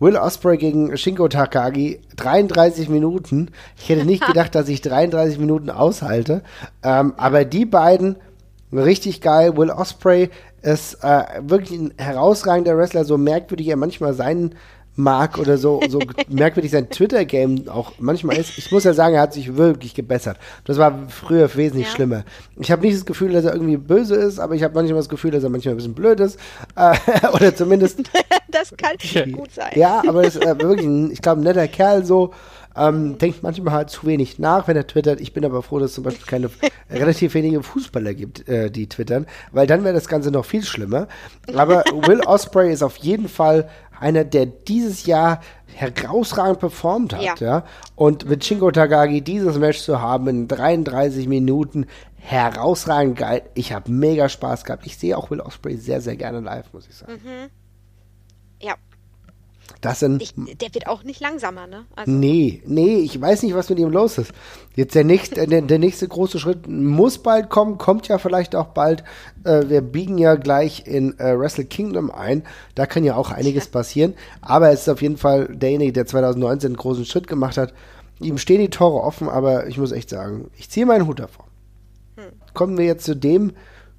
[0.00, 3.50] Will Osprey gegen Shingo Takagi, 33 Minuten.
[3.76, 6.42] Ich hätte nicht gedacht, dass ich 33 Minuten aushalte.
[6.82, 8.16] Ähm, aber die beiden,
[8.72, 9.56] richtig geil.
[9.56, 10.30] Will Osprey
[10.62, 14.54] ist äh, wirklich ein herausragender Wrestler, so merkwürdig er manchmal sein
[14.98, 18.58] mag oder so, so merkwürdig sein Twitter-Game auch manchmal ist.
[18.58, 20.38] Ich muss ja sagen, er hat sich wirklich gebessert.
[20.64, 21.94] Das war früher wesentlich ja.
[21.94, 22.24] schlimmer.
[22.56, 25.08] Ich habe nicht das Gefühl, dass er irgendwie böse ist, aber ich habe manchmal das
[25.08, 26.38] Gefühl, dass er manchmal ein bisschen blöd ist.
[26.74, 26.96] Äh,
[27.32, 28.00] oder zumindest.
[28.50, 28.96] das kann
[29.32, 29.72] gut sein.
[29.76, 32.32] Ja, aber ist äh, wirklich ein, ich glaube, ein netter Kerl so.
[32.76, 35.20] Ähm, denkt manchmal halt zu wenig nach, wenn er twittert.
[35.20, 36.48] Ich bin aber froh, dass es zum Beispiel keine
[36.90, 41.08] relativ wenige Fußballer gibt, äh, die twittern, weil dann wäre das Ganze noch viel schlimmer.
[41.54, 43.68] Aber Will Osprey ist auf jeden Fall
[44.00, 45.40] einer, der dieses Jahr
[45.74, 47.22] herausragend performt hat.
[47.22, 47.34] Ja.
[47.38, 47.64] ja?
[47.94, 53.42] Und mit Shingo Tagagi dieses Match zu haben in 33 Minuten, herausragend geil.
[53.54, 54.86] Ich habe mega Spaß gehabt.
[54.86, 57.12] Ich sehe auch Will Osprey sehr, sehr gerne live, muss ich sagen.
[57.12, 57.50] Mhm.
[58.60, 58.74] Ja,
[59.80, 61.84] das sind, ich, der wird auch nicht langsamer, ne?
[61.94, 62.10] Also.
[62.10, 64.32] Nee, nee, ich weiß nicht, was mit ihm los ist.
[64.74, 68.68] Jetzt der nächste, der, der nächste große Schritt muss bald kommen, kommt ja vielleicht auch
[68.68, 69.04] bald.
[69.44, 72.42] Äh, wir biegen ja gleich in äh, Wrestle Kingdom ein.
[72.74, 74.14] Da kann ja auch einiges passieren.
[74.40, 77.72] Aber es ist auf jeden Fall derjenige, der 2019 einen großen Schritt gemacht hat.
[78.20, 81.44] Ihm stehen die Tore offen, aber ich muss echt sagen, ich ziehe meinen Hut davor.
[82.16, 82.32] Hm.
[82.52, 83.52] Kommen wir jetzt zu dem,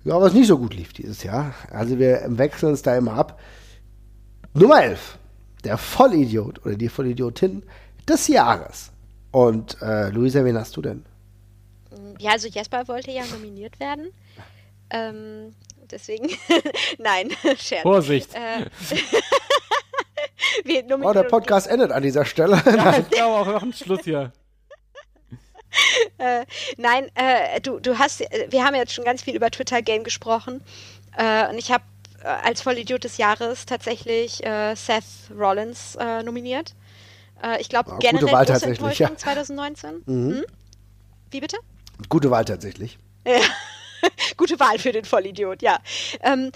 [0.03, 1.53] ja, was nicht so gut lief dieses Jahr.
[1.71, 3.39] Also wir wechseln uns da immer ab.
[4.53, 5.18] Nummer 11
[5.63, 7.63] der Vollidiot oder die Vollidiotin
[8.07, 8.91] des Jahres.
[9.31, 11.05] Und äh, Luisa, wen hast du denn?
[12.19, 14.11] Ja, also Jesper wollte ja nominiert werden.
[14.89, 15.55] Ähm,
[15.89, 16.29] deswegen,
[16.97, 17.83] nein, Scherz.
[17.83, 18.33] Vorsicht.
[18.33, 18.65] Äh,
[21.01, 22.61] oh, der Podcast endet an dieser Stelle.
[22.65, 24.33] Ja, ich glaube auch noch ein Schluss hier.
[26.17, 26.45] Äh,
[26.77, 30.03] nein, äh, du, du hast, äh, wir haben jetzt schon ganz viel über Twitter Game
[30.03, 30.61] gesprochen
[31.15, 31.83] äh, und ich habe
[32.29, 35.03] als Vollidiot des Jahres tatsächlich äh, Seth
[35.37, 36.75] Rollins äh, nominiert.
[37.43, 39.15] Äh, ich glaube, ja, generell gute Wahl tatsächlich, ja.
[39.15, 40.03] 2019.
[40.05, 40.31] Mhm.
[40.31, 40.45] Hm?
[41.31, 41.57] Wie bitte?
[42.07, 42.97] Gute Wahl tatsächlich.
[43.25, 43.39] Ja.
[44.37, 45.79] gute Wahl für den Vollidiot, ja.
[46.21, 46.51] Ähm,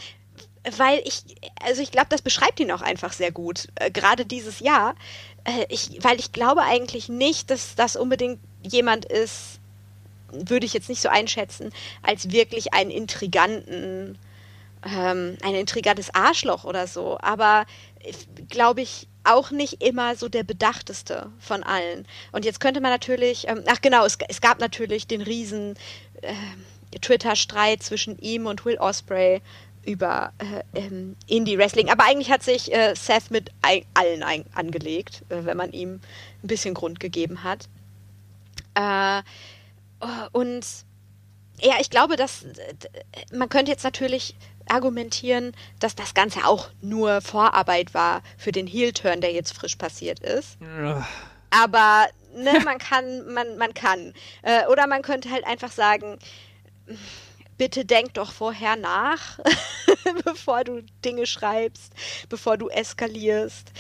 [0.77, 1.23] weil ich,
[1.61, 4.95] also ich glaube, das beschreibt ihn auch einfach sehr gut, äh, gerade dieses Jahr.
[5.43, 9.59] Äh, ich, weil ich glaube eigentlich nicht, dass das unbedingt jemand ist,
[10.31, 11.71] würde ich jetzt nicht so einschätzen,
[12.01, 14.17] als wirklich einen intriganten,
[14.85, 17.18] ähm, ein intrigantes Arschloch oder so.
[17.22, 17.65] Aber
[18.49, 22.05] glaube ich auch nicht immer so der bedachteste von allen.
[22.31, 25.76] Und jetzt könnte man natürlich, ähm, ach genau, es, es, gab natürlich den riesen
[26.22, 26.34] äh,
[26.99, 29.41] Twitter-Streit zwischen ihm und Will Osprey
[29.85, 31.89] über äh, ähm, Indie-Wrestling.
[31.89, 34.23] Aber eigentlich hat sich äh, Seth mit allen
[34.53, 36.01] angelegt, äh, wenn man ihm
[36.43, 37.68] ein bisschen Grund gegeben hat.
[38.76, 39.22] Äh,
[40.31, 40.65] und
[41.61, 42.45] ja, ich glaube, dass
[43.31, 44.35] man könnte jetzt natürlich
[44.69, 50.19] argumentieren, dass das Ganze auch nur Vorarbeit war für den Heel-Turn, der jetzt frisch passiert
[50.19, 50.57] ist.
[51.49, 54.14] Aber ne, man kann, man, man kann.
[54.41, 56.18] Äh, oder man könnte halt einfach sagen,
[57.57, 59.40] bitte denk doch vorher nach,
[60.26, 61.94] bevor du Dinge schreibst,
[62.30, 63.72] bevor du eskalierst.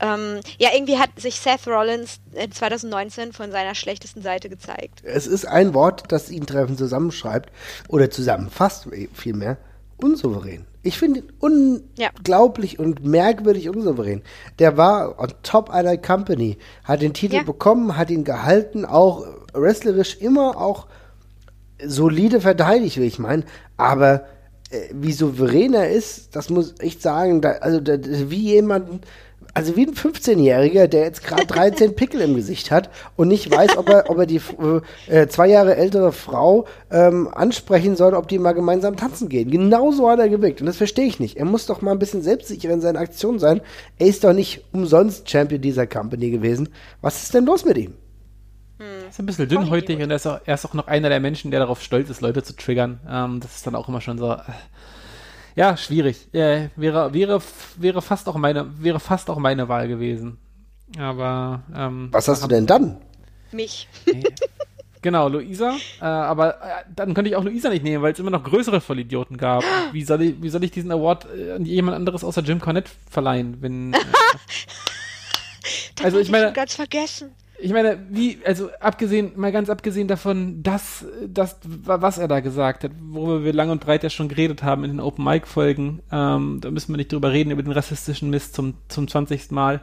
[0.00, 2.20] Ähm, ja, irgendwie hat sich Seth Rollins
[2.50, 5.02] 2019 von seiner schlechtesten Seite gezeigt.
[5.04, 7.52] Es ist ein Wort, das ihn treffend zusammenschreibt
[7.88, 9.58] oder zusammenfasst vielmehr
[9.98, 10.66] unsouverän.
[10.82, 12.80] Ich finde ihn unglaublich ja.
[12.80, 14.22] und merkwürdig unsouverän.
[14.58, 17.42] Der war on top einer Company, hat den Titel ja.
[17.42, 20.86] bekommen, hat ihn gehalten, auch wrestlerisch immer auch
[21.84, 23.44] solide verteidigt, will ich meinen.
[23.76, 24.24] Aber
[24.70, 29.04] äh, wie souverän er ist, das muss ich sagen, da, also da, wie jemand,
[29.54, 33.76] also wie ein 15-Jähriger, der jetzt gerade 13 Pickel im Gesicht hat und nicht weiß,
[33.76, 34.40] ob er, ob er die
[35.08, 39.50] äh, zwei Jahre ältere Frau ähm, ansprechen soll, ob die mal gemeinsam tanzen gehen.
[39.50, 41.36] Genauso hat er gewirkt und das verstehe ich nicht.
[41.36, 43.60] Er muss doch mal ein bisschen selbstsicher in seinen Aktionen sein.
[43.98, 46.68] Er ist doch nicht umsonst Champion dieser Company gewesen.
[47.00, 47.94] Was ist denn los mit ihm?
[48.78, 51.18] Er ist ein bisschen dünnhäutig und er ist, auch, er ist auch noch einer der
[51.18, 53.00] Menschen, der darauf stolz ist, Leute zu triggern.
[53.10, 54.32] Ähm, das ist dann auch immer schon so.
[54.32, 54.38] Äh,
[55.58, 56.32] ja, schwierig.
[56.32, 57.42] Äh, wäre, wäre,
[57.76, 60.38] wäre, fast auch meine, wäre fast auch meine Wahl gewesen.
[60.96, 61.64] Aber.
[61.74, 63.00] Ähm, Was hast du denn dann?
[63.50, 63.88] Mich.
[65.02, 65.76] Genau, Luisa.
[66.00, 68.80] Äh, aber äh, dann könnte ich auch Luisa nicht nehmen, weil es immer noch größere
[68.80, 69.64] Vollidioten gab.
[69.92, 72.90] Wie soll ich, wie soll ich diesen Award äh, an jemand anderes außer Jim Cornette
[73.10, 73.94] verleihen, wenn.
[73.94, 73.98] Äh,
[76.02, 76.48] also ich meine.
[76.48, 77.30] Ich ganz vergessen
[77.60, 82.84] ich meine, wie, also abgesehen, mal ganz abgesehen davon, dass, das, was er da gesagt
[82.84, 86.00] hat, worüber wir lang und breit ja schon geredet haben in den Open Mic Folgen,
[86.12, 89.50] ähm, da müssen wir nicht drüber reden, über den rassistischen Mist zum, zum 20.
[89.50, 89.80] Mal.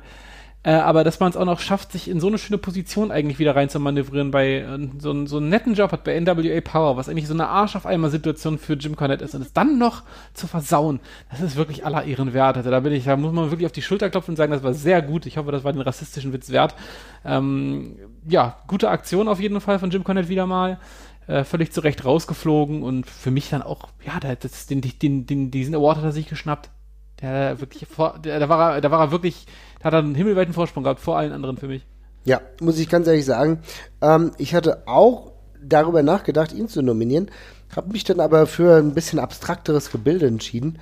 [0.66, 3.38] Äh, aber dass man es auch noch schafft, sich in so eine schöne Position eigentlich
[3.38, 6.98] wieder rein zu manövrieren bei äh, so, so einen netten Job hat bei NWA Power,
[6.98, 9.78] was eigentlich so eine Arsch auf einmal Situation für Jim Cornette ist und es dann
[9.78, 10.02] noch
[10.34, 12.58] zu versauen, das ist wirklich aller Ehren wert.
[12.58, 14.64] Also da bin ich, da muss man wirklich auf die Schulter klopfen und sagen, das
[14.64, 15.28] war sehr gut.
[15.28, 16.74] Ich hoffe, das war den rassistischen Witz wert.
[17.24, 17.98] Ähm,
[18.28, 20.80] ja, gute Aktion auf jeden Fall von Jim Cornette wieder mal.
[21.28, 25.76] Äh, völlig zurecht rausgeflogen und für mich dann auch, ja, das, den, den, den, diesen
[25.76, 26.72] Award hat er sich geschnappt.
[27.22, 29.46] Der wirklich da war er, da war er wirklich,
[29.86, 31.86] hat er einen himmelweiten Vorsprung gehabt vor allen anderen für mich.
[32.26, 33.60] Ja, muss ich ganz ehrlich sagen.
[34.02, 35.32] Ähm, ich hatte auch
[35.62, 37.30] darüber nachgedacht, ihn zu nominieren,
[37.76, 40.80] habe mich dann aber für ein bisschen abstrakteres Gebilde entschieden,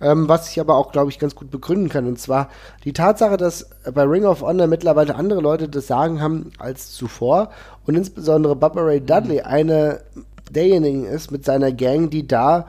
[0.00, 2.06] ähm, was ich aber auch, glaube ich, ganz gut begründen kann.
[2.06, 2.48] Und zwar
[2.84, 7.50] die Tatsache, dass bei Ring of Honor mittlerweile andere Leute das Sagen haben als zuvor
[7.86, 10.00] und insbesondere Bubba Ray Dudley eine
[10.48, 12.68] derjenigen ist mit seiner Gang, die da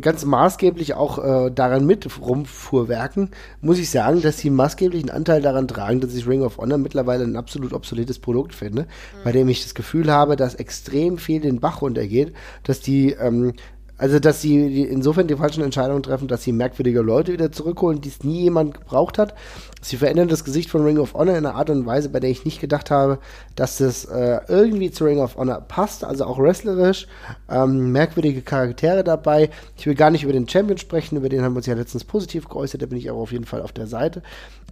[0.00, 3.30] ganz maßgeblich auch äh, daran mit rumfuhrwerken,
[3.60, 7.24] muss ich sagen, dass sie maßgeblichen Anteil daran tragen, dass ich Ring of Honor mittlerweile
[7.24, 9.24] ein absolut obsoletes Produkt finde, mhm.
[9.24, 13.54] bei dem ich das Gefühl habe, dass extrem viel den Bach runtergeht, dass die ähm,
[14.00, 18.08] also, dass sie insofern die falschen Entscheidungen treffen, dass sie merkwürdige Leute wieder zurückholen, die
[18.08, 19.34] es nie jemand gebraucht hat.
[19.82, 22.30] Sie verändern das Gesicht von Ring of Honor in einer Art und Weise, bei der
[22.30, 23.18] ich nicht gedacht habe,
[23.56, 27.08] dass das äh, irgendwie zu Ring of Honor passt, also auch wrestlerisch.
[27.50, 29.50] Ähm, merkwürdige Charaktere dabei.
[29.76, 32.04] Ich will gar nicht über den Champion sprechen, über den haben wir uns ja letztens
[32.04, 34.22] positiv geäußert, da bin ich auch auf jeden Fall auf der Seite.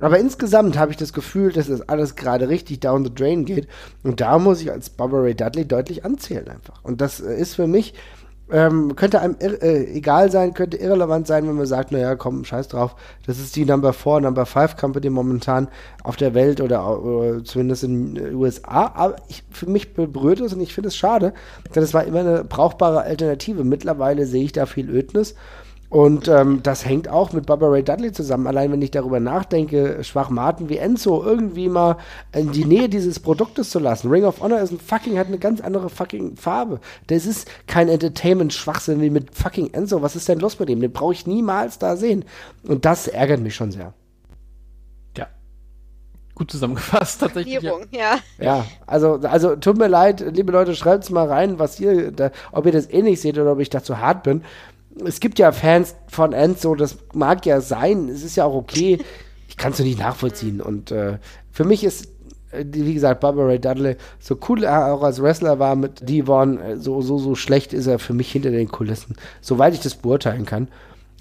[0.01, 3.69] Aber insgesamt habe ich das Gefühl, dass das alles gerade richtig down the drain geht.
[4.05, 6.83] Und da muss ich als Barbara Ray Dudley deutlich anzählen einfach.
[6.83, 7.93] Und das äh, ist für mich
[8.51, 12.69] ähm, könnte einem äh, egal sein, könnte irrelevant sein, wenn man sagt, naja, komm, scheiß
[12.69, 12.97] drauf,
[13.27, 15.69] das ist die Number 4, Number 5 Company momentan
[16.03, 18.93] auf der Welt oder, oder zumindest in den USA.
[18.95, 21.35] Aber ich, für mich berührt es und ich finde es schade,
[21.75, 23.65] denn es war immer eine brauchbare Alternative.
[23.65, 25.35] Mittlerweile sehe ich da viel Ödnis
[25.90, 28.47] und ähm, das hängt auch mit Barbara Ray Dudley zusammen.
[28.47, 31.97] Allein wenn ich darüber nachdenke, Schwachmaten wie Enzo irgendwie mal
[32.32, 34.10] in die Nähe dieses Produktes zu lassen.
[34.10, 36.81] Ring of Honor ist ein fucking, hat eine ganz andere fucking Farbe.
[37.06, 40.02] Das ist kein Entertainment-Schwachsinn wie mit fucking Enzo.
[40.02, 40.81] Was ist denn los mit dem?
[40.81, 42.27] Den brauche ich niemals da sehen.
[42.66, 43.94] Und das ärgert mich schon sehr.
[45.16, 45.28] Ja.
[46.35, 47.62] Gut zusammengefasst, tatsächlich.
[47.62, 47.73] Ja.
[47.93, 48.19] ja.
[48.39, 52.31] Ja, also, also tut mir leid, liebe Leute, schreibt es mal rein, was ihr, da,
[52.52, 54.43] ob ihr das ähnlich seht oder ob ich dazu hart bin.
[55.07, 58.99] Es gibt ja Fans von Enzo, das mag ja sein, es ist ja auch okay.
[59.49, 60.61] Ich kann es nicht nachvollziehen.
[60.61, 61.19] Und äh,
[61.51, 62.07] für mich ist,
[62.51, 66.59] äh, wie gesagt, Barbara Ray Dudley, so cool er auch als Wrestler war mit Devon,
[66.61, 69.95] äh, so, so, so schlecht ist er für mich hinter den Kulissen, soweit ich das
[69.95, 70.69] beurteilen kann.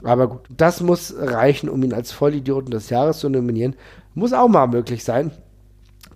[0.04, 3.76] Aber gut, das muss reichen, um ihn als Vollidioten des Jahres zu nominieren.
[4.14, 5.32] Muss auch mal möglich sein.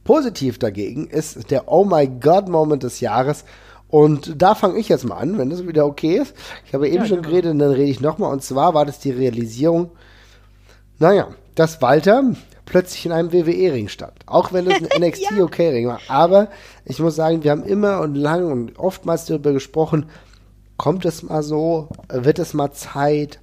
[0.03, 3.45] Positiv dagegen ist der Oh my God Moment des Jahres.
[3.91, 6.34] Und da fange ich jetzt mal an, wenn das wieder okay ist.
[6.65, 7.30] Ich habe eben ja, schon genau.
[7.30, 8.31] geredet und dann rede ich nochmal.
[8.31, 9.91] Und zwar war das die Realisierung,
[10.97, 12.23] naja, dass Walter
[12.65, 14.13] plötzlich in einem WWE-Ring stand.
[14.27, 15.99] Auch wenn es ein NXT-OK-Ring war.
[16.07, 16.47] Aber
[16.85, 20.05] ich muss sagen, wir haben immer und lang und oftmals darüber gesprochen,
[20.77, 23.40] kommt es mal so, wird es mal Zeit,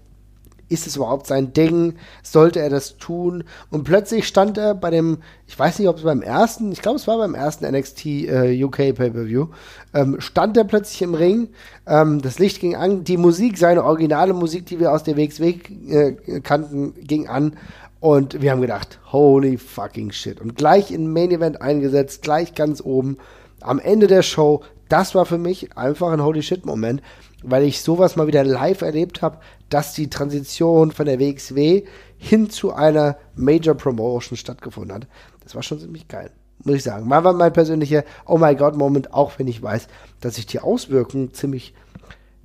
[0.69, 1.95] ist es überhaupt sein Ding?
[2.23, 3.45] Sollte er das tun?
[3.71, 6.97] Und plötzlich stand er bei dem, ich weiß nicht, ob es beim ersten, ich glaube,
[6.97, 9.49] es war beim ersten NXT äh, UK Pay-Per-View,
[9.95, 11.49] ähm, stand er plötzlich im Ring,
[11.87, 15.55] ähm, das Licht ging an, die Musik, seine originale Musik, die wir aus der WXW
[15.89, 17.57] äh, kannten, ging an.
[18.01, 20.41] Und wir haben gedacht, holy fucking shit.
[20.41, 23.19] Und gleich in Main Event eingesetzt, gleich ganz oben.
[23.61, 27.03] Am Ende der Show, das war für mich einfach ein holy shit Moment,
[27.43, 29.39] weil ich sowas mal wieder live erlebt habe
[29.69, 31.85] dass die Transition von der WXW
[32.17, 35.07] hin zu einer Major Promotion stattgefunden hat.
[35.43, 36.31] Das war schon ziemlich geil,
[36.65, 37.07] muss ich sagen.
[37.07, 39.89] Mal war mein persönlicher Oh my God Moment, auch wenn ich weiß,
[40.21, 41.75] dass ich die Auswirkungen ziemlich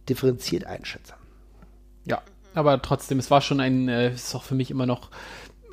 [0.10, 1.14] differenziert einschätze.
[2.06, 2.22] Ja,
[2.54, 5.10] aber trotzdem, es war schon ein, äh, ist auch für mich immer noch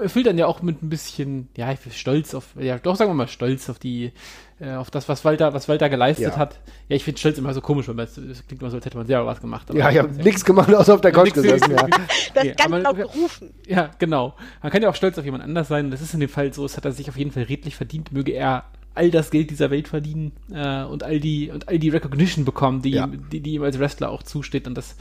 [0.00, 3.10] erfüllt dann ja auch mit ein bisschen, ja, ich bin stolz auf, ja, doch sagen
[3.10, 4.12] wir mal stolz auf die,
[4.60, 6.36] äh, auf das, was Walter, was Walter geleistet ja.
[6.36, 6.60] hat.
[6.88, 9.06] Ja, ich finde stolz immer so komisch, weil es klingt immer so, als hätte man
[9.06, 9.72] selber was gemacht.
[9.72, 11.72] ja, ich habe nichts gemacht, außer auf der Couch gesessen.
[11.72, 11.86] Ja.
[12.32, 13.50] Das nee, ganz laut gerufen.
[13.66, 14.34] Ja, genau.
[14.62, 15.90] Man kann ja auch stolz auf jemand anders sein.
[15.90, 18.12] Das ist in dem Fall so, es hat er sich auf jeden Fall redlich verdient,
[18.12, 18.64] möge er
[18.94, 22.82] all das Geld dieser Welt verdienen äh, und all die und all die Recognition bekommen,
[22.82, 23.06] die, ja.
[23.08, 24.66] die, die ihm als Wrestler auch zusteht.
[24.66, 24.96] Und das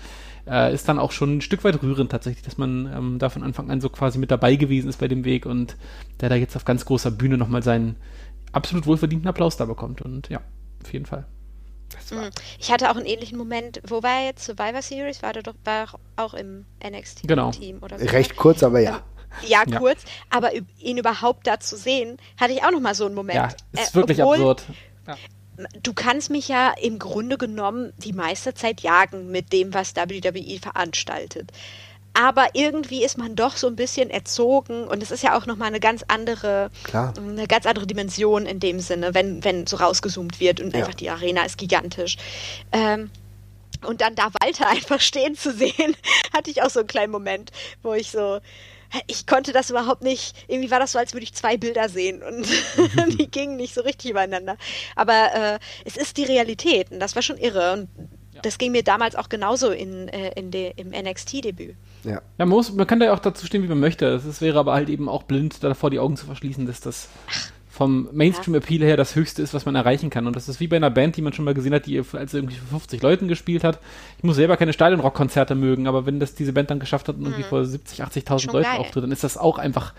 [0.47, 3.43] äh, ist dann auch schon ein Stück weit rührend tatsächlich, dass man ähm, da von
[3.43, 5.75] Anfang an so quasi mit dabei gewesen ist bei dem Weg und
[6.21, 7.95] der da jetzt auf ganz großer Bühne nochmal seinen
[8.51, 10.01] absolut wohlverdienten Applaus da bekommt.
[10.01, 10.41] Und ja,
[10.83, 11.25] auf jeden Fall.
[12.11, 12.29] Mhm.
[12.59, 13.81] Ich hatte auch einen ähnlichen Moment.
[13.87, 14.45] Wo war er jetzt?
[14.45, 15.21] Survivor Series?
[15.23, 17.51] War er doch war auch im NXT-Team genau.
[17.81, 18.05] oder so?
[18.05, 19.01] Recht kurz, aber ja.
[19.47, 20.03] Ja, kurz.
[20.03, 20.09] Ja.
[20.37, 23.35] Aber ihn überhaupt da zu sehen, hatte ich auch noch mal so einen Moment.
[23.35, 24.63] Ja, ist äh, wirklich obwohl, absurd.
[25.07, 25.15] Ja
[25.83, 30.59] du kannst mich ja im Grunde genommen die meiste Zeit jagen mit dem, was WWE
[30.59, 31.51] veranstaltet.
[32.19, 35.69] Aber irgendwie ist man doch so ein bisschen erzogen und es ist ja auch nochmal
[35.69, 37.13] eine ganz andere, Klar.
[37.17, 40.81] eine ganz andere Dimension in dem Sinne, wenn, wenn so rausgezoomt wird und ja.
[40.81, 42.17] einfach die Arena ist gigantisch.
[42.73, 43.09] Ähm,
[43.87, 45.95] und dann da Walter einfach stehen zu sehen,
[46.33, 47.51] hatte ich auch so einen kleinen Moment,
[47.83, 48.39] wo ich so,
[49.07, 52.21] ich konnte das überhaupt nicht, irgendwie war das so, als würde ich zwei Bilder sehen
[52.21, 52.45] und
[53.17, 54.57] die gingen nicht so richtig übereinander.
[54.97, 57.87] Aber äh, es ist die Realität und das war schon irre und
[58.33, 58.41] ja.
[58.41, 61.77] das ging mir damals auch genauso in, äh, in de, im NXT-Debüt.
[62.03, 64.05] Ja, ja man, muss, man kann da ja auch dazu stehen, wie man möchte.
[64.07, 67.09] Es wäre aber halt eben auch blind, davor die Augen zu verschließen, dass das
[67.79, 70.27] vom Mainstream-Appeal her das Höchste ist, was man erreichen kann.
[70.27, 72.33] Und das ist wie bei einer Band, die man schon mal gesehen hat, die als
[72.33, 73.79] irgendwie für 50 Leuten gespielt hat.
[74.17, 77.23] Ich muss selber keine Stadionrock-Konzerte mögen, aber wenn das diese Band dann geschafft hat und
[77.23, 77.47] irgendwie mhm.
[77.47, 79.93] vor 70, 80.000 Leuten auftritt, dann ist das auch einfach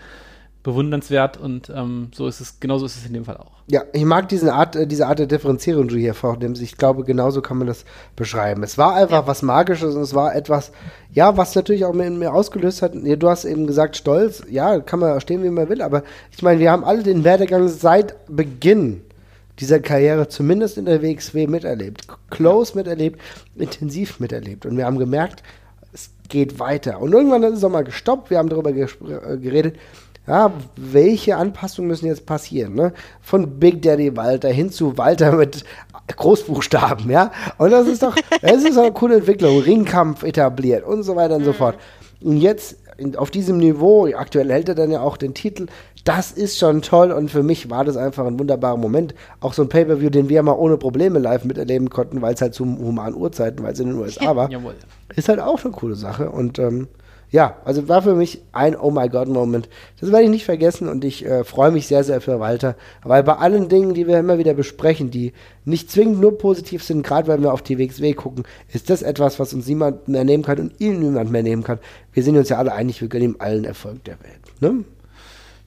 [0.63, 3.51] bewundernswert und ähm, so ist es, genauso ist es in dem Fall auch.
[3.67, 6.61] Ja, ich mag diese Art, äh, diese Art der Differenzierung, die du hier vornimmst.
[6.61, 7.85] Ich glaube, genauso kann man das
[8.15, 8.61] beschreiben.
[8.63, 9.27] Es war einfach ja.
[9.27, 10.71] was Magisches und es war etwas,
[11.13, 12.93] ja, was natürlich auch in mir ausgelöst hat.
[12.93, 16.59] Du hast eben gesagt, Stolz, ja, kann man stehen, wie man will, aber ich meine,
[16.59, 19.01] wir haben alle den Werdegang seit Beginn
[19.59, 23.19] dieser Karriere zumindest in der WXW miterlebt, close miterlebt,
[23.55, 25.43] intensiv miterlebt und wir haben gemerkt,
[25.93, 26.99] es geht weiter.
[26.99, 29.77] Und irgendwann ist es auch mal gestoppt, wir haben darüber äh, geredet,
[30.27, 32.75] ja, welche Anpassungen müssen jetzt passieren?
[32.75, 32.93] Ne?
[33.21, 35.63] Von Big Daddy Walter hin zu Walter mit
[36.15, 37.31] Großbuchstaben, ja.
[37.57, 39.59] Und das ist doch, das ist doch eine coole Entwicklung.
[39.59, 41.55] Ringkampf etabliert und so weiter und so mhm.
[41.55, 41.75] fort.
[42.21, 42.77] Und jetzt
[43.17, 45.67] auf diesem Niveau, aktuell hält er dann ja auch den Titel,
[46.03, 49.13] das ist schon toll und für mich war das einfach ein wunderbarer Moment.
[49.39, 52.53] Auch so ein Pay-Per-View, den wir mal ohne Probleme live miterleben konnten, weil es halt
[52.53, 54.49] zu humanen Uhrzeiten, weil es in den USA war,
[55.15, 56.87] ist halt auch eine coole Sache und ähm,
[57.31, 59.69] ja, also war für mich ein Oh my God Moment.
[59.99, 62.75] Das werde ich nicht vergessen und ich äh, freue mich sehr, sehr für Walter.
[63.03, 65.31] Weil bei allen Dingen, die wir immer wieder besprechen, die
[65.63, 68.43] nicht zwingend nur positiv sind, gerade wenn wir auf die WXW gucken,
[68.73, 71.79] ist das etwas, was uns niemand mehr nehmen kann und ihn niemand mehr nehmen kann.
[72.11, 74.41] Wir sind uns ja alle einig, wir gönnen ihm allen Erfolg der Welt.
[74.59, 74.83] Ne?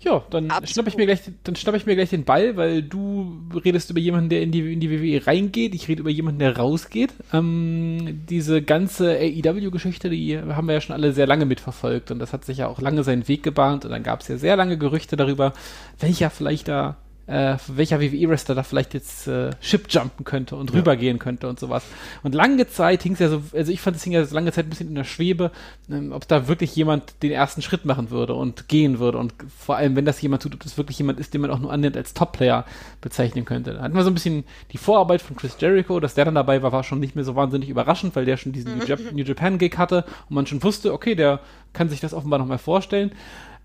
[0.05, 3.41] Ja, dann schnapp ich mir gleich, dann schnapp ich mir gleich den Ball, weil du
[3.65, 5.75] redest über jemanden, der in die, in die WWE reingeht.
[5.75, 7.15] Ich rede über jemanden, der rausgeht.
[7.33, 12.35] Ähm, diese ganze AEW-Geschichte, die haben wir ja schon alle sehr lange mitverfolgt und das
[12.35, 14.77] hat sich ja auch lange seinen Weg gebahnt und dann gab es ja sehr lange
[14.77, 15.55] Gerüchte darüber,
[15.99, 20.77] welcher vielleicht da äh, welcher WWE-Wrestler da vielleicht jetzt äh, Ship-jumpen könnte und ja.
[20.77, 21.85] rübergehen könnte und sowas.
[22.23, 24.53] Und lange Zeit hing es ja so, also ich fand es hing ja so lange
[24.53, 25.51] Zeit ein bisschen in der Schwebe,
[25.91, 29.77] ähm, ob da wirklich jemand den ersten Schritt machen würde und gehen würde und vor
[29.77, 31.97] allem, wenn das jemand tut, ob das wirklich jemand ist, den man auch nur annimmt
[31.97, 32.67] als Top-Player
[33.01, 33.75] bezeichnen könnte.
[33.75, 36.63] Da hatten wir so ein bisschen die Vorarbeit von Chris Jericho, dass der dann dabei
[36.63, 40.05] war, war schon nicht mehr so wahnsinnig überraschend, weil der schon diesen New Japan-Gig hatte
[40.29, 41.41] und man schon wusste, okay, der
[41.73, 43.13] kann sich das offenbar nochmal vorstellen.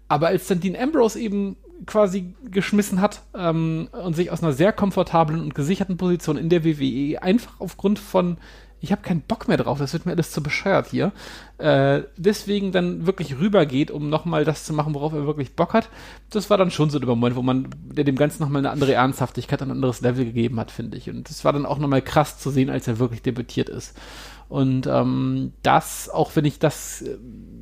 [0.10, 1.56] Aber als dann Dean Ambrose eben
[1.86, 6.66] quasi geschmissen hat ähm, und sich aus einer sehr komfortablen und gesicherten Position in der
[6.66, 8.38] WWE einfach aufgrund von
[8.82, 11.12] ich habe keinen Bock mehr drauf, das wird mir alles zu bescheuert hier.
[11.58, 15.90] Äh, deswegen dann wirklich rübergeht, um nochmal das zu machen, worauf er wirklich Bock hat.
[16.30, 18.94] Das war dann schon so der Moment, wo man der dem Ganzen nochmal eine andere
[18.94, 21.10] Ernsthaftigkeit, ein anderes Level gegeben hat, finde ich.
[21.10, 23.98] Und das war dann auch nochmal krass zu sehen, als er wirklich debütiert ist.
[24.50, 27.18] Und ähm, das, auch wenn ich das, äh,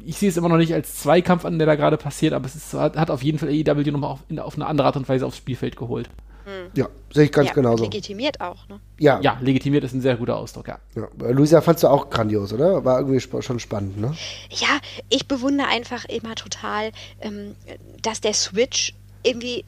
[0.05, 2.55] ich sehe es immer noch nicht als Zweikampf an, der da gerade passiert, aber es
[2.55, 5.25] ist, hat, hat auf jeden Fall AEW nochmal auf, auf eine andere Art und Weise
[5.25, 6.09] aufs Spielfeld geholt.
[6.45, 6.71] Hm.
[6.75, 7.83] Ja, sehe ich ganz ja, genauso.
[7.83, 8.79] Legitimiert auch, ne?
[8.99, 9.19] Ja.
[9.19, 10.79] Ja, legitimiert ist ein sehr guter Ausdruck, ja.
[10.95, 11.29] ja.
[11.29, 12.85] Luisa fandst du auch grandios, oder?
[12.85, 14.15] War irgendwie sp schon spannend, ne?
[14.49, 17.55] Ja, ich bewundere einfach immer total, ähm,
[18.01, 18.93] dass der Switch
[19.23, 19.65] irgendwie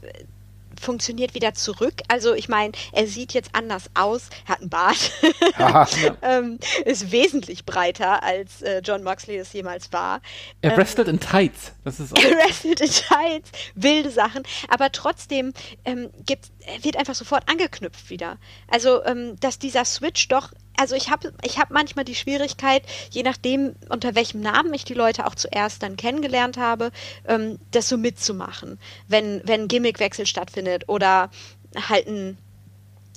[0.79, 2.01] funktioniert wieder zurück.
[2.07, 5.11] Also ich meine, er sieht jetzt anders aus, er hat einen Bart,
[5.57, 5.87] ja.
[6.21, 10.21] ähm, ist wesentlich breiter als äh, John Moxley es jemals war.
[10.61, 11.73] Er ähm, wrestelt in Tights.
[11.83, 15.53] Das ist auch er wrestelt in Tights, wilde Sachen, aber trotzdem
[15.85, 16.45] ähm, gibt,
[16.81, 18.37] wird einfach sofort angeknüpft wieder.
[18.67, 23.21] Also ähm, dass dieser Switch doch also ich habe ich hab manchmal die Schwierigkeit, je
[23.21, 26.91] nachdem, unter welchem Namen ich die Leute auch zuerst dann kennengelernt habe,
[27.27, 28.79] ähm, das so mitzumachen,
[29.09, 31.31] wenn, wenn ein Gimmickwechsel stattfindet oder
[31.75, 32.37] halt ein,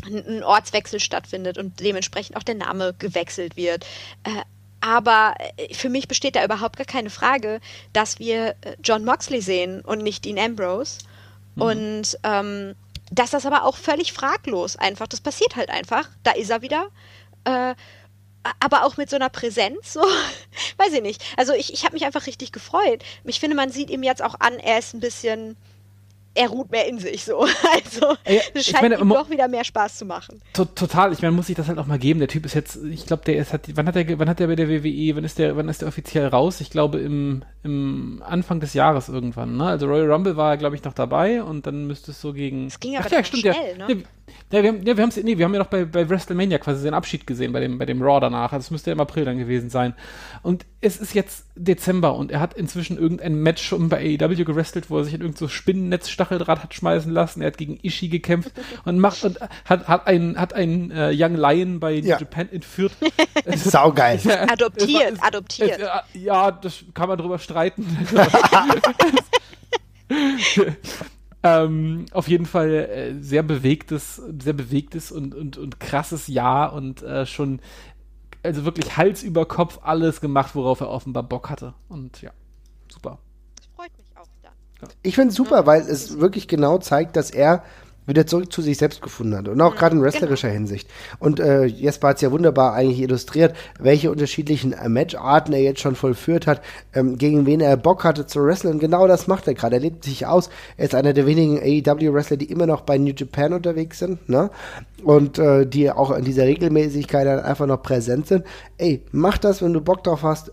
[0.04, 3.86] ein Ortswechsel stattfindet und dementsprechend auch der Name gewechselt wird.
[4.24, 4.42] Äh,
[4.80, 7.60] aber äh, für mich besteht da überhaupt gar keine Frage,
[7.92, 10.98] dass wir äh, John Moxley sehen und nicht Dean Ambrose.
[11.54, 11.62] Mhm.
[11.62, 12.74] Und ähm,
[13.14, 16.08] das aber auch völlig fraglos einfach, das passiert halt einfach.
[16.22, 16.88] Da ist er wieder
[17.44, 17.74] äh,
[18.58, 20.00] aber auch mit so einer Präsenz, so,
[20.78, 21.22] weiß ich nicht.
[21.36, 23.04] Also ich, ich habe mich einfach richtig gefreut.
[23.24, 25.56] Ich finde, man sieht ihm jetzt auch an, er ist ein bisschen
[26.34, 27.46] er ruht mehr in sich so.
[27.72, 28.16] Also
[28.54, 30.40] es scheint meine, ihm doch wieder mehr Spaß zu machen.
[30.52, 32.20] To total, ich meine, muss ich das halt auch mal geben.
[32.20, 34.46] Der Typ ist jetzt, ich glaube, der ist hat, wann hat der, wann hat der
[34.46, 36.60] bei der WWE, wann ist der, wann ist der offiziell raus?
[36.60, 39.56] Ich glaube im, im Anfang des Jahres irgendwann.
[39.56, 39.64] Ne?
[39.64, 42.66] Also Royal Rumble war, glaube ich, noch dabei und dann müsste es so gegen.
[42.66, 43.88] Es ging aber Ach, ja, stimmt, schnell, ja.
[43.88, 44.02] ne?
[44.52, 46.82] Ja, wir haben, ja, wir haben nee, wir haben ja noch bei, bei WrestleMania quasi
[46.82, 48.52] seinen Abschied gesehen, bei dem, bei dem Raw danach.
[48.52, 49.94] Also es müsste ja im April dann gewesen sein.
[50.42, 54.90] Und es ist jetzt Dezember und er hat inzwischen irgendein Match schon bei AEW gewrestelt,
[54.90, 57.40] wo er sich in irgendein so Spinnennetz-Stacheldraht hat schmeißen lassen.
[57.40, 58.52] Er hat gegen Ishii gekämpft
[58.84, 62.18] und macht und hat, hat einen, hat einen äh, Young Lion bei ja.
[62.18, 62.92] Japan entführt.
[63.56, 64.20] Saugeil.
[64.22, 65.80] Ja, adoptiert, war, es, adoptiert.
[65.80, 67.86] Es, ja, das kann man drüber streiten.
[71.44, 77.02] Ähm, auf jeden Fall äh, sehr bewegtes, sehr bewegtes und, und, und krasses Jahr und
[77.02, 77.60] äh, schon,
[78.44, 81.74] also wirklich Hals über Kopf alles gemacht, worauf er offenbar Bock hatte.
[81.88, 82.30] Und ja,
[82.88, 83.18] super.
[83.56, 84.52] Das freut mich auch dann.
[84.82, 84.88] Ja.
[85.02, 87.64] Ich finde es super, weil es wirklich genau zeigt, dass er
[88.06, 89.48] wieder zurück zu sich selbst gefunden hat.
[89.48, 90.58] Und auch mhm, gerade in wrestlerischer genau.
[90.58, 90.88] Hinsicht.
[91.18, 95.80] Und äh, Jesper hat es ja wunderbar eigentlich illustriert, welche unterschiedlichen äh, Matcharten er jetzt
[95.80, 96.62] schon vollführt hat,
[96.94, 98.74] ähm, gegen wen er Bock hatte zu wrestlen.
[98.74, 99.76] Und genau das macht er gerade.
[99.76, 100.50] Er lebt sich aus.
[100.76, 104.28] Er ist einer der wenigen AEW-Wrestler, die immer noch bei New Japan unterwegs sind.
[104.28, 104.50] Ne?
[105.04, 108.44] Und äh, die auch in dieser Regelmäßigkeit dann einfach noch präsent sind.
[108.78, 110.52] Ey, mach das, wenn du Bock drauf hast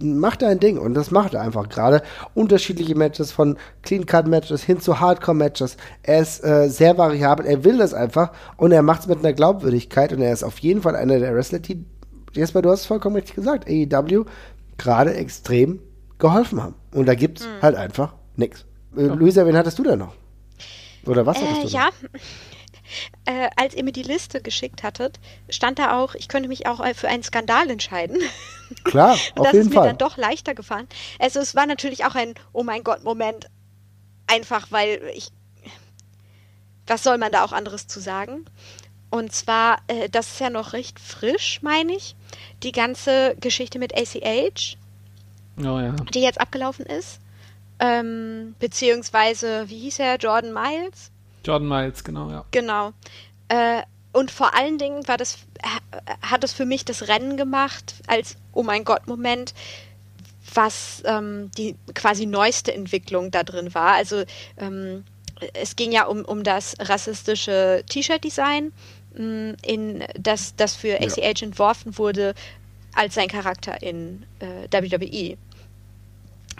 [0.00, 2.02] macht ein Ding und das macht er einfach gerade.
[2.34, 5.76] Unterschiedliche Matches von Clean Cut Matches hin zu Hardcore Matches.
[6.02, 9.32] Er ist äh, sehr variabel, er will das einfach und er macht es mit einer
[9.32, 11.84] Glaubwürdigkeit und er ist auf jeden Fall einer der Wrestler, die,
[12.32, 14.24] Jesper, du hast es vollkommen richtig gesagt, AEW
[14.78, 15.80] gerade extrem
[16.18, 16.74] geholfen haben.
[16.92, 17.62] Und da gibt's mhm.
[17.62, 18.64] halt einfach nichts.
[18.96, 20.14] Äh, Luisa, wen hattest du da noch?
[21.06, 21.68] Oder was hattest äh, du?
[21.68, 21.88] Ja,
[23.24, 26.84] äh, als ihr mir die Liste geschickt hattet, stand da auch, ich könnte mich auch
[26.94, 28.18] für einen Skandal entscheiden.
[28.84, 29.84] Klar, auf das jeden ist Fall.
[29.84, 30.88] mir dann doch leichter gefahren.
[31.18, 33.48] Also es war natürlich auch ein Oh mein Gott Moment,
[34.26, 35.28] einfach weil ich,
[36.86, 38.44] was soll man da auch anderes zu sagen?
[39.10, 42.16] Und zwar, äh, das ist ja noch recht frisch, meine ich,
[42.62, 44.78] die ganze Geschichte mit ACH,
[45.58, 45.94] oh, ja.
[46.14, 47.20] die jetzt abgelaufen ist.
[47.78, 51.10] Ähm, beziehungsweise, wie hieß er, Jordan Miles?
[51.44, 52.44] Jordan Miles, genau, ja.
[52.52, 52.92] Genau.
[53.48, 53.82] Äh,
[54.12, 55.38] und vor allen Dingen war das,
[56.20, 59.54] hat es für mich das Rennen gemacht als Oh mein Gott Moment,
[60.54, 63.94] was ähm, die quasi neueste Entwicklung da drin war.
[63.94, 64.24] Also
[64.58, 65.04] ähm,
[65.54, 68.72] es ging ja um, um das rassistische T-Shirt-Design,
[69.16, 71.46] mm, in das, das für ACH ja.
[71.46, 72.34] entworfen wurde
[72.94, 75.38] als sein Charakter in äh, WWE.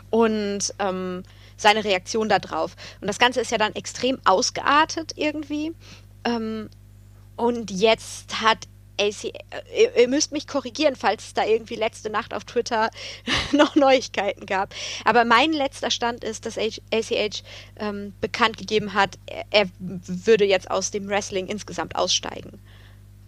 [0.08, 1.22] Und ähm,
[1.58, 2.76] seine Reaktion darauf.
[3.00, 5.72] Und das Ganze ist ja dann extrem ausgeartet irgendwie.
[6.24, 6.70] Ähm,
[7.36, 8.68] und jetzt hat
[9.00, 12.90] AC, äh, ihr müsst mich korrigieren, falls es da irgendwie letzte Nacht auf Twitter
[13.52, 14.74] noch Neuigkeiten gab.
[15.04, 17.42] Aber mein letzter Stand ist, dass ACH
[17.76, 22.60] ähm, bekannt gegeben hat, er, er, würde jetzt aus dem Wrestling insgesamt aussteigen.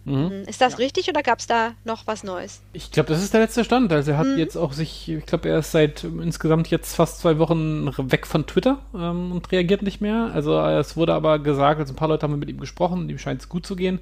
[0.05, 0.29] Mhm.
[0.29, 0.77] Hm, ist das ja.
[0.77, 2.61] richtig oder gab es da noch was Neues?
[2.73, 3.91] Ich glaube, das ist der letzte Stand.
[3.91, 4.37] Also er hat mhm.
[4.37, 8.45] jetzt auch sich, ich glaube, er ist seit insgesamt jetzt fast zwei Wochen weg von
[8.45, 10.31] Twitter ähm, und reagiert nicht mehr.
[10.33, 13.41] Also es wurde aber gesagt, also ein paar Leute haben mit ihm gesprochen, ihm scheint
[13.41, 13.99] es gut zu gehen.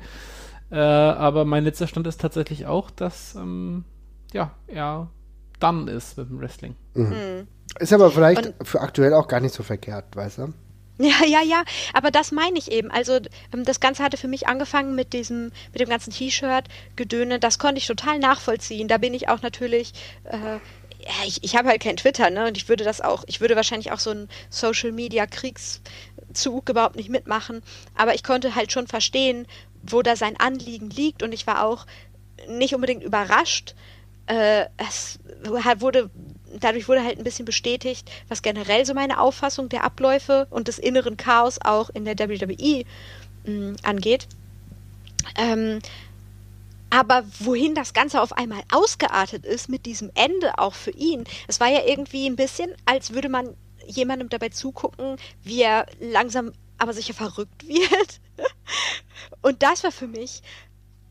[0.72, 3.86] Äh, aber mein letzter Stand ist tatsächlich auch, dass ähm,
[4.34, 5.08] ja, er
[5.60, 6.76] dann ist mit dem Wrestling.
[6.94, 7.10] Mhm.
[7.10, 7.48] Mhm.
[7.80, 10.54] Ist aber vielleicht und, für aktuell auch gar nicht so verkehrt, weißt du?
[11.00, 11.64] Ja, ja, ja,
[11.94, 12.92] aber das meine ich eben.
[12.92, 13.20] Also
[13.52, 17.40] ähm, das Ganze hatte für mich angefangen mit diesem, mit dem ganzen T-Shirt-Gedöne.
[17.40, 18.88] Das konnte ich total nachvollziehen.
[18.88, 19.94] Da bin ich auch natürlich,
[20.26, 20.60] äh,
[21.26, 22.46] ich, ich habe halt kein Twitter, ne?
[22.48, 27.64] Und ich würde das auch, ich würde wahrscheinlich auch so einen Social-Media-Kriegszug überhaupt nicht mitmachen.
[27.96, 29.48] Aber ich konnte halt schon verstehen,
[29.82, 31.24] wo da sein Anliegen liegt.
[31.24, 31.88] Und ich war auch
[32.48, 33.74] nicht unbedingt überrascht.
[34.28, 35.18] Äh, es
[35.80, 36.12] wurde
[36.60, 40.80] dadurch wurde halt ein bisschen bestätigt, was generell so meine Auffassung der Abläufe und des
[40.80, 42.84] inneren Chaos auch in der WWE
[43.46, 44.28] mh, mm, angeht.
[45.38, 45.80] Ähm,
[46.90, 51.60] aber wohin das Ganze auf einmal ausgeartet ist mit diesem Ende auch für ihn, es
[51.60, 53.56] war ja irgendwie ein bisschen, als würde man
[53.88, 58.20] jemandem dabei zugucken, wie er langsam aber sicher verrückt wird.
[59.42, 60.42] Und das war für mich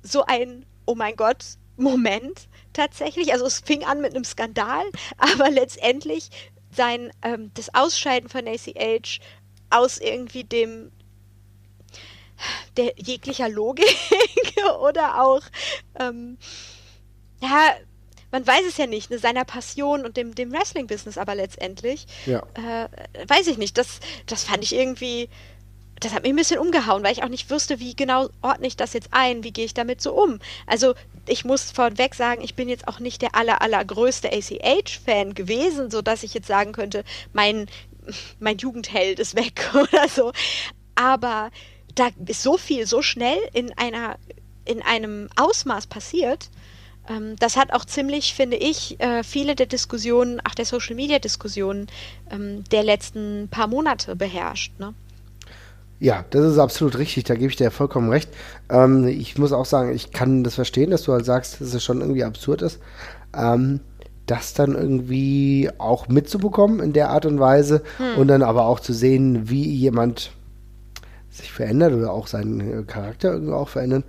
[0.03, 1.45] so ein, oh mein Gott,
[1.77, 3.33] Moment, tatsächlich.
[3.33, 4.85] Also es fing an mit einem Skandal,
[5.17, 6.31] aber letztendlich
[6.75, 9.21] sein ähm, das Ausscheiden von ACH
[9.71, 10.91] aus irgendwie dem
[12.77, 13.95] der jeglicher Logik
[14.81, 15.43] oder auch
[16.01, 16.39] ähm,
[17.41, 17.75] ja
[18.33, 22.07] man weiß es ja nicht, ne, seiner Passion und dem, dem Wrestling-Business aber letztendlich.
[22.25, 22.43] Ja.
[22.55, 22.89] Äh,
[23.29, 23.77] weiß ich nicht.
[23.77, 25.29] Das, das fand ich irgendwie
[26.05, 28.77] das hat mich ein bisschen umgehauen, weil ich auch nicht wusste, wie genau ordne ich
[28.77, 30.41] das jetzt ein, wie gehe ich damit so um.
[30.67, 30.95] Also
[31.27, 36.23] ich muss vorweg sagen, ich bin jetzt auch nicht der aller, allergrößte ACH-Fan gewesen, sodass
[36.23, 37.67] ich jetzt sagen könnte, mein,
[38.41, 40.33] mein Jugendheld ist weg oder so.
[40.95, 41.51] Aber
[41.95, 44.17] da ist so viel so schnell in einer
[44.65, 46.49] in einem Ausmaß passiert.
[47.09, 51.19] Ähm, das hat auch ziemlich, finde ich, äh, viele der Diskussionen, auch der Social Media
[51.19, 51.89] Diskussionen
[52.31, 54.79] ähm, der letzten paar Monate beherrscht.
[54.79, 54.95] Ne?
[56.03, 58.29] Ja, das ist absolut richtig, da gebe ich dir vollkommen recht.
[58.69, 61.85] Ähm, ich muss auch sagen, ich kann das verstehen, dass du halt sagst, dass es
[61.85, 62.81] schon irgendwie absurd ist,
[63.37, 63.79] ähm,
[64.27, 68.19] das dann irgendwie auch mitzubekommen in der Art und Weise hm.
[68.19, 70.33] und dann aber auch zu sehen, wie jemand
[71.31, 74.03] sich verändert oder auch seinen Charakter irgendwie auch verändern.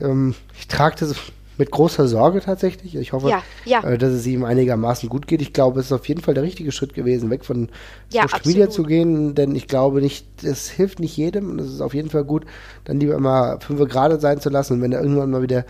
[0.00, 1.14] Ähm, ich trage das
[1.60, 2.96] mit großer Sorge tatsächlich.
[2.96, 3.84] Ich hoffe, ja, ja.
[3.84, 5.42] Äh, dass es ihm einigermaßen gut geht.
[5.42, 7.68] Ich glaube, es ist auf jeden Fall der richtige Schritt gewesen, weg von
[8.10, 11.70] ja, Social Media zu gehen, denn ich glaube nicht, es hilft nicht jedem und es
[11.70, 12.46] ist auf jeden Fall gut,
[12.84, 15.66] dann lieber immer fünf gerade sein zu lassen und wenn er irgendwann mal wieder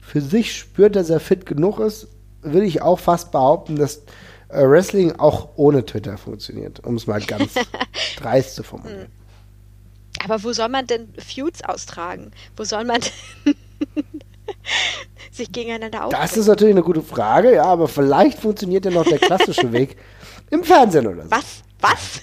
[0.00, 2.08] für sich spürt, dass er fit genug ist,
[2.42, 4.02] würde ich auch fast behaupten, dass
[4.48, 7.54] äh, Wrestling auch ohne Twitter funktioniert, um es mal ganz
[8.16, 9.02] dreist zu formulieren.
[9.02, 9.08] Hm.
[10.24, 12.32] Aber wo soll man denn Feuds austragen?
[12.56, 13.00] Wo soll man
[13.44, 14.04] denn
[15.30, 16.22] sich gegeneinander aufbringen?
[16.22, 19.96] Das ist natürlich eine gute Frage, ja, aber vielleicht funktioniert ja noch der klassische Weg
[20.50, 21.30] im Fernsehen oder so.
[21.30, 21.62] Was?
[21.80, 22.20] Was?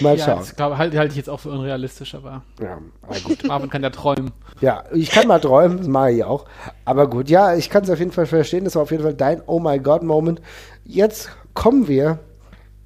[0.00, 0.28] Mal schauen.
[0.28, 2.42] Ja, das glaube, halte halt ich jetzt auch für unrealistisch, aber.
[2.60, 3.44] Ja, aber gut.
[3.48, 4.30] Marvin kann ja träumen.
[4.60, 6.44] Ja, ich kann mal träumen, das mache ich auch.
[6.84, 8.64] Aber gut, ja, ich kann es auf jeden Fall verstehen.
[8.64, 10.40] Das war auf jeden Fall dein Oh my God-Moment.
[10.84, 12.20] Jetzt kommen wir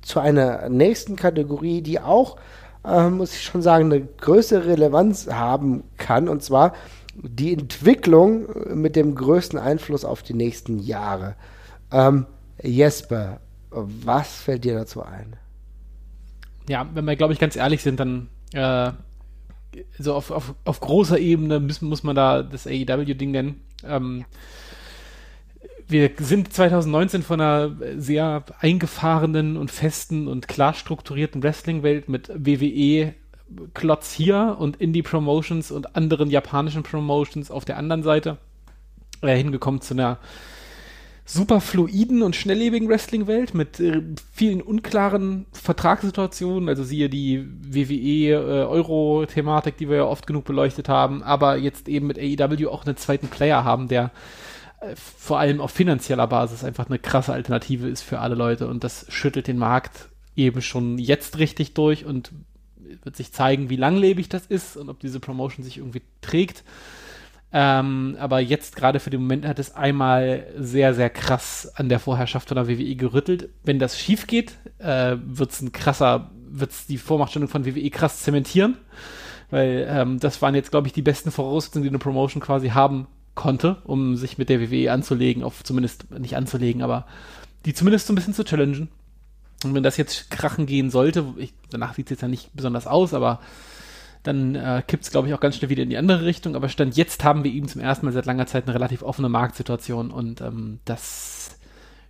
[0.01, 2.36] zu einer nächsten Kategorie, die auch,
[2.85, 6.28] äh, muss ich schon sagen, eine größere Relevanz haben kann.
[6.28, 6.73] Und zwar
[7.22, 11.36] die Entwicklung mit dem größten Einfluss auf die nächsten Jahre.
[11.93, 12.26] Ähm,
[12.62, 13.40] Jesper,
[13.70, 15.36] was fällt dir dazu ein?
[16.68, 18.93] Ja, wenn wir, glaube ich, ganz ehrlich sind, dann äh,
[19.98, 23.60] so auf, auf, auf großer Ebene müssen, muss man da das AEW-Ding nennen.
[23.84, 24.24] Ähm,
[25.88, 33.14] wir sind 2019 von einer sehr eingefahrenen und festen und klar strukturierten Wrestling-Welt mit WWE
[33.74, 38.39] Klotz hier und Indie-Promotions und anderen japanischen Promotions auf der anderen Seite.
[39.23, 40.18] Äh, hingekommen zu einer
[41.24, 44.02] super fluiden und schnelllebigen Wrestling-Welt mit äh,
[44.32, 51.24] vielen unklaren Vertragssituationen, also siehe die WWE-Euro-Thematik, äh, die wir ja oft genug beleuchtet haben,
[51.24, 54.12] aber jetzt eben mit AEW auch einen zweiten Player haben, der
[54.81, 58.68] äh, vor allem auf finanzieller Basis einfach eine krasse Alternative ist für alle Leute.
[58.68, 62.31] Und das schüttelt den Markt eben schon jetzt richtig durch und
[63.06, 66.64] wird sich zeigen, wie langlebig das ist und ob diese Promotion sich irgendwie trägt.
[67.52, 72.00] Ähm, aber jetzt gerade für den Moment hat es einmal sehr, sehr krass an der
[72.00, 73.48] Vorherrschaft von der WWE gerüttelt.
[73.62, 77.88] Wenn das schief geht, äh, wird es ein krasser, wird es die Vormachtstellung von WWE
[77.90, 78.76] krass zementieren.
[79.50, 83.06] Weil ähm, das waren jetzt, glaube ich, die besten Voraussetzungen, die eine Promotion quasi haben
[83.36, 87.06] konnte, um sich mit der WWE anzulegen, auf zumindest nicht anzulegen, aber
[87.64, 88.88] die zumindest so ein bisschen zu challengen.
[89.64, 92.86] Und wenn das jetzt krachen gehen sollte, ich, danach sieht es jetzt ja nicht besonders
[92.86, 93.40] aus, aber
[94.22, 96.56] dann äh, kippt es, glaube ich, auch ganz schnell wieder in die andere Richtung.
[96.56, 99.28] Aber Stand jetzt haben wir eben zum ersten Mal seit langer Zeit eine relativ offene
[99.28, 101.56] Marktsituation und ähm, das,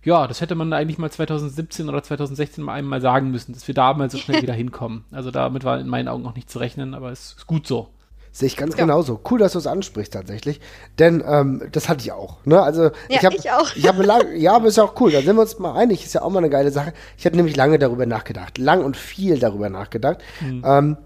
[0.03, 3.75] ja, das hätte man eigentlich mal 2017 oder 2016 mal einmal sagen müssen, dass wir
[3.75, 5.05] da mal so schnell wieder hinkommen.
[5.11, 7.89] Also damit war in meinen Augen auch nicht zu rechnen, aber es ist gut so.
[8.37, 8.81] Sehe ich ganz ja.
[8.81, 9.19] genauso.
[9.31, 10.61] Cool, dass du es ansprichst tatsächlich.
[10.99, 12.37] Denn ähm, das hatte ich auch.
[12.45, 12.61] Ne?
[12.61, 13.75] Also ja, ich habe ich auch.
[13.75, 15.11] Ich habe lang, ja, aber ist ja auch cool.
[15.11, 16.05] Da sind wir uns mal einig.
[16.05, 16.93] Ist ja auch mal eine geile Sache.
[17.17, 20.19] Ich hatte nämlich lange darüber nachgedacht, lang und viel darüber nachgedacht.
[20.39, 20.63] Mhm.
[20.63, 20.97] Ähm,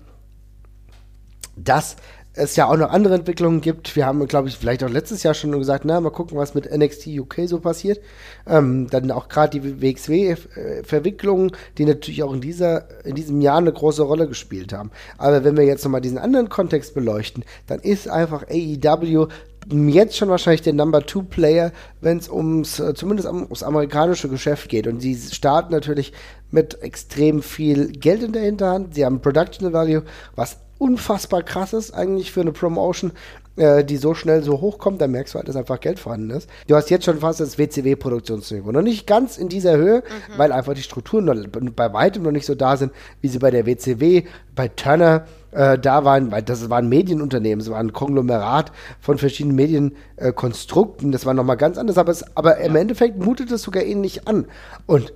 [1.56, 1.96] dass
[2.42, 3.96] es ja auch noch andere Entwicklungen gibt.
[3.96, 6.70] Wir haben, glaube ich, vielleicht auch letztes Jahr schon gesagt, na, mal gucken, was mit
[6.72, 8.00] NXT UK so passiert.
[8.48, 13.72] Ähm, dann auch gerade die WXW-Verwicklungen, die natürlich auch in, dieser, in diesem Jahr eine
[13.72, 14.92] große Rolle gespielt haben.
[15.18, 19.28] Aber wenn wir jetzt nochmal diesen anderen Kontext beleuchten, dann ist einfach AEW
[19.70, 24.70] jetzt schon wahrscheinlich der Number Two Player, wenn es ums äh, zumindest ums amerikanische Geschäft
[24.70, 24.88] geht.
[24.88, 26.14] Und sie starten natürlich
[26.50, 28.96] mit extrem viel Geld in der Hinterhand.
[28.96, 30.04] Sie haben Production Value,
[30.36, 33.12] was unfassbar krass ist eigentlich für eine Promotion,
[33.56, 36.50] äh, die so schnell so hochkommt, dann merkst du halt, dass einfach Geld vorhanden ist.
[36.66, 38.72] Du hast jetzt schon fast das WCW-Produktionsniveau.
[38.72, 40.38] Noch nicht ganz in dieser Höhe, mhm.
[40.38, 41.36] weil einfach die Strukturen noch,
[41.76, 44.24] bei weitem noch nicht so da sind, wie sie bei der WCW,
[44.56, 49.20] bei Turner äh, da waren, weil das war ein Medienunternehmen, es war ein Konglomerat von
[49.20, 53.62] verschiedenen Medienkonstrukten, äh, das war nochmal ganz anders, aber, es, aber im Endeffekt mutet es
[53.62, 54.46] sogar ähnlich an.
[54.88, 55.14] Und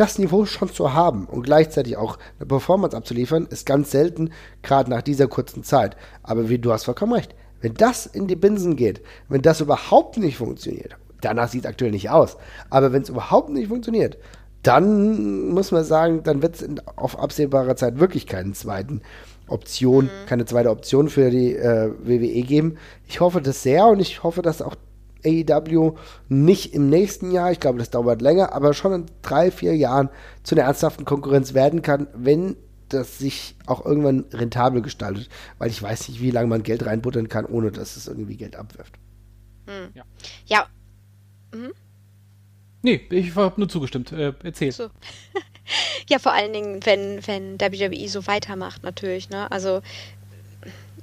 [0.00, 4.30] das Niveau schon zu haben und gleichzeitig auch eine Performance abzuliefern, ist ganz selten,
[4.62, 5.96] gerade nach dieser kurzen Zeit.
[6.22, 10.16] Aber wie du hast vollkommen recht, wenn das in die Binsen geht, wenn das überhaupt
[10.16, 12.38] nicht funktioniert, danach sieht es aktuell nicht aus,
[12.70, 14.16] aber wenn es überhaupt nicht funktioniert,
[14.62, 19.02] dann muss man sagen, dann wird es auf absehbare Zeit wirklich keinen zweiten
[19.48, 20.26] Option, mhm.
[20.26, 22.78] keine zweite Option für die äh, WWE geben.
[23.06, 24.76] Ich hoffe das sehr und ich hoffe, dass auch
[25.24, 25.96] AEW
[26.28, 30.08] nicht im nächsten Jahr, ich glaube, das dauert länger, aber schon in drei, vier Jahren
[30.42, 32.56] zu einer ernsthaften Konkurrenz werden kann, wenn
[32.88, 35.28] das sich auch irgendwann rentabel gestaltet.
[35.58, 38.56] Weil ich weiß nicht, wie lange man Geld reinbuttern kann, ohne dass es irgendwie Geld
[38.56, 38.94] abwirft.
[39.66, 39.90] Hm.
[39.94, 40.04] Ja.
[40.46, 40.66] ja.
[41.54, 41.72] Mhm.
[42.82, 44.12] Nee, ich habe nur zugestimmt.
[44.12, 44.72] Äh, erzähl.
[44.72, 44.90] So.
[46.08, 49.28] ja, vor allen Dingen, wenn, wenn WWE so weitermacht, natürlich.
[49.30, 49.50] Ne?
[49.50, 49.82] Also,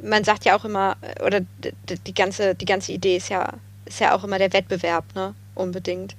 [0.01, 1.41] man sagt ja auch immer, oder
[2.05, 3.53] die ganze, die ganze Idee ist ja
[3.87, 5.33] ist ja auch immer der Wettbewerb, ne?
[5.55, 6.15] Unbedingt,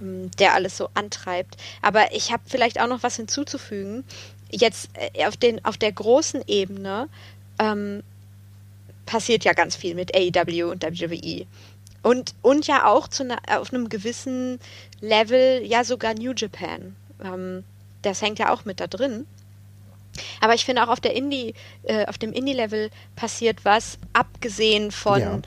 [0.00, 1.56] ähm, der alles so antreibt.
[1.80, 4.04] Aber ich habe vielleicht auch noch was hinzuzufügen.
[4.50, 7.08] Jetzt äh, auf, den, auf der großen Ebene
[7.58, 8.02] ähm,
[9.06, 11.46] passiert ja ganz viel mit AEW und WWE.
[12.02, 14.58] Und, und ja auch zu ne, auf einem gewissen
[15.00, 16.96] Level, ja sogar New Japan.
[17.22, 17.64] Ähm,
[18.02, 19.26] das hängt ja auch mit da drin.
[20.40, 25.20] Aber ich finde auch auf der Indie, äh, auf dem Indie-Level passiert was, abgesehen von
[25.20, 25.40] ja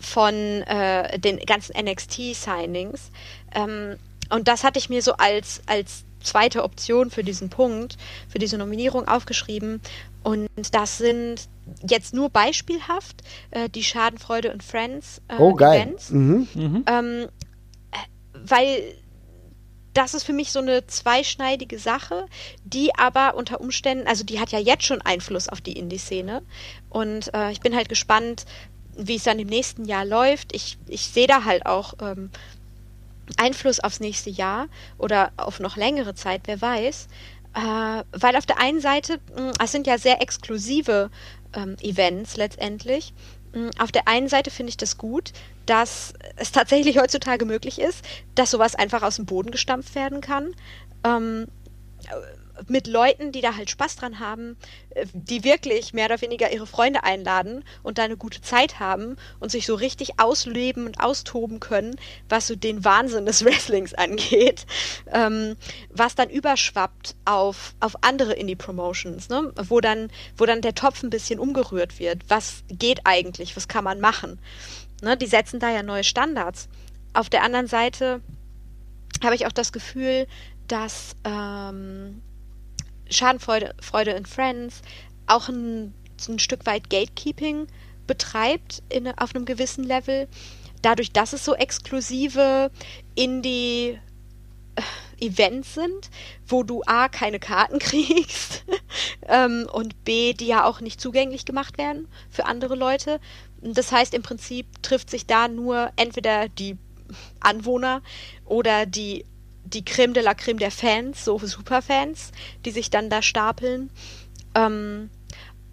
[0.00, 3.10] von äh, den ganzen NXT-Signings.
[3.54, 3.96] Ähm,
[4.30, 7.96] und das hatte ich mir so als, als zweite Option für diesen Punkt,
[8.28, 9.80] für diese Nominierung aufgeschrieben.
[10.22, 11.48] Und das sind
[11.86, 15.82] jetzt nur beispielhaft äh, die Schadenfreude und Friends äh, oh, geil.
[15.82, 16.10] Events.
[16.10, 16.48] Mhm.
[16.54, 16.84] Mhm.
[16.86, 17.28] Ähm,
[17.90, 17.96] äh,
[18.34, 18.94] weil
[19.92, 22.26] das ist für mich so eine zweischneidige Sache,
[22.64, 26.42] die aber unter Umständen, also die hat ja jetzt schon Einfluss auf die Indie-Szene.
[26.88, 28.44] Und äh, ich bin halt gespannt,
[29.00, 30.54] wie es dann im nächsten Jahr läuft.
[30.54, 32.30] Ich, ich sehe da halt auch ähm,
[33.36, 34.66] Einfluss aufs nächste Jahr
[34.98, 37.08] oder auf noch längere Zeit, wer weiß.
[37.54, 41.10] Äh, weil auf der einen Seite, hm, es sind ja sehr exklusive
[41.54, 43.12] ähm, Events letztendlich.
[43.52, 45.32] Hm, auf der einen Seite finde ich das gut,
[45.66, 48.04] dass es tatsächlich heutzutage möglich ist,
[48.34, 50.54] dass sowas einfach aus dem Boden gestampft werden kann.
[51.04, 51.46] Ähm,
[52.68, 54.56] mit Leuten, die da halt Spaß dran haben,
[54.90, 59.16] äh, die wirklich mehr oder weniger ihre Freunde einladen und da eine gute Zeit haben
[59.38, 61.96] und sich so richtig ausleben und austoben können,
[62.28, 64.66] was so den Wahnsinn des Wrestlings angeht,
[65.12, 65.56] ähm,
[65.90, 69.52] was dann überschwappt auf, auf andere Indie-Promotions, ne?
[69.68, 72.22] wo, dann, wo dann der Topf ein bisschen umgerührt wird.
[72.28, 73.56] Was geht eigentlich?
[73.56, 74.38] Was kann man machen?
[75.02, 75.16] Ne?
[75.16, 76.68] Die setzen da ja neue Standards.
[77.12, 78.20] Auf der anderen Seite
[79.22, 80.26] habe ich auch das Gefühl,
[80.68, 82.22] dass ähm,
[83.10, 84.82] Schadenfreude Freude in Friends
[85.26, 85.94] auch ein,
[86.28, 87.66] ein Stück weit Gatekeeping
[88.06, 90.28] betreibt in, auf einem gewissen Level.
[90.82, 92.70] Dadurch, dass es so exklusive
[93.14, 93.98] Indie
[95.20, 96.10] äh, sind,
[96.46, 98.64] wo du A, keine Karten kriegst
[99.28, 103.20] ähm, und B, die ja auch nicht zugänglich gemacht werden für andere Leute.
[103.60, 106.78] Das heißt, im Prinzip trifft sich da nur entweder die
[107.40, 108.02] Anwohner
[108.44, 109.24] oder die,
[109.72, 112.32] die Creme de la Creme der Fans, so Superfans,
[112.64, 113.90] die sich dann da stapeln.
[114.54, 115.10] Ähm,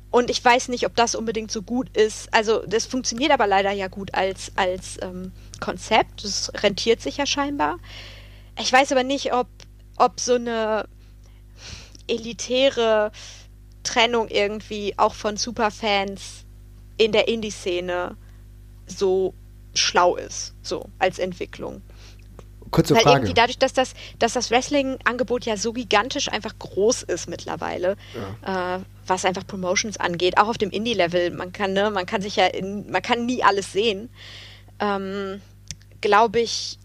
[0.09, 2.33] und ich weiß nicht, ob das unbedingt so gut ist.
[2.33, 6.23] Also das funktioniert aber leider ja gut als, als ähm, Konzept.
[6.23, 7.77] Das rentiert sich ja scheinbar.
[8.59, 9.47] Ich weiß aber nicht, ob,
[9.97, 10.87] ob so eine
[12.07, 13.11] elitäre
[13.83, 16.45] Trennung irgendwie auch von Superfans
[16.97, 18.17] in der Indie-Szene
[18.87, 19.33] so
[19.73, 21.81] schlau ist, so als Entwicklung.
[22.71, 23.17] Kurze Weil Frage.
[23.17, 27.97] irgendwie dadurch, dass das, dass das Wrestling-Angebot ja so gigantisch einfach groß ist mittlerweile,
[28.43, 32.35] äh, was einfach Promotions angeht, auch auf dem Indie-Level, man kann, ne, man kann sich
[32.35, 34.09] ja in, man kann nie alles sehen,
[34.79, 35.41] ähm,
[36.01, 36.77] glaube ich,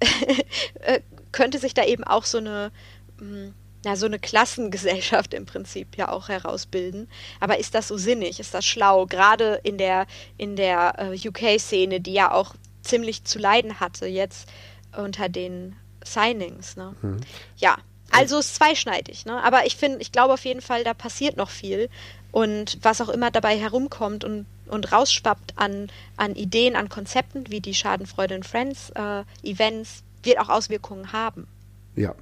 [0.80, 1.00] äh,
[1.32, 2.70] könnte sich da eben auch so eine,
[3.18, 3.52] mh,
[3.84, 7.08] na, so eine Klassengesellschaft im Prinzip ja auch herausbilden.
[7.40, 8.40] Aber ist das so sinnig?
[8.40, 9.06] Ist das schlau?
[9.06, 14.48] Gerade in der, in der äh, UK-Szene, die ja auch ziemlich zu leiden hatte jetzt
[14.96, 16.76] unter den Signings.
[16.76, 16.94] Ne?
[17.56, 17.76] Ja,
[18.10, 19.26] also ist zweischneidig.
[19.26, 19.42] Ne?
[19.42, 21.88] Aber ich finde, ich glaube auf jeden Fall, da passiert noch viel.
[22.32, 27.60] Und was auch immer dabei herumkommt und, und rausschwappt an, an Ideen, an Konzepten, wie
[27.60, 31.46] die Schadenfreude in Friends äh, Events, wird auch Auswirkungen haben.
[31.94, 32.14] Ja.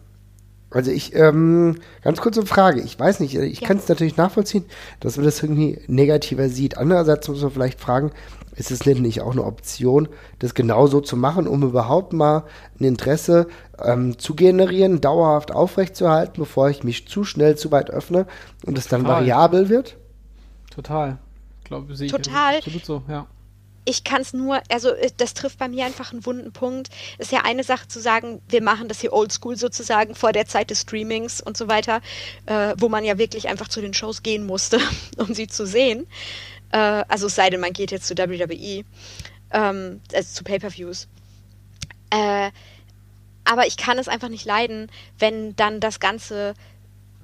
[0.75, 2.81] Also ich, ähm, ganz kurze Frage.
[2.81, 3.69] Ich weiß nicht, ich Ja.
[3.69, 4.65] kann es natürlich nachvollziehen,
[4.99, 6.77] dass man das irgendwie negativer sieht.
[6.77, 8.11] Andererseits muss man vielleicht fragen,
[8.57, 10.09] ist es denn nicht auch eine Option,
[10.41, 12.45] das genauso zu machen, um überhaupt mal
[12.79, 13.47] ein Interesse
[13.83, 18.27] ähm, zu generieren, dauerhaft aufrechtzuerhalten, bevor ich mich zu schnell zu weit öffne
[18.67, 19.97] und es dann variabel wird?
[20.71, 21.19] Total.
[21.61, 22.57] Ich glaube, sehe ich Total.
[22.57, 23.27] absolut so, ja.
[23.85, 26.89] Ich kann es nur, also äh, das trifft bei mir einfach einen wunden Punkt.
[27.19, 30.71] Ist ja eine Sache zu sagen, wir machen das hier oldschool sozusagen vor der Zeit
[30.71, 32.01] des Streamings und so weiter,
[32.47, 34.79] äh, wo man ja wirklich einfach zu den Shows gehen musste,
[35.17, 36.07] um sie zu sehen.
[36.73, 38.85] Äh, also es sei denn, man geht jetzt zu WWE,
[39.53, 41.09] ähm, also zu Pay-per-Views.
[42.11, 42.51] Äh,
[43.45, 46.55] aber ich kann es einfach nicht leiden, wenn dann das Ganze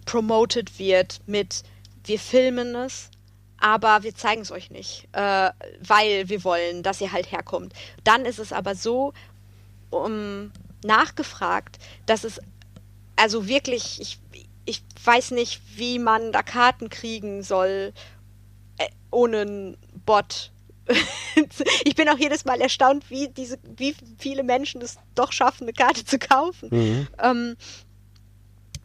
[0.04, 1.62] promoted wird mit
[2.04, 3.10] wir filmen es,
[3.60, 5.50] aber wir zeigen es euch nicht, äh,
[5.80, 7.74] weil wir wollen, dass ihr halt herkommt.
[8.04, 9.12] Dann ist es aber so
[9.90, 10.50] um,
[10.82, 12.40] nachgefragt, dass es
[13.16, 14.18] also wirklich, ich,
[14.64, 17.92] ich weiß nicht, wie man da Karten kriegen soll
[18.78, 19.76] äh, ohne einen
[20.06, 20.52] Bot.
[21.84, 25.74] ich bin auch jedes Mal erstaunt, wie diese, wie viele Menschen es doch schaffen, eine
[25.74, 26.70] Karte zu kaufen.
[27.22, 27.56] Ähm,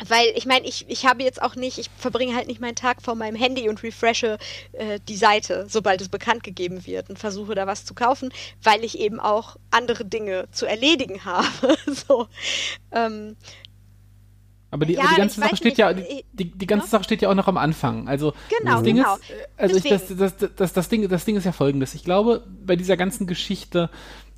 [0.07, 3.01] weil ich meine, ich, ich habe jetzt auch nicht, ich verbringe halt nicht meinen Tag
[3.01, 4.37] vor meinem Handy und refreshe
[4.73, 8.83] äh, die Seite, sobald es bekannt gegeben wird und versuche da was zu kaufen, weil
[8.83, 11.47] ich eben auch andere Dinge zu erledigen habe.
[12.07, 12.27] so.
[12.91, 13.37] Ähm,
[14.69, 16.91] Aber die, Ja, aber die ganze Sache steht nicht, ja, die, die ganze ja?
[16.91, 18.09] Sache steht ja auch noch am Anfang.
[18.09, 19.15] Also Genau, das Ding genau.
[19.15, 19.23] ist,
[19.55, 21.95] also ich, das, das, das, das, Ding, das Ding ist ja folgendes.
[21.95, 23.89] Ich glaube, bei dieser ganzen Geschichte,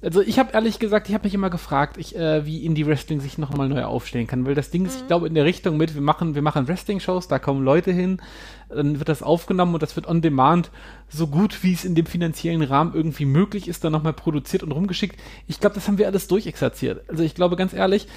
[0.02, 3.20] also ich habe ehrlich gesagt, ich habe mich immer gefragt, ich, äh, wie Indie Wrestling
[3.20, 5.02] sich noch mal neu aufstellen kann, weil das Ding ist, Mhm.
[5.02, 8.22] ich glaube, in der Richtung mit, wir machen, wir machen Wrestling-Shows, da kommen Leute hin,
[8.70, 10.70] dann wird das aufgenommen und das wird on demand
[11.10, 14.72] so gut, wie es in dem finanziellen Rahmen irgendwie möglich ist, dann nochmal produziert und
[14.72, 15.18] rumgeschickt.
[15.48, 17.10] Ich glaube, das haben wir alles durchexerziert.
[17.10, 18.08] Also ich glaube ganz ehrlich,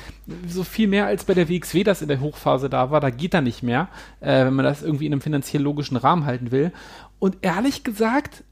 [0.47, 3.33] so viel mehr als bei der WXW das in der Hochphase da war, da geht
[3.33, 3.89] da nicht mehr,
[4.21, 6.73] äh, wenn man das irgendwie in einem finanziell logischen Rahmen halten will.
[7.19, 8.45] Und ehrlich gesagt,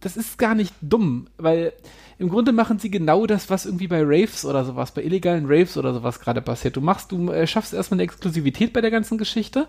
[0.00, 1.72] das ist gar nicht dumm, weil
[2.20, 5.78] im Grunde machen sie genau das, was irgendwie bei Raves oder sowas, bei illegalen Raves
[5.78, 6.76] oder sowas gerade passiert.
[6.76, 9.66] Du machst, du äh, schaffst erstmal eine Exklusivität bei der ganzen Geschichte.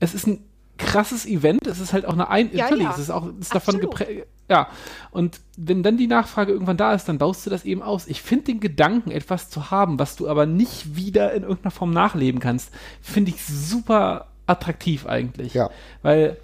[0.00, 0.40] Es ist ein
[0.78, 2.90] krasses Event, es ist halt auch eine ein Ja, natürlich, ja.
[2.90, 4.26] es ist auch ist davon geprägt.
[4.48, 4.68] Ja,
[5.12, 8.08] und wenn dann die Nachfrage irgendwann da ist, dann baust du das eben aus.
[8.08, 11.92] Ich finde den Gedanken, etwas zu haben, was du aber nicht wieder in irgendeiner Form
[11.92, 15.54] nachleben kannst, finde ich super attraktiv eigentlich.
[15.54, 15.70] Ja.
[16.02, 16.36] Weil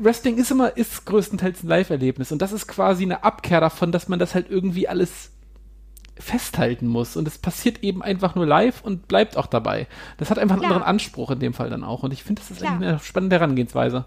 [0.00, 4.08] Wrestling ist immer, ist größtenteils ein Live-Erlebnis und das ist quasi eine Abkehr davon, dass
[4.08, 5.30] man das halt irgendwie alles
[6.18, 9.86] festhalten muss und es passiert eben einfach nur live und bleibt auch dabei.
[10.16, 10.68] Das hat einfach einen Ja.
[10.70, 13.36] anderen Anspruch in dem Fall dann auch und ich finde, das ist eigentlich eine spannende
[13.36, 14.06] Herangehensweise.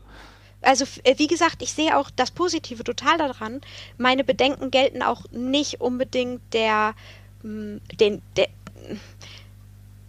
[0.62, 3.62] also äh, wie gesagt, ich sehe auch das Positive total daran.
[3.98, 6.96] Meine Bedenken gelten auch nicht unbedingt der,
[7.44, 8.48] mh, den, der,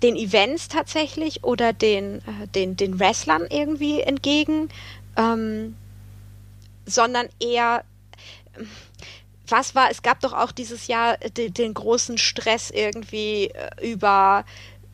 [0.02, 4.70] den Events tatsächlich oder den, äh, den, den Wrestlern irgendwie entgegen,
[5.16, 5.76] ähm,
[6.86, 7.84] sondern eher,
[9.46, 13.92] was war, es gab doch auch dieses Jahr äh, de, den großen Stress irgendwie äh,
[13.92, 14.44] über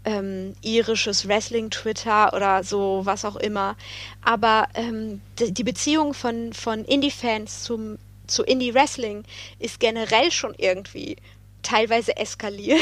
[0.05, 3.77] ähm, irisches Wrestling-Twitter oder so, was auch immer.
[4.23, 9.25] Aber ähm, die, Beziehung von, von Indie-Fans zum zu Indie-Wrestling
[9.59, 11.17] ist generell schon irgendwie
[11.63, 12.81] teilweise eskaliert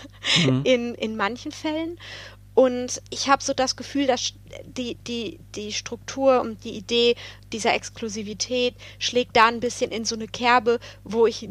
[0.64, 1.98] in, in manchen Fällen.
[2.58, 4.32] Und ich habe so das Gefühl, dass
[4.64, 7.14] die, die, die Struktur und die Idee
[7.52, 11.48] dieser Exklusivität schlägt da ein bisschen in so eine Kerbe, wo ich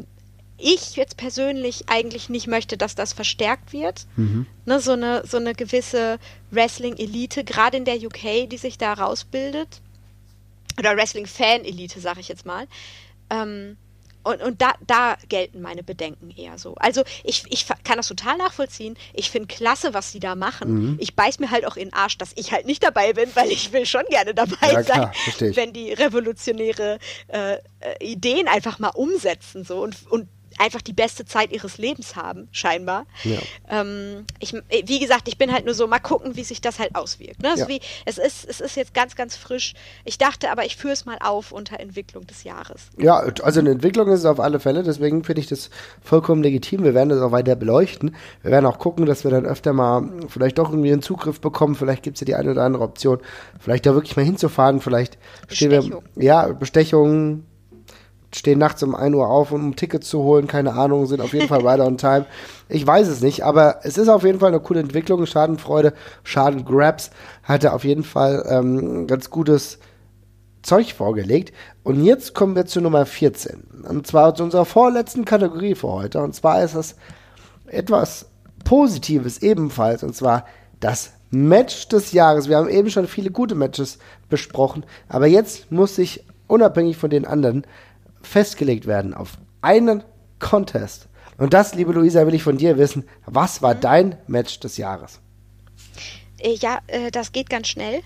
[0.58, 4.06] ich jetzt persönlich eigentlich nicht möchte, dass das verstärkt wird.
[4.18, 4.48] Mhm.
[4.66, 6.20] Ne, so, eine, so eine gewisse
[6.52, 9.80] Wrestling-Elite, gerade in der UK, die sich da rausbildet.
[10.78, 12.68] Oder Wrestling-Fan-Elite, sage ich jetzt mal.
[13.30, 13.78] Ähm,
[14.28, 16.76] und, und da, da gelten meine Bedenken eher so.
[16.76, 18.98] Also ich, ich kann das total nachvollziehen.
[19.14, 20.74] Ich finde klasse, was sie da machen.
[20.74, 20.98] Mhm.
[21.00, 23.50] Ich beiß mir halt auch in den Arsch, dass ich halt nicht dabei bin, weil
[23.52, 27.60] ich will schon gerne dabei ja, sein, klar, wenn die revolutionäre äh, äh,
[28.02, 30.28] Ideen einfach mal umsetzen so und, und
[30.58, 33.06] einfach die beste Zeit ihres Lebens haben, scheinbar.
[33.24, 33.40] Ja.
[33.70, 36.96] Ähm, ich, wie gesagt, ich bin halt nur so, mal gucken, wie sich das halt
[36.96, 37.42] auswirkt.
[37.42, 37.50] Ne?
[37.50, 37.70] Also ja.
[37.70, 39.74] wie, es, ist, es ist jetzt ganz, ganz frisch.
[40.06, 42.90] Ich dachte aber, ich führe es mal auf unter Entwicklung des Jahres.
[42.98, 45.70] Ja, also eine Entwicklung ist es auf alle Fälle, deswegen finde ich das
[46.02, 46.84] vollkommen legitim.
[46.84, 48.16] Wir werden das auch weiter beleuchten.
[48.42, 51.76] Wir werden auch gucken, dass wir dann öfter mal vielleicht doch irgendwie einen Zugriff bekommen.
[51.76, 53.20] Vielleicht gibt es ja die eine oder andere Option,
[53.60, 54.82] vielleicht da wirklich mal hinzufahren.
[54.82, 55.18] Vielleicht
[55.50, 56.02] stehen wir.
[56.16, 57.46] Ja, Bestechungen
[58.34, 61.34] stehen nachts um 1 Uhr auf, um ein Ticket zu holen, keine Ahnung, sind auf
[61.34, 62.26] jeden Fall right on time.
[62.70, 65.26] Ich weiß es nicht, aber es ist auf jeden Fall eine coole Entwicklung.
[65.26, 65.94] Schadenfreude,
[66.24, 67.12] Schadengrabs
[67.44, 69.80] hatte auf jeden Fall ähm, ganz gutes
[70.62, 71.54] Zeug vorgelegt.
[71.84, 73.86] Und jetzt kommen wir zu Nummer 14.
[73.88, 76.22] Und zwar zu unserer vorletzten Kategorie für heute.
[76.22, 76.96] Und zwar ist es
[77.68, 78.26] etwas
[78.66, 80.04] Positives ebenfalls.
[80.04, 80.46] Und zwar
[80.82, 82.50] das Match des Jahres.
[82.50, 83.98] Wir haben eben schon viele gute Matches
[84.30, 84.86] besprochen.
[85.08, 87.66] Aber jetzt muss ich unabhängig von den anderen
[88.28, 90.04] festgelegt werden auf einen
[90.40, 91.08] Contest.
[91.38, 93.08] Und das, liebe Luisa, will ich von dir wissen.
[93.26, 93.82] Was war mhm.
[93.82, 95.20] dein Match des Jahres?
[96.40, 98.02] Äh, ja, äh, das geht ganz schnell.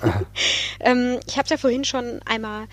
[0.80, 2.66] ähm, ich habe es ja vorhin schon einmal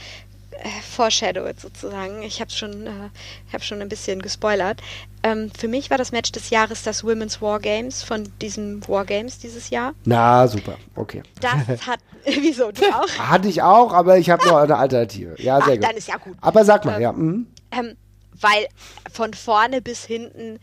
[0.81, 2.23] foreshadowed sozusagen.
[2.23, 3.09] Ich habe schon, äh,
[3.51, 4.81] hab schon ein bisschen gespoilert.
[5.23, 9.05] Ähm, für mich war das Match des Jahres das Women's War Games von diesem War
[9.05, 9.93] Games dieses Jahr.
[10.05, 10.77] Na, super.
[10.95, 11.23] Okay.
[11.39, 11.53] Das
[11.87, 13.07] hat, wieso, du auch?
[13.17, 15.35] Hatte ich auch, aber ich habe noch eine Alternative.
[15.41, 15.83] Ja, sehr Ach, gut.
[15.83, 16.35] Dann ist ja gut.
[16.41, 17.11] Aber sag mal, ähm, ja.
[17.11, 17.47] Mhm.
[17.71, 17.97] Ähm,
[18.39, 18.67] weil
[19.11, 20.59] von vorne bis hinten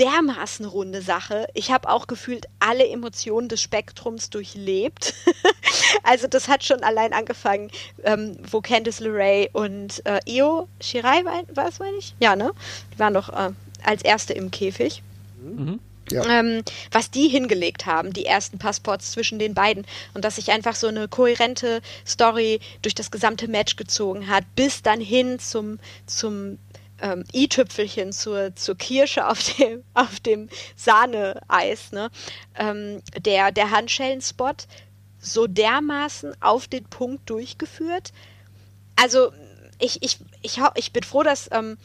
[0.00, 1.46] dermaßen runde Sache.
[1.54, 5.14] Ich habe auch gefühlt alle Emotionen des Spektrums durchlebt.
[6.02, 7.70] also das hat schon allein angefangen,
[8.04, 12.14] ähm, wo Candice LeRae und äh, Io Shirai war, war es, meine ich?
[12.18, 12.52] Ja, ne?
[12.94, 13.50] Die waren doch äh,
[13.84, 15.02] als erste im Käfig.
[15.40, 15.80] Mhm.
[16.10, 16.24] Ja.
[16.26, 20.74] Ähm, was die hingelegt haben, die ersten Passports zwischen den beiden und dass sich einfach
[20.74, 26.58] so eine kohärente Story durch das gesamte Match gezogen hat, bis dann hin zum, zum
[27.00, 32.10] ähm, i-Tüpfelchen zur, zur Kirsche auf dem, auf dem Sahneeis, ne?
[32.54, 34.66] Ähm, der, der Handschellenspot
[35.18, 38.12] so dermaßen auf den Punkt durchgeführt.
[38.96, 39.32] Also
[39.78, 41.76] ich, ich, ich, ich bin froh, dass ähm,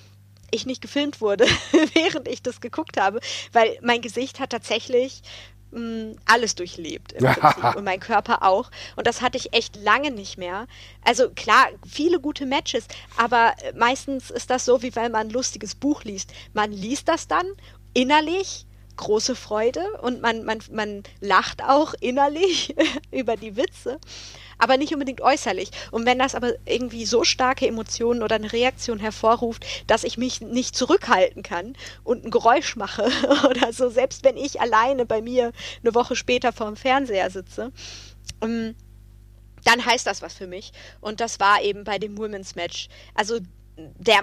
[0.52, 1.46] ich nicht gefilmt wurde,
[1.94, 3.20] während ich das geguckt habe,
[3.52, 5.22] weil mein Gesicht hat tatsächlich
[5.72, 8.72] mh, alles durchlebt im Prinzip und mein Körper auch.
[8.96, 10.68] Und das hatte ich echt lange nicht mehr.
[11.04, 12.88] Also klar, viele gute Matches,
[13.18, 16.32] aber meistens ist das so, wie wenn man ein lustiges Buch liest.
[16.54, 17.46] Man liest das dann
[17.94, 18.66] innerlich
[18.98, 22.76] große Freude und man, man, man lacht auch innerlich
[23.12, 24.00] über die Witze
[24.58, 25.72] aber nicht unbedingt äußerlich.
[25.92, 30.42] Und wenn das aber irgendwie so starke Emotionen oder eine Reaktion hervorruft, dass ich mich
[30.42, 33.10] nicht zurückhalten kann und ein Geräusch mache
[33.50, 35.52] oder so, selbst wenn ich alleine bei mir
[35.84, 37.72] eine Woche später vorm Fernseher sitze,
[38.42, 38.76] ähm,
[39.64, 40.72] dann heißt das was für mich.
[41.02, 42.88] Und das war eben bei dem Women's Match.
[43.16, 43.40] Also
[43.78, 44.20] der,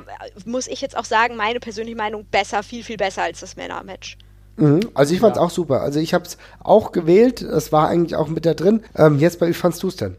[0.47, 4.17] muss ich jetzt auch sagen, meine persönliche Meinung, besser, viel, viel besser als das Männer-Match.
[4.57, 4.91] Mhm.
[4.95, 5.45] Also ich fand's ja.
[5.45, 5.81] auch super.
[5.81, 7.43] Also ich habe es auch gewählt.
[7.43, 8.83] Es war eigentlich auch mit da drin.
[8.97, 10.17] Ähm, jetzt, wie fandst du es denn?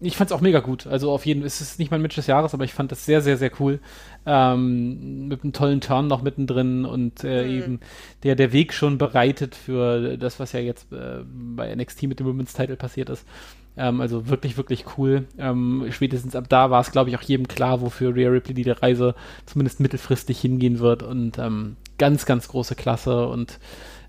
[0.00, 0.86] Ich fand's auch mega gut.
[0.86, 3.04] Also auf jeden Fall, es ist nicht mein Match des Jahres, aber ich fand das
[3.04, 3.80] sehr, sehr, sehr cool.
[4.26, 7.50] Ähm, mit einem tollen Turn noch mittendrin und äh, mhm.
[7.50, 7.80] eben
[8.22, 12.26] der, der Weg schon bereitet für das, was ja jetzt äh, bei NXT mit dem
[12.26, 13.26] Women's Title passiert ist.
[13.76, 15.26] Ähm, also wirklich, wirklich cool.
[15.36, 18.70] Ähm, spätestens ab da war es, glaube ich, auch jedem klar, wofür Rhea Ripley die
[18.70, 19.16] Reise
[19.46, 21.02] zumindest mittelfristig hingehen wird.
[21.02, 23.58] Und ähm, ganz, ganz große Klasse und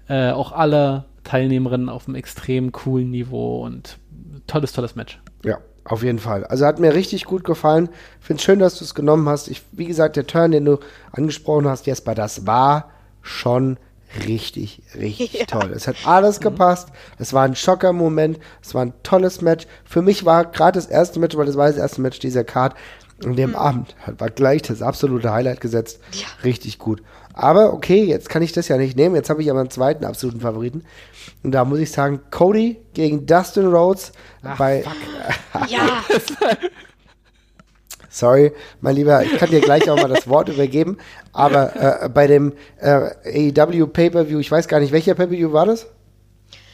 [0.08, 3.98] äh, auch alle Teilnehmerinnen auf einem extrem coolen Niveau und
[4.46, 5.20] tolles, tolles Match.
[5.44, 6.46] Ja, auf jeden Fall.
[6.46, 7.90] Also hat mir richtig gut gefallen.
[8.20, 9.48] Finde es schön, dass du es genommen hast.
[9.48, 10.80] Ich, wie gesagt, der Turn, den du
[11.12, 12.92] angesprochen hast, Jesper, das war
[13.22, 13.78] schon
[14.26, 15.46] richtig, richtig ja.
[15.46, 15.72] toll.
[15.76, 16.44] Es hat alles mhm.
[16.44, 16.90] gepasst.
[17.18, 18.40] Es war ein Schocker-Moment.
[18.62, 19.68] Es war ein tolles Match.
[19.86, 22.76] Für mich war gerade das erste Match, weil das war das erste Match dieser Card.
[23.24, 23.56] Und dem mhm.
[23.56, 26.00] Abend war gleich das absolute Highlight gesetzt.
[26.14, 26.28] Ja.
[26.44, 27.02] Richtig gut.
[27.42, 29.16] Aber okay, jetzt kann ich das ja nicht nehmen.
[29.16, 30.84] Jetzt habe ich aber einen zweiten absoluten Favoriten.
[31.44, 34.12] Und da muss ich sagen, Cody gegen Dustin Rhodes
[34.44, 34.84] Ach, bei.
[35.68, 36.04] ja.
[38.10, 38.52] Sorry,
[38.82, 40.98] mein Lieber, ich kann dir gleich auch mal das Wort übergeben.
[41.32, 45.88] Aber äh, bei dem äh, AEW Pay-Per-View, ich weiß gar nicht, welcher Pay-Per-View war das?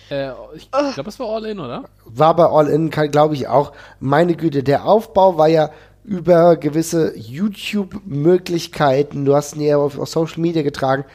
[0.10, 1.84] Äh, ich glaube, es war All In, oder?
[2.06, 3.74] War bei All In, glaube ich auch.
[4.00, 5.70] Meine Güte, der Aufbau war ja
[6.06, 9.26] über gewisse YouTube-Möglichkeiten.
[9.26, 11.06] Du hast ihn ja auf, auf Social Media getragen.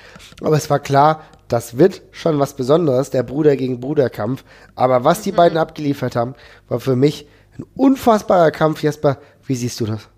[0.43, 4.45] Aber es war klar, das wird schon was Besonderes, der Bruder gegen Bruder-Kampf.
[4.75, 6.35] Aber was die beiden abgeliefert haben,
[6.69, 7.27] war für mich
[7.59, 8.83] ein unfassbarer Kampf.
[8.83, 10.09] Jesper, wie siehst du das?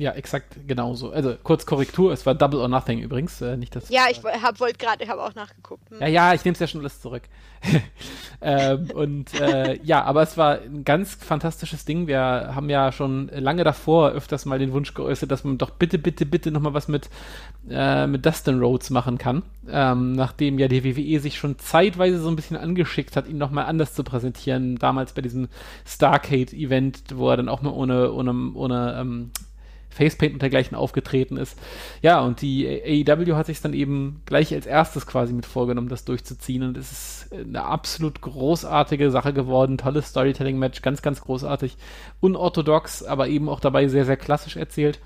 [0.00, 1.12] Ja, exakt genauso.
[1.12, 3.38] Also kurz Korrektur, es war Double or Nothing übrigens.
[3.42, 5.90] Äh, nicht, dass ja, ich hab, wollte gerade, ich habe auch nachgeguckt.
[5.90, 6.00] Hm.
[6.00, 7.24] Ja, ja, ich nehme es ja schon alles zurück.
[8.40, 12.06] ähm, und äh, ja, aber es war ein ganz fantastisches Ding.
[12.06, 15.98] Wir haben ja schon lange davor öfters mal den Wunsch geäußert, dass man doch bitte,
[15.98, 17.10] bitte, bitte nochmal was mit,
[17.68, 19.42] äh, mit Dustin Rhodes machen kann.
[19.68, 23.66] Ähm, nachdem ja die WWE sich schon zeitweise so ein bisschen angeschickt hat, ihn nochmal
[23.66, 24.76] anders zu präsentieren.
[24.76, 25.48] Damals bei diesem
[25.84, 29.30] Starcade-Event, wo er dann auch mal ohne, ohne, ohne ähm,
[29.90, 31.58] Facepaint und dergleichen aufgetreten ist.
[32.00, 36.04] Ja, und die AEW hat sich dann eben gleich als erstes quasi mit vorgenommen, das
[36.04, 36.62] durchzuziehen.
[36.62, 39.78] Und es ist eine absolut großartige Sache geworden.
[39.78, 41.76] Tolles Storytelling-Match, ganz, ganz großartig.
[42.20, 45.00] Unorthodox, aber eben auch dabei sehr, sehr klassisch erzählt.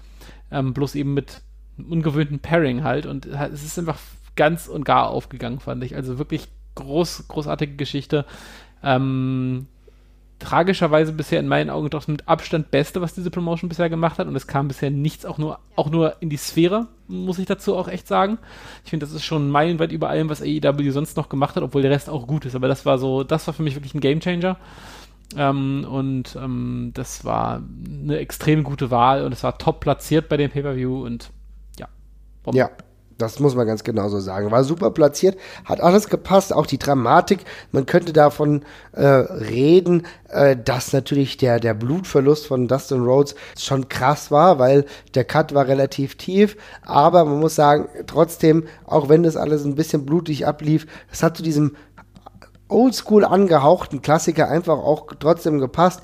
[0.51, 1.40] Ähm, bloß eben mit
[1.78, 3.06] ungewöhnten Pairing halt.
[3.06, 3.98] Und es ist einfach
[4.36, 5.97] ganz und gar aufgegangen, fand ich.
[5.97, 8.27] Also wirklich groß, großartige Geschichte.
[8.82, 9.66] Ähm,
[10.45, 14.29] tragischerweise bisher in meinen Augen doch mit Abstand Beste, was diese Promotion bisher gemacht hat.
[14.29, 17.77] Und es kam bisher nichts auch nur, auch nur in die Sphäre, muss ich dazu
[17.77, 18.39] auch echt sagen.
[18.85, 21.83] Ich finde, das ist schon meilenweit über allem, was AEW sonst noch gemacht hat, obwohl
[21.83, 22.55] der Rest auch gut ist.
[22.55, 24.59] Aber das war so, das war für mich wirklich ein Gamechanger.
[25.37, 27.62] Ähm, und ähm, das war
[28.03, 31.31] eine extrem gute Wahl und es war top platziert bei dem Pay-Per-View und
[31.79, 31.89] ja.
[32.43, 32.59] Bombe.
[32.59, 32.71] Ja,
[33.19, 34.51] das muss man ganz genau so sagen.
[34.51, 37.41] War super platziert, hat alles gepasst, auch die Dramatik.
[37.73, 38.62] Man könnte davon
[38.93, 44.85] äh, reden, äh, dass natürlich der, der Blutverlust von Dustin Rhodes schon krass war, weil
[45.15, 46.57] der Cut war relativ tief.
[46.82, 51.36] Aber man muss sagen, trotzdem, auch wenn das alles ein bisschen blutig ablief, es hat
[51.36, 51.77] zu diesem
[52.69, 56.01] oldschool angehauchten Klassiker einfach auch trotzdem gepasst.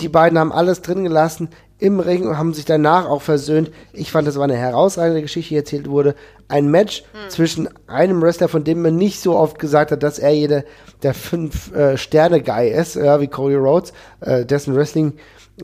[0.00, 1.48] Die beiden haben alles drin gelassen
[1.80, 3.70] im Ring und haben sich danach auch versöhnt.
[3.92, 6.14] Ich fand, das war eine herausragende Geschichte, die erzählt wurde.
[6.48, 7.30] Ein Match hm.
[7.30, 10.64] zwischen einem Wrestler, von dem man nicht so oft gesagt hat, dass er jeder
[11.02, 15.14] der fünf äh, Sterne Guy ist, ja, wie Cody Rhodes, äh, dessen Wrestling,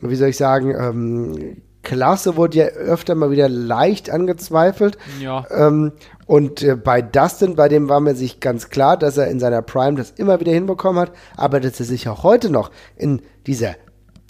[0.01, 4.97] wie soll ich sagen, ähm, Klasse wurde ja öfter mal wieder leicht angezweifelt.
[5.21, 5.45] Ja.
[5.49, 5.93] Ähm,
[6.25, 9.61] und äh, bei Dustin, bei dem war mir sich ganz klar, dass er in seiner
[9.61, 13.75] Prime das immer wieder hinbekommen hat, aber dass er sich auch heute noch in dieser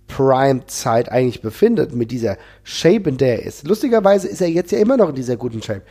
[0.08, 3.68] Prime-Zeit eigentlich befindet, mit dieser Shape, in der er ist.
[3.68, 5.82] Lustigerweise ist er jetzt ja immer noch in dieser guten Shape.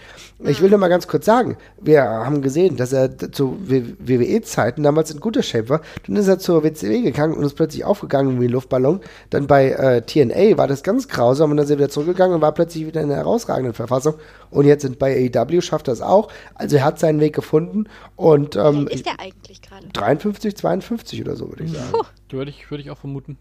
[0.40, 5.10] Ich will nur mal ganz kurz sagen, wir haben gesehen, dass er zu WWE-Zeiten damals
[5.10, 5.80] in guter Shape war.
[6.06, 9.01] Dann ist er zur WCW gegangen und ist plötzlich aufgegangen wie ein Luftballon.
[9.30, 12.43] Dann bei äh, TNA war das ganz grausam und dann ist er wieder zurückgegangen und
[12.43, 14.14] war plötzlich wieder in einer herausragenden Verfassung.
[14.51, 16.28] Und jetzt sind bei AEW schafft er es auch.
[16.55, 17.84] Also er hat seinen Weg gefunden
[18.16, 19.86] und ähm, Wie ist der eigentlich gerade?
[19.88, 21.93] 53, 52 oder so, würde ich sagen.
[21.93, 22.05] Puh.
[22.30, 23.38] Würde ich, würde ich auch vermuten.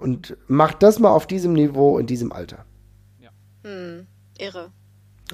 [0.00, 2.64] Und macht das mal auf diesem Niveau in diesem Alter.
[3.18, 3.30] Ja.
[3.64, 4.06] Hm,
[4.38, 4.70] irre.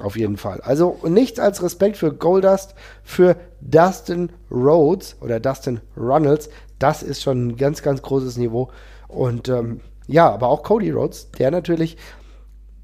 [0.00, 0.60] Auf jeden Fall.
[0.60, 6.50] Also nichts als Respekt für Goldust, für Dustin Rhodes oder Dustin Runnels.
[6.78, 8.70] Das ist schon ein ganz, ganz großes Niveau.
[9.08, 11.96] Und ähm, ja, aber auch Cody Rhodes, der natürlich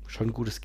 [0.06, 0.60] schon ein gutes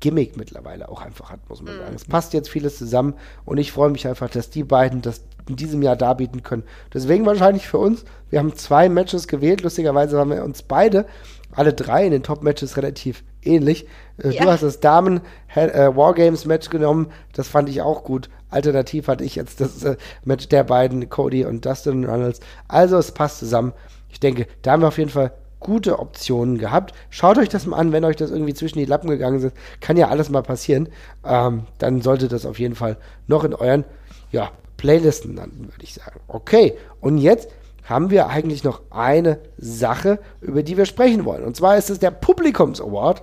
[0.00, 1.78] Gimmick mittlerweile auch einfach hat, muss man mhm.
[1.78, 1.94] sagen.
[1.94, 3.14] Es passt jetzt vieles zusammen
[3.44, 6.64] und ich freue mich einfach, dass die beiden das in diesem Jahr darbieten können.
[6.92, 11.06] Deswegen wahrscheinlich für uns, wir haben zwei Matches gewählt, lustigerweise haben wir uns beide,
[11.52, 13.86] alle drei in den Top-Matches relativ ähnlich.
[14.22, 14.42] Äh, ja.
[14.42, 15.20] Du hast das Damen
[15.54, 18.28] äh, Wargames Match genommen, das fand ich auch gut.
[18.50, 22.40] Alternativ hatte ich jetzt das äh, Match der beiden, Cody und Dustin Runnels.
[22.68, 23.72] Also es passt zusammen.
[24.10, 26.94] Ich denke, da haben wir auf jeden Fall gute Optionen gehabt.
[27.10, 29.56] Schaut euch das mal an, wenn euch das irgendwie zwischen die Lappen gegangen ist.
[29.80, 30.88] Kann ja alles mal passieren.
[31.24, 33.84] Ähm, dann sollte das auf jeden Fall noch in euren
[34.30, 36.20] ja, Playlisten landen, würde ich sagen.
[36.28, 37.48] Okay, und jetzt
[37.84, 41.44] haben wir eigentlich noch eine Sache, über die wir sprechen wollen.
[41.44, 43.22] Und zwar ist es der Publikums Award.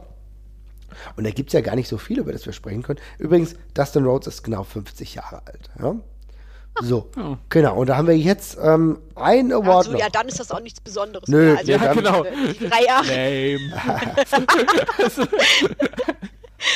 [1.18, 3.00] Und da gibt es ja gar nicht so viel, über das wir sprechen können.
[3.18, 5.70] Übrigens, Dustin Rhodes ist genau 50 Jahre alt.
[5.80, 5.96] Ja?
[6.82, 7.36] So, oh.
[7.50, 7.76] genau.
[7.78, 9.88] Und da haben wir jetzt ähm, ein Award.
[9.88, 11.28] Also, ja, dann ist das auch nichts Besonderes.
[11.28, 11.58] Nö, mehr.
[11.58, 12.24] Also, ja, genau.
[12.24, 13.60] Drei Jahre.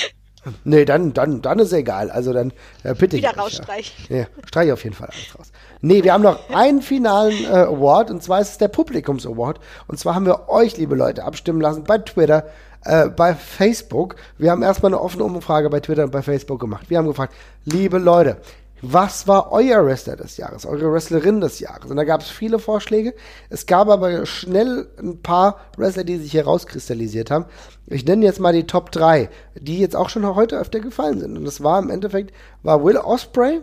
[0.64, 2.12] nee, dann, dann, dann ist egal.
[2.12, 2.54] Also dann
[2.84, 4.06] äh, bitte Wieder rausstreichen.
[4.10, 4.18] Ja.
[4.18, 5.52] ja, streich auf jeden Fall alles raus.
[5.82, 9.60] Nee, wir haben noch einen finalen äh, Award und zwar ist es der Publikums Award.
[9.88, 12.46] Und zwar haben wir euch, liebe Leute, abstimmen lassen bei Twitter,
[12.84, 14.16] äh, bei Facebook.
[14.38, 16.90] Wir haben erstmal eine offene Umfrage bei Twitter und bei Facebook gemacht.
[16.90, 17.34] Wir haben gefragt,
[17.66, 18.38] liebe Leute,
[18.82, 21.90] was war euer Wrestler des Jahres, eure Wrestlerin des Jahres?
[21.90, 23.14] Und da gab es viele Vorschläge.
[23.50, 27.46] Es gab aber schnell ein paar Wrestler, die sich herauskristallisiert haben.
[27.88, 31.38] Ich nenne jetzt mal die Top 3, die jetzt auch schon heute öfter gefallen sind.
[31.38, 32.34] Und das war im Endeffekt,
[32.64, 33.62] war Will Osprey,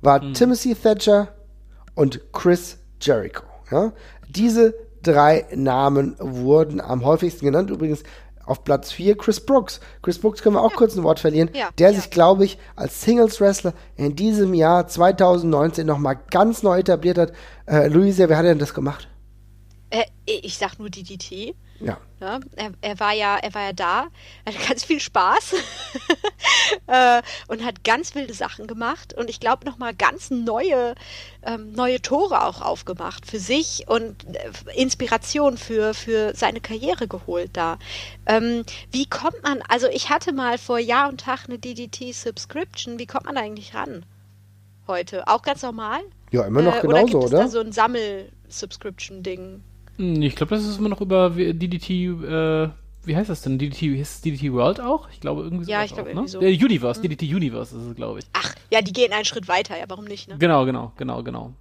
[0.00, 0.34] war hm.
[0.34, 1.28] Timothy Thatcher
[1.94, 3.44] und Chris Jericho.
[3.70, 3.92] Ja?
[4.28, 7.70] Diese drei Namen wurden am häufigsten genannt.
[7.70, 8.02] Übrigens
[8.50, 9.80] auf Platz 4 Chris Brooks.
[10.02, 10.76] Chris Brooks können wir auch ja.
[10.76, 11.50] kurz ein Wort verlieren.
[11.54, 11.96] Ja, der ja.
[11.96, 17.32] sich, glaube ich, als Singles-Wrestler in diesem Jahr 2019 nochmal ganz neu etabliert hat.
[17.66, 19.08] Äh, Luisa, wer hat denn das gemacht?
[19.90, 21.54] Äh, ich sag nur DDT.
[21.80, 21.98] Ja.
[22.20, 24.08] ja er, er, war ja, er war ja da,
[24.44, 25.54] er hatte ganz viel Spaß
[26.86, 30.94] äh, und hat ganz wilde Sachen gemacht und ich glaube nochmal ganz neue,
[31.42, 37.50] ähm, neue Tore auch aufgemacht für sich und äh, Inspiration für, für seine Karriere geholt
[37.54, 37.78] da.
[38.26, 43.06] Ähm, wie kommt man, also ich hatte mal vor Jahr und Tag eine DDT-Subscription, wie
[43.06, 44.04] kommt man da eigentlich ran?
[44.86, 45.26] Heute?
[45.28, 46.00] Auch ganz normal?
[46.30, 47.04] Ja, immer noch äh, genauso, oder?
[47.04, 47.42] Gibt es oder?
[47.44, 49.62] Da so ein Sammel-Subscription-Ding.
[50.00, 52.68] Hm, ich glaube, das ist immer noch über DDT, äh,
[53.04, 53.58] wie heißt das denn?
[53.58, 55.10] DDT, heißt DDT World auch?
[55.10, 55.70] Ich glaube irgendwie so.
[55.70, 56.26] Ja, ich glaube ne?
[56.26, 56.40] so.
[56.40, 57.10] Der Universe, mhm.
[57.10, 58.24] DDT Universe ist es, glaube ich.
[58.32, 60.38] Ach, ja, die gehen einen Schritt weiter, ja, warum nicht, ne?
[60.38, 61.52] Genau, genau, genau, genau.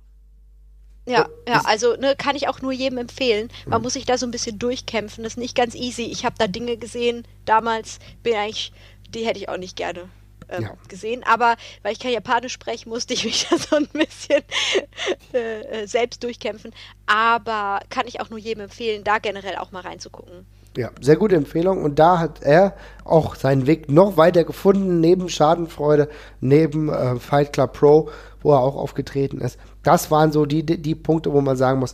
[1.06, 3.49] Ja, ja, also ne, kann ich auch nur jedem empfehlen.
[3.66, 5.24] Man muss sich da so ein bisschen durchkämpfen.
[5.24, 6.03] Das ist nicht ganz easy.
[6.03, 8.72] Ich habe da Dinge gesehen damals, bin eigentlich,
[9.10, 10.07] die hätte ich auch nicht gerne
[10.50, 10.74] äh, ja.
[10.88, 11.24] gesehen.
[11.24, 14.44] Aber weil ich kein Japanisch spreche, musste ich mich da so ein bisschen
[15.34, 16.72] äh, äh, selbst durchkämpfen.
[17.06, 20.46] Aber kann ich auch nur jedem empfehlen, da generell auch mal reinzugucken.
[20.78, 21.84] Ja, sehr gute Empfehlung.
[21.84, 26.10] Und da hat er auch seinen Weg noch weiter gefunden, neben Schadenfreude,
[26.42, 28.10] neben äh, Fight Club Pro,
[28.42, 29.58] wo er auch aufgetreten ist.
[29.84, 31.94] Das waren so die, die Punkte, wo man sagen muss,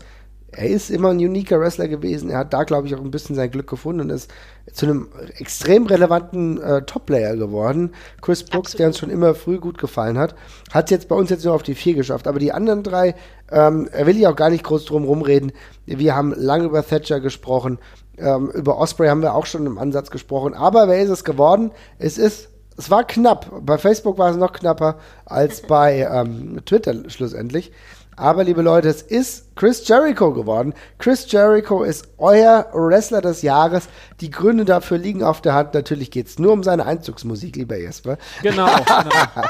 [0.52, 2.30] er ist immer ein uniker Wrestler gewesen.
[2.30, 4.32] Er hat da, glaube ich, auch ein bisschen sein Glück gefunden und ist
[4.76, 5.08] zu einem
[5.38, 7.94] extrem relevanten äh, Top-Player geworden.
[8.22, 8.80] Chris Brooks, Absolut.
[8.80, 10.36] der uns schon immer früh gut gefallen hat,
[10.72, 12.28] hat es jetzt bei uns jetzt nur auf die vier geschafft.
[12.28, 13.16] Aber die anderen drei,
[13.52, 15.54] ähm, er will ich auch gar nicht groß drum rumreden.
[15.86, 17.80] Wir haben lange über Thatcher gesprochen.
[18.18, 20.54] Ähm, über Osprey haben wir auch schon im Ansatz gesprochen.
[20.54, 21.72] Aber wer ist es geworden?
[21.98, 23.50] Es ist es war knapp.
[23.62, 27.72] Bei Facebook war es noch knapper als bei ähm, Twitter schlussendlich.
[28.18, 30.74] Aber liebe Leute, es ist Chris Jericho geworden.
[31.00, 33.88] Chris Jericho ist euer Wrestler des Jahres.
[34.22, 35.74] Die Gründe dafür liegen auf der Hand.
[35.74, 38.18] Natürlich geht es nur um seine Einzugsmusik, lieber Jesper.
[38.42, 38.68] Genau.
[38.68, 39.10] genau.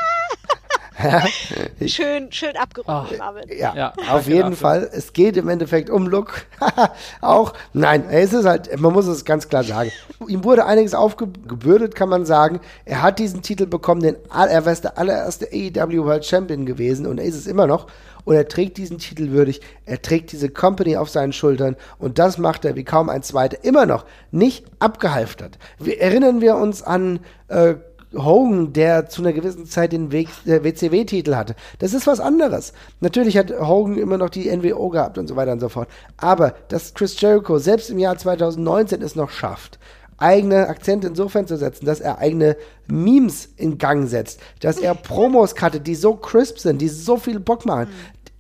[1.88, 3.44] schön, schön abgerundet, oh, Marvin.
[3.58, 4.56] Ja, ja auf jeden dafür.
[4.56, 4.90] Fall.
[4.94, 6.46] Es geht im Endeffekt um Look.
[7.22, 9.92] auch, nein, es ist halt, man muss es ganz klar sagen.
[10.28, 12.62] Ihm wurde einiges aufgebürdet, kann man sagen.
[12.86, 17.20] Er hat diesen Titel bekommen, den, er war der allererste AEW World Champion gewesen und
[17.20, 17.88] er ist es immer noch.
[18.24, 22.40] Und er trägt diesen Titel würdig, er trägt diese Company auf seinen Schultern und das
[22.40, 25.60] macht er wie kaum ein zweiter immer noch nicht abgehalftert.
[25.78, 27.20] Wir, erinnern wir uns an
[27.50, 27.76] äh,
[28.18, 31.56] Hogan, der zu einer gewissen Zeit den WCW-Titel hatte.
[31.80, 32.74] Das ist was anderes.
[33.00, 35.90] Natürlich hat Hogan immer noch die NWO gehabt und so weiter und so fort.
[36.18, 39.80] Aber dass Chris Jericho selbst im Jahr 2019 es noch schafft,
[40.18, 42.56] eigene Akzente insofern zu setzen, dass er eigene
[42.88, 47.40] Memes in Gang setzt, dass er Promos cuttet, die so crisp sind, die so viel
[47.40, 47.90] Bock machen,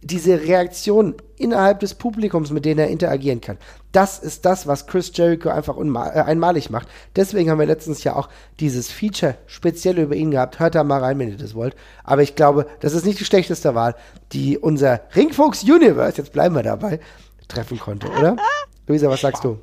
[0.06, 3.58] diese Reaktion innerhalb des Publikums, mit denen er interagieren kann.
[3.92, 6.88] Das ist das, was Chris Jericho einfach äh, einmalig macht.
[7.16, 8.30] Deswegen haben wir letztens ja auch
[8.60, 10.60] dieses Feature speziell über ihn gehabt.
[10.60, 11.76] Hört da mal rein, wenn ihr das wollt.
[12.04, 13.96] Aber ich glaube, das ist nicht die schlechteste Wahl,
[14.32, 17.00] die unser Ringfuchs Universe, jetzt bleiben wir dabei,
[17.48, 18.36] treffen konnte, oder?
[18.88, 19.58] Luisa, was sagst du?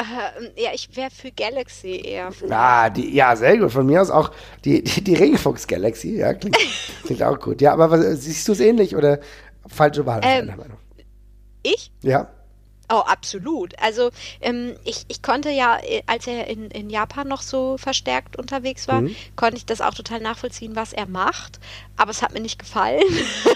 [0.00, 2.30] Ähm, ja, ich wäre für Galaxy eher.
[2.48, 3.72] Ah, die, ja, sehr gut.
[3.72, 4.30] Von mir aus auch
[4.64, 6.16] die, die, die Ringfuchs Galaxy.
[6.16, 6.56] Ja, klingt,
[7.04, 7.60] klingt auch gut.
[7.60, 9.18] Ja, aber was, siehst du es ähnlich oder
[9.66, 10.20] falsche Wahl?
[10.22, 10.52] Ähm,
[11.62, 11.92] ich?
[12.02, 12.28] Ja.
[12.92, 13.78] Oh, absolut.
[13.80, 14.10] Also
[14.40, 18.88] ähm, ich, ich konnte ja, äh, als er in, in Japan noch so verstärkt unterwegs
[18.88, 19.14] war, mhm.
[19.36, 21.60] konnte ich das auch total nachvollziehen, was er macht.
[21.96, 23.04] Aber es hat mir nicht gefallen.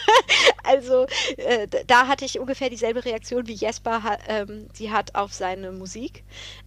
[0.62, 1.06] also
[1.36, 5.72] äh, da hatte ich ungefähr dieselbe Reaktion wie Jesper ha, ähm, sie hat auf seine
[5.72, 6.22] Musik.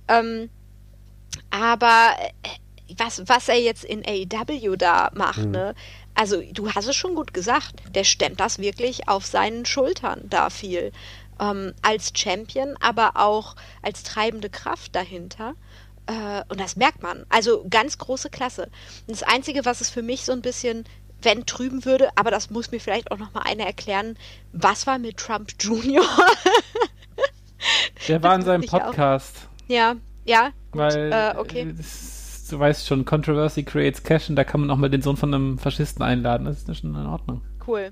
[0.10, 0.50] Ähm,
[1.50, 2.50] aber äh,
[2.98, 5.52] was, was er jetzt in AEW da macht, mhm.
[5.52, 5.76] ne?
[6.18, 10.50] Also du hast es schon gut gesagt, der stemmt das wirklich auf seinen Schultern da
[10.50, 10.92] viel
[11.40, 15.54] ähm, als Champion, aber auch als treibende Kraft dahinter.
[16.08, 17.26] Äh, und das merkt man.
[17.30, 18.64] Also ganz große Klasse.
[19.06, 20.86] Und das Einzige, was es für mich so ein bisschen
[21.22, 24.18] wenn trüben würde, aber das muss mir vielleicht auch noch mal einer erklären,
[24.54, 26.06] was war mit Trump Jr.?
[28.08, 29.36] Der war in seinem Podcast.
[29.38, 29.70] Auch.
[29.70, 29.96] Ja,
[30.26, 30.52] ja.
[30.72, 31.74] Gut, Weil, äh, okay.
[31.76, 32.17] Das,
[32.52, 35.34] du weißt schon, Controversy creates cash und da kann man auch mal den Sohn von
[35.34, 36.46] einem Faschisten einladen.
[36.46, 37.42] Das ist schon in Ordnung.
[37.66, 37.92] Cool.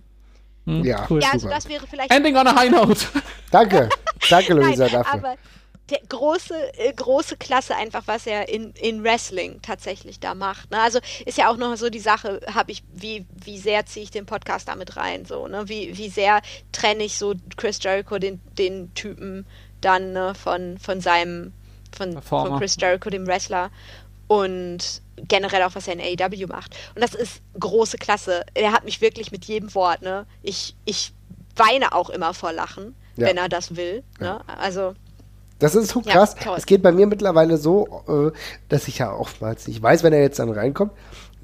[0.65, 1.21] Hm, ja, cool.
[1.21, 2.11] ja, also das wäre vielleicht.
[2.11, 3.05] Ending on a high note.
[3.51, 3.89] Danke.
[4.29, 5.13] Danke, Luisa, Nein, dafür.
[5.13, 5.35] Aber
[5.89, 10.71] der große, äh, große Klasse einfach, was er in, in Wrestling tatsächlich da macht.
[10.71, 10.79] Ne?
[10.81, 14.11] Also ist ja auch noch so die Sache, habe ich, wie, wie sehr ziehe ich
[14.11, 15.69] den Podcast damit rein, so, ne?
[15.69, 16.41] Wie, wie sehr
[16.71, 19.45] trenne ich so Chris Jericho, den, den Typen,
[19.81, 21.53] dann ne, von, von seinem,
[21.95, 23.69] von, von Chris Jericho, dem Wrestler
[24.27, 26.75] und generell auch, was er in AEW macht.
[26.93, 28.45] Und das ist große Klasse.
[28.53, 30.25] Er hat mich wirklich mit jedem Wort, ne?
[30.41, 31.13] Ich, ich
[31.55, 33.27] weine auch immer vor Lachen, ja.
[33.27, 34.03] wenn er das will.
[34.19, 34.41] Ne?
[34.47, 34.93] Also
[35.59, 36.35] das ist so krass.
[36.43, 38.37] Ja, es geht bei mir mittlerweile so, äh,
[38.67, 40.91] dass ich ja oftmals nicht weiß, wenn er jetzt dann reinkommt,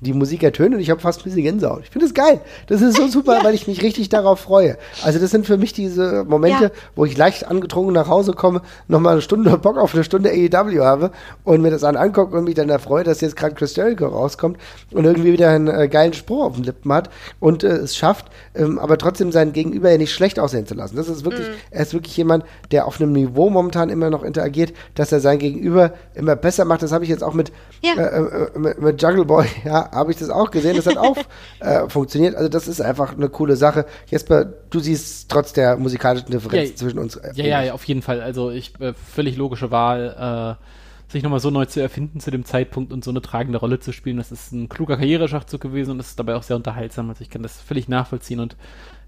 [0.01, 1.83] die Musik ertönt und ich habe fast ein bisschen Gänsehaut.
[1.83, 2.41] Ich finde das geil.
[2.67, 3.43] Das ist so super, ja.
[3.43, 4.77] weil ich mich richtig darauf freue.
[5.03, 6.71] Also das sind für mich diese Momente, ja.
[6.95, 10.83] wo ich leicht angetrunken nach Hause komme, nochmal eine Stunde Bock auf eine Stunde AEW
[10.83, 11.11] habe
[11.43, 14.57] und mir das an angucke und mich dann erfreue, dass jetzt gerade Chris Jericho rauskommt
[14.91, 18.25] und irgendwie wieder einen äh, geilen Spruch auf den Lippen hat und äh, es schafft,
[18.55, 20.95] ähm, aber trotzdem sein Gegenüber ja nicht schlecht aussehen zu lassen.
[20.95, 21.53] Das ist wirklich, mhm.
[21.69, 25.37] er ist wirklich jemand, der auf einem Niveau momentan immer noch interagiert, dass er sein
[25.37, 26.81] Gegenüber immer besser macht.
[26.81, 27.51] Das habe ich jetzt auch mit,
[27.83, 27.93] ja.
[27.93, 30.75] äh, äh mit, mit Jungle Boy, ja, habe ich das auch gesehen.
[30.75, 31.17] Das hat auch
[31.59, 32.35] äh, funktioniert.
[32.35, 33.85] Also das ist einfach eine coole Sache.
[34.07, 37.15] Jesper, du siehst trotz der musikalischen Differenz ja, zwischen uns.
[37.15, 38.21] Äh, ja, ja, auf jeden Fall.
[38.21, 40.57] Also ich äh, völlig logische Wahl.
[40.59, 40.65] Äh,
[41.11, 43.91] sich nochmal so neu zu erfinden zu dem Zeitpunkt und so eine tragende Rolle zu
[43.91, 47.09] spielen, das ist ein kluger Karriereschachzug gewesen und das ist dabei auch sehr unterhaltsam.
[47.09, 48.55] Also ich kann das völlig nachvollziehen und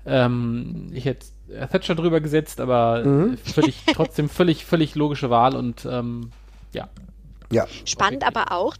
[0.05, 1.25] ähm, ich hätte
[1.71, 3.37] Thatcher drüber gesetzt, aber mhm.
[3.37, 6.31] völlig, trotzdem völlig, völlig logische Wahl und ähm,
[6.73, 6.89] ja.
[7.51, 7.67] ja.
[7.85, 8.75] Spannend aber auch,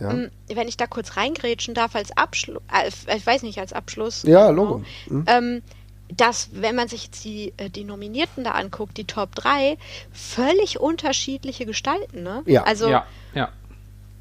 [0.00, 0.10] ja.
[0.10, 4.22] Ähm, wenn ich da kurz reingrätschen darf als Abschluss, äh, ich weiß nicht, als Abschluss.
[4.24, 4.84] Ja, genau, Logo.
[5.08, 5.24] Mhm.
[5.26, 5.62] Ähm,
[6.08, 9.78] dass, wenn man sich jetzt die, äh, die Nominierten da anguckt, die Top 3,
[10.12, 12.42] völlig unterschiedliche Gestalten, ne?
[12.46, 12.64] Ja.
[12.64, 13.50] Also, ja, ja.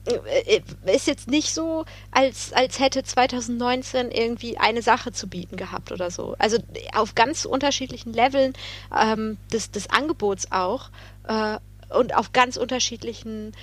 [0.05, 0.61] Äh,
[0.93, 6.11] ist jetzt nicht so, als, als hätte 2019 irgendwie eine Sache zu bieten gehabt oder
[6.11, 6.35] so.
[6.39, 6.57] Also
[6.93, 8.53] auf ganz unterschiedlichen Leveln
[8.97, 10.89] ähm, des, des Angebots auch
[11.27, 11.57] äh,
[11.95, 13.53] und auf ganz unterschiedlichen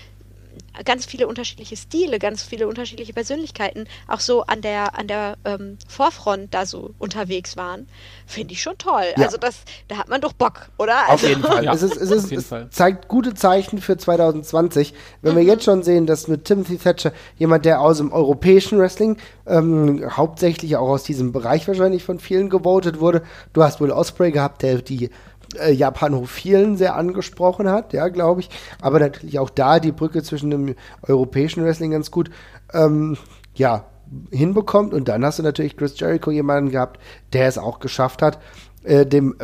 [0.85, 5.79] ganz viele unterschiedliche Stile, ganz viele unterschiedliche Persönlichkeiten auch so an der an der ähm,
[5.89, 7.87] Vorfront da so unterwegs waren,
[8.27, 9.05] finde ich schon toll.
[9.17, 9.27] Ja.
[9.27, 11.05] Also das, da hat man doch Bock, oder?
[11.05, 11.65] Auf also, jeden Fall.
[11.65, 11.73] Ja.
[11.73, 15.37] Es, ist, es, ist, es zeigt gute Zeichen für 2020, wenn mhm.
[15.39, 19.17] wir jetzt schon sehen, dass mit Timothy Thatcher jemand, der aus dem europäischen Wrestling
[19.47, 23.23] ähm, hauptsächlich auch aus diesem Bereich wahrscheinlich von vielen gewotet wurde.
[23.53, 25.11] Du hast wohl Osprey gehabt, der die
[25.59, 28.51] äh, Japanophilen sehr angesprochen hat, ja, glaube ich.
[28.81, 32.31] Aber natürlich auch da die Brücke zwischen dem europäischen Wrestling ganz gut,
[32.73, 33.17] ähm,
[33.55, 33.85] ja,
[34.31, 34.95] hinbekommt.
[34.95, 37.01] Und dann hast du natürlich Chris Jericho jemanden gehabt,
[37.33, 38.39] der es auch geschafft hat,
[38.83, 39.37] äh, dem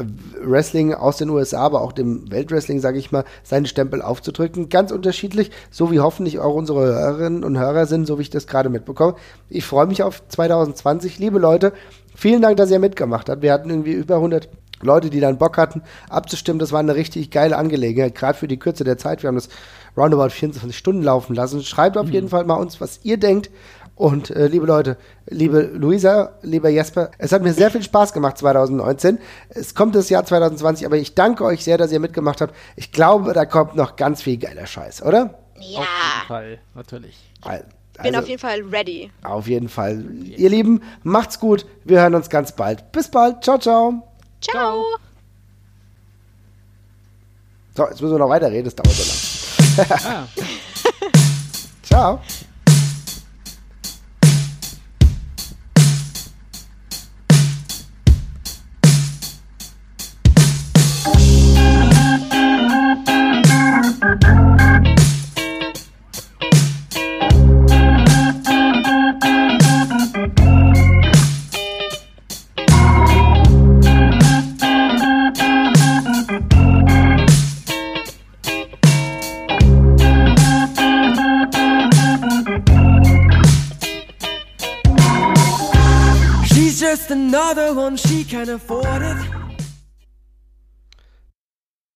[0.42, 4.68] Wrestling aus den USA, aber auch dem Weltwrestling, sage ich mal, seinen Stempel aufzudrücken.
[4.68, 8.46] Ganz unterschiedlich, so wie hoffentlich auch unsere Hörerinnen und Hörer sind, so wie ich das
[8.46, 9.16] gerade mitbekomme.
[9.50, 11.18] Ich freue mich auf 2020.
[11.18, 11.72] Liebe Leute,
[12.14, 13.42] vielen Dank, dass ihr mitgemacht habt.
[13.42, 14.48] Wir hatten irgendwie über 100
[14.82, 16.58] Leute, die dann Bock hatten, abzustimmen.
[16.58, 19.22] Das war eine richtig geile Angelegenheit, gerade für die Kürze der Zeit.
[19.22, 19.48] Wir haben das
[19.96, 21.62] roundabout 24 Stunden laufen lassen.
[21.62, 22.12] Schreibt auf mhm.
[22.12, 23.50] jeden Fall mal uns, was ihr denkt.
[23.96, 28.36] Und äh, liebe Leute, liebe Luisa, lieber Jesper, es hat mir sehr viel Spaß gemacht
[28.36, 29.18] 2019.
[29.48, 32.54] Es kommt das Jahr 2020, aber ich danke euch sehr, dass ihr mitgemacht habt.
[32.76, 35.38] Ich glaube, da kommt noch ganz viel geiler Scheiß, oder?
[35.58, 35.80] Ja.
[35.80, 37.16] Auf jeden Fall, natürlich.
[37.40, 37.64] Also,
[38.02, 39.10] bin auf jeden Fall ready.
[39.22, 40.04] Auf jeden Fall.
[40.24, 41.64] Ihr Lieben, macht's gut.
[41.84, 42.92] Wir hören uns ganz bald.
[42.92, 43.42] Bis bald.
[43.42, 44.15] Ciao, ciao.
[44.40, 44.84] Ciao.
[47.76, 49.88] So, jetzt müssen wir noch weiterreden, das dauert so lang.
[50.04, 50.28] ah.
[51.82, 52.20] Ciao.
[88.26, 89.45] can't afford it.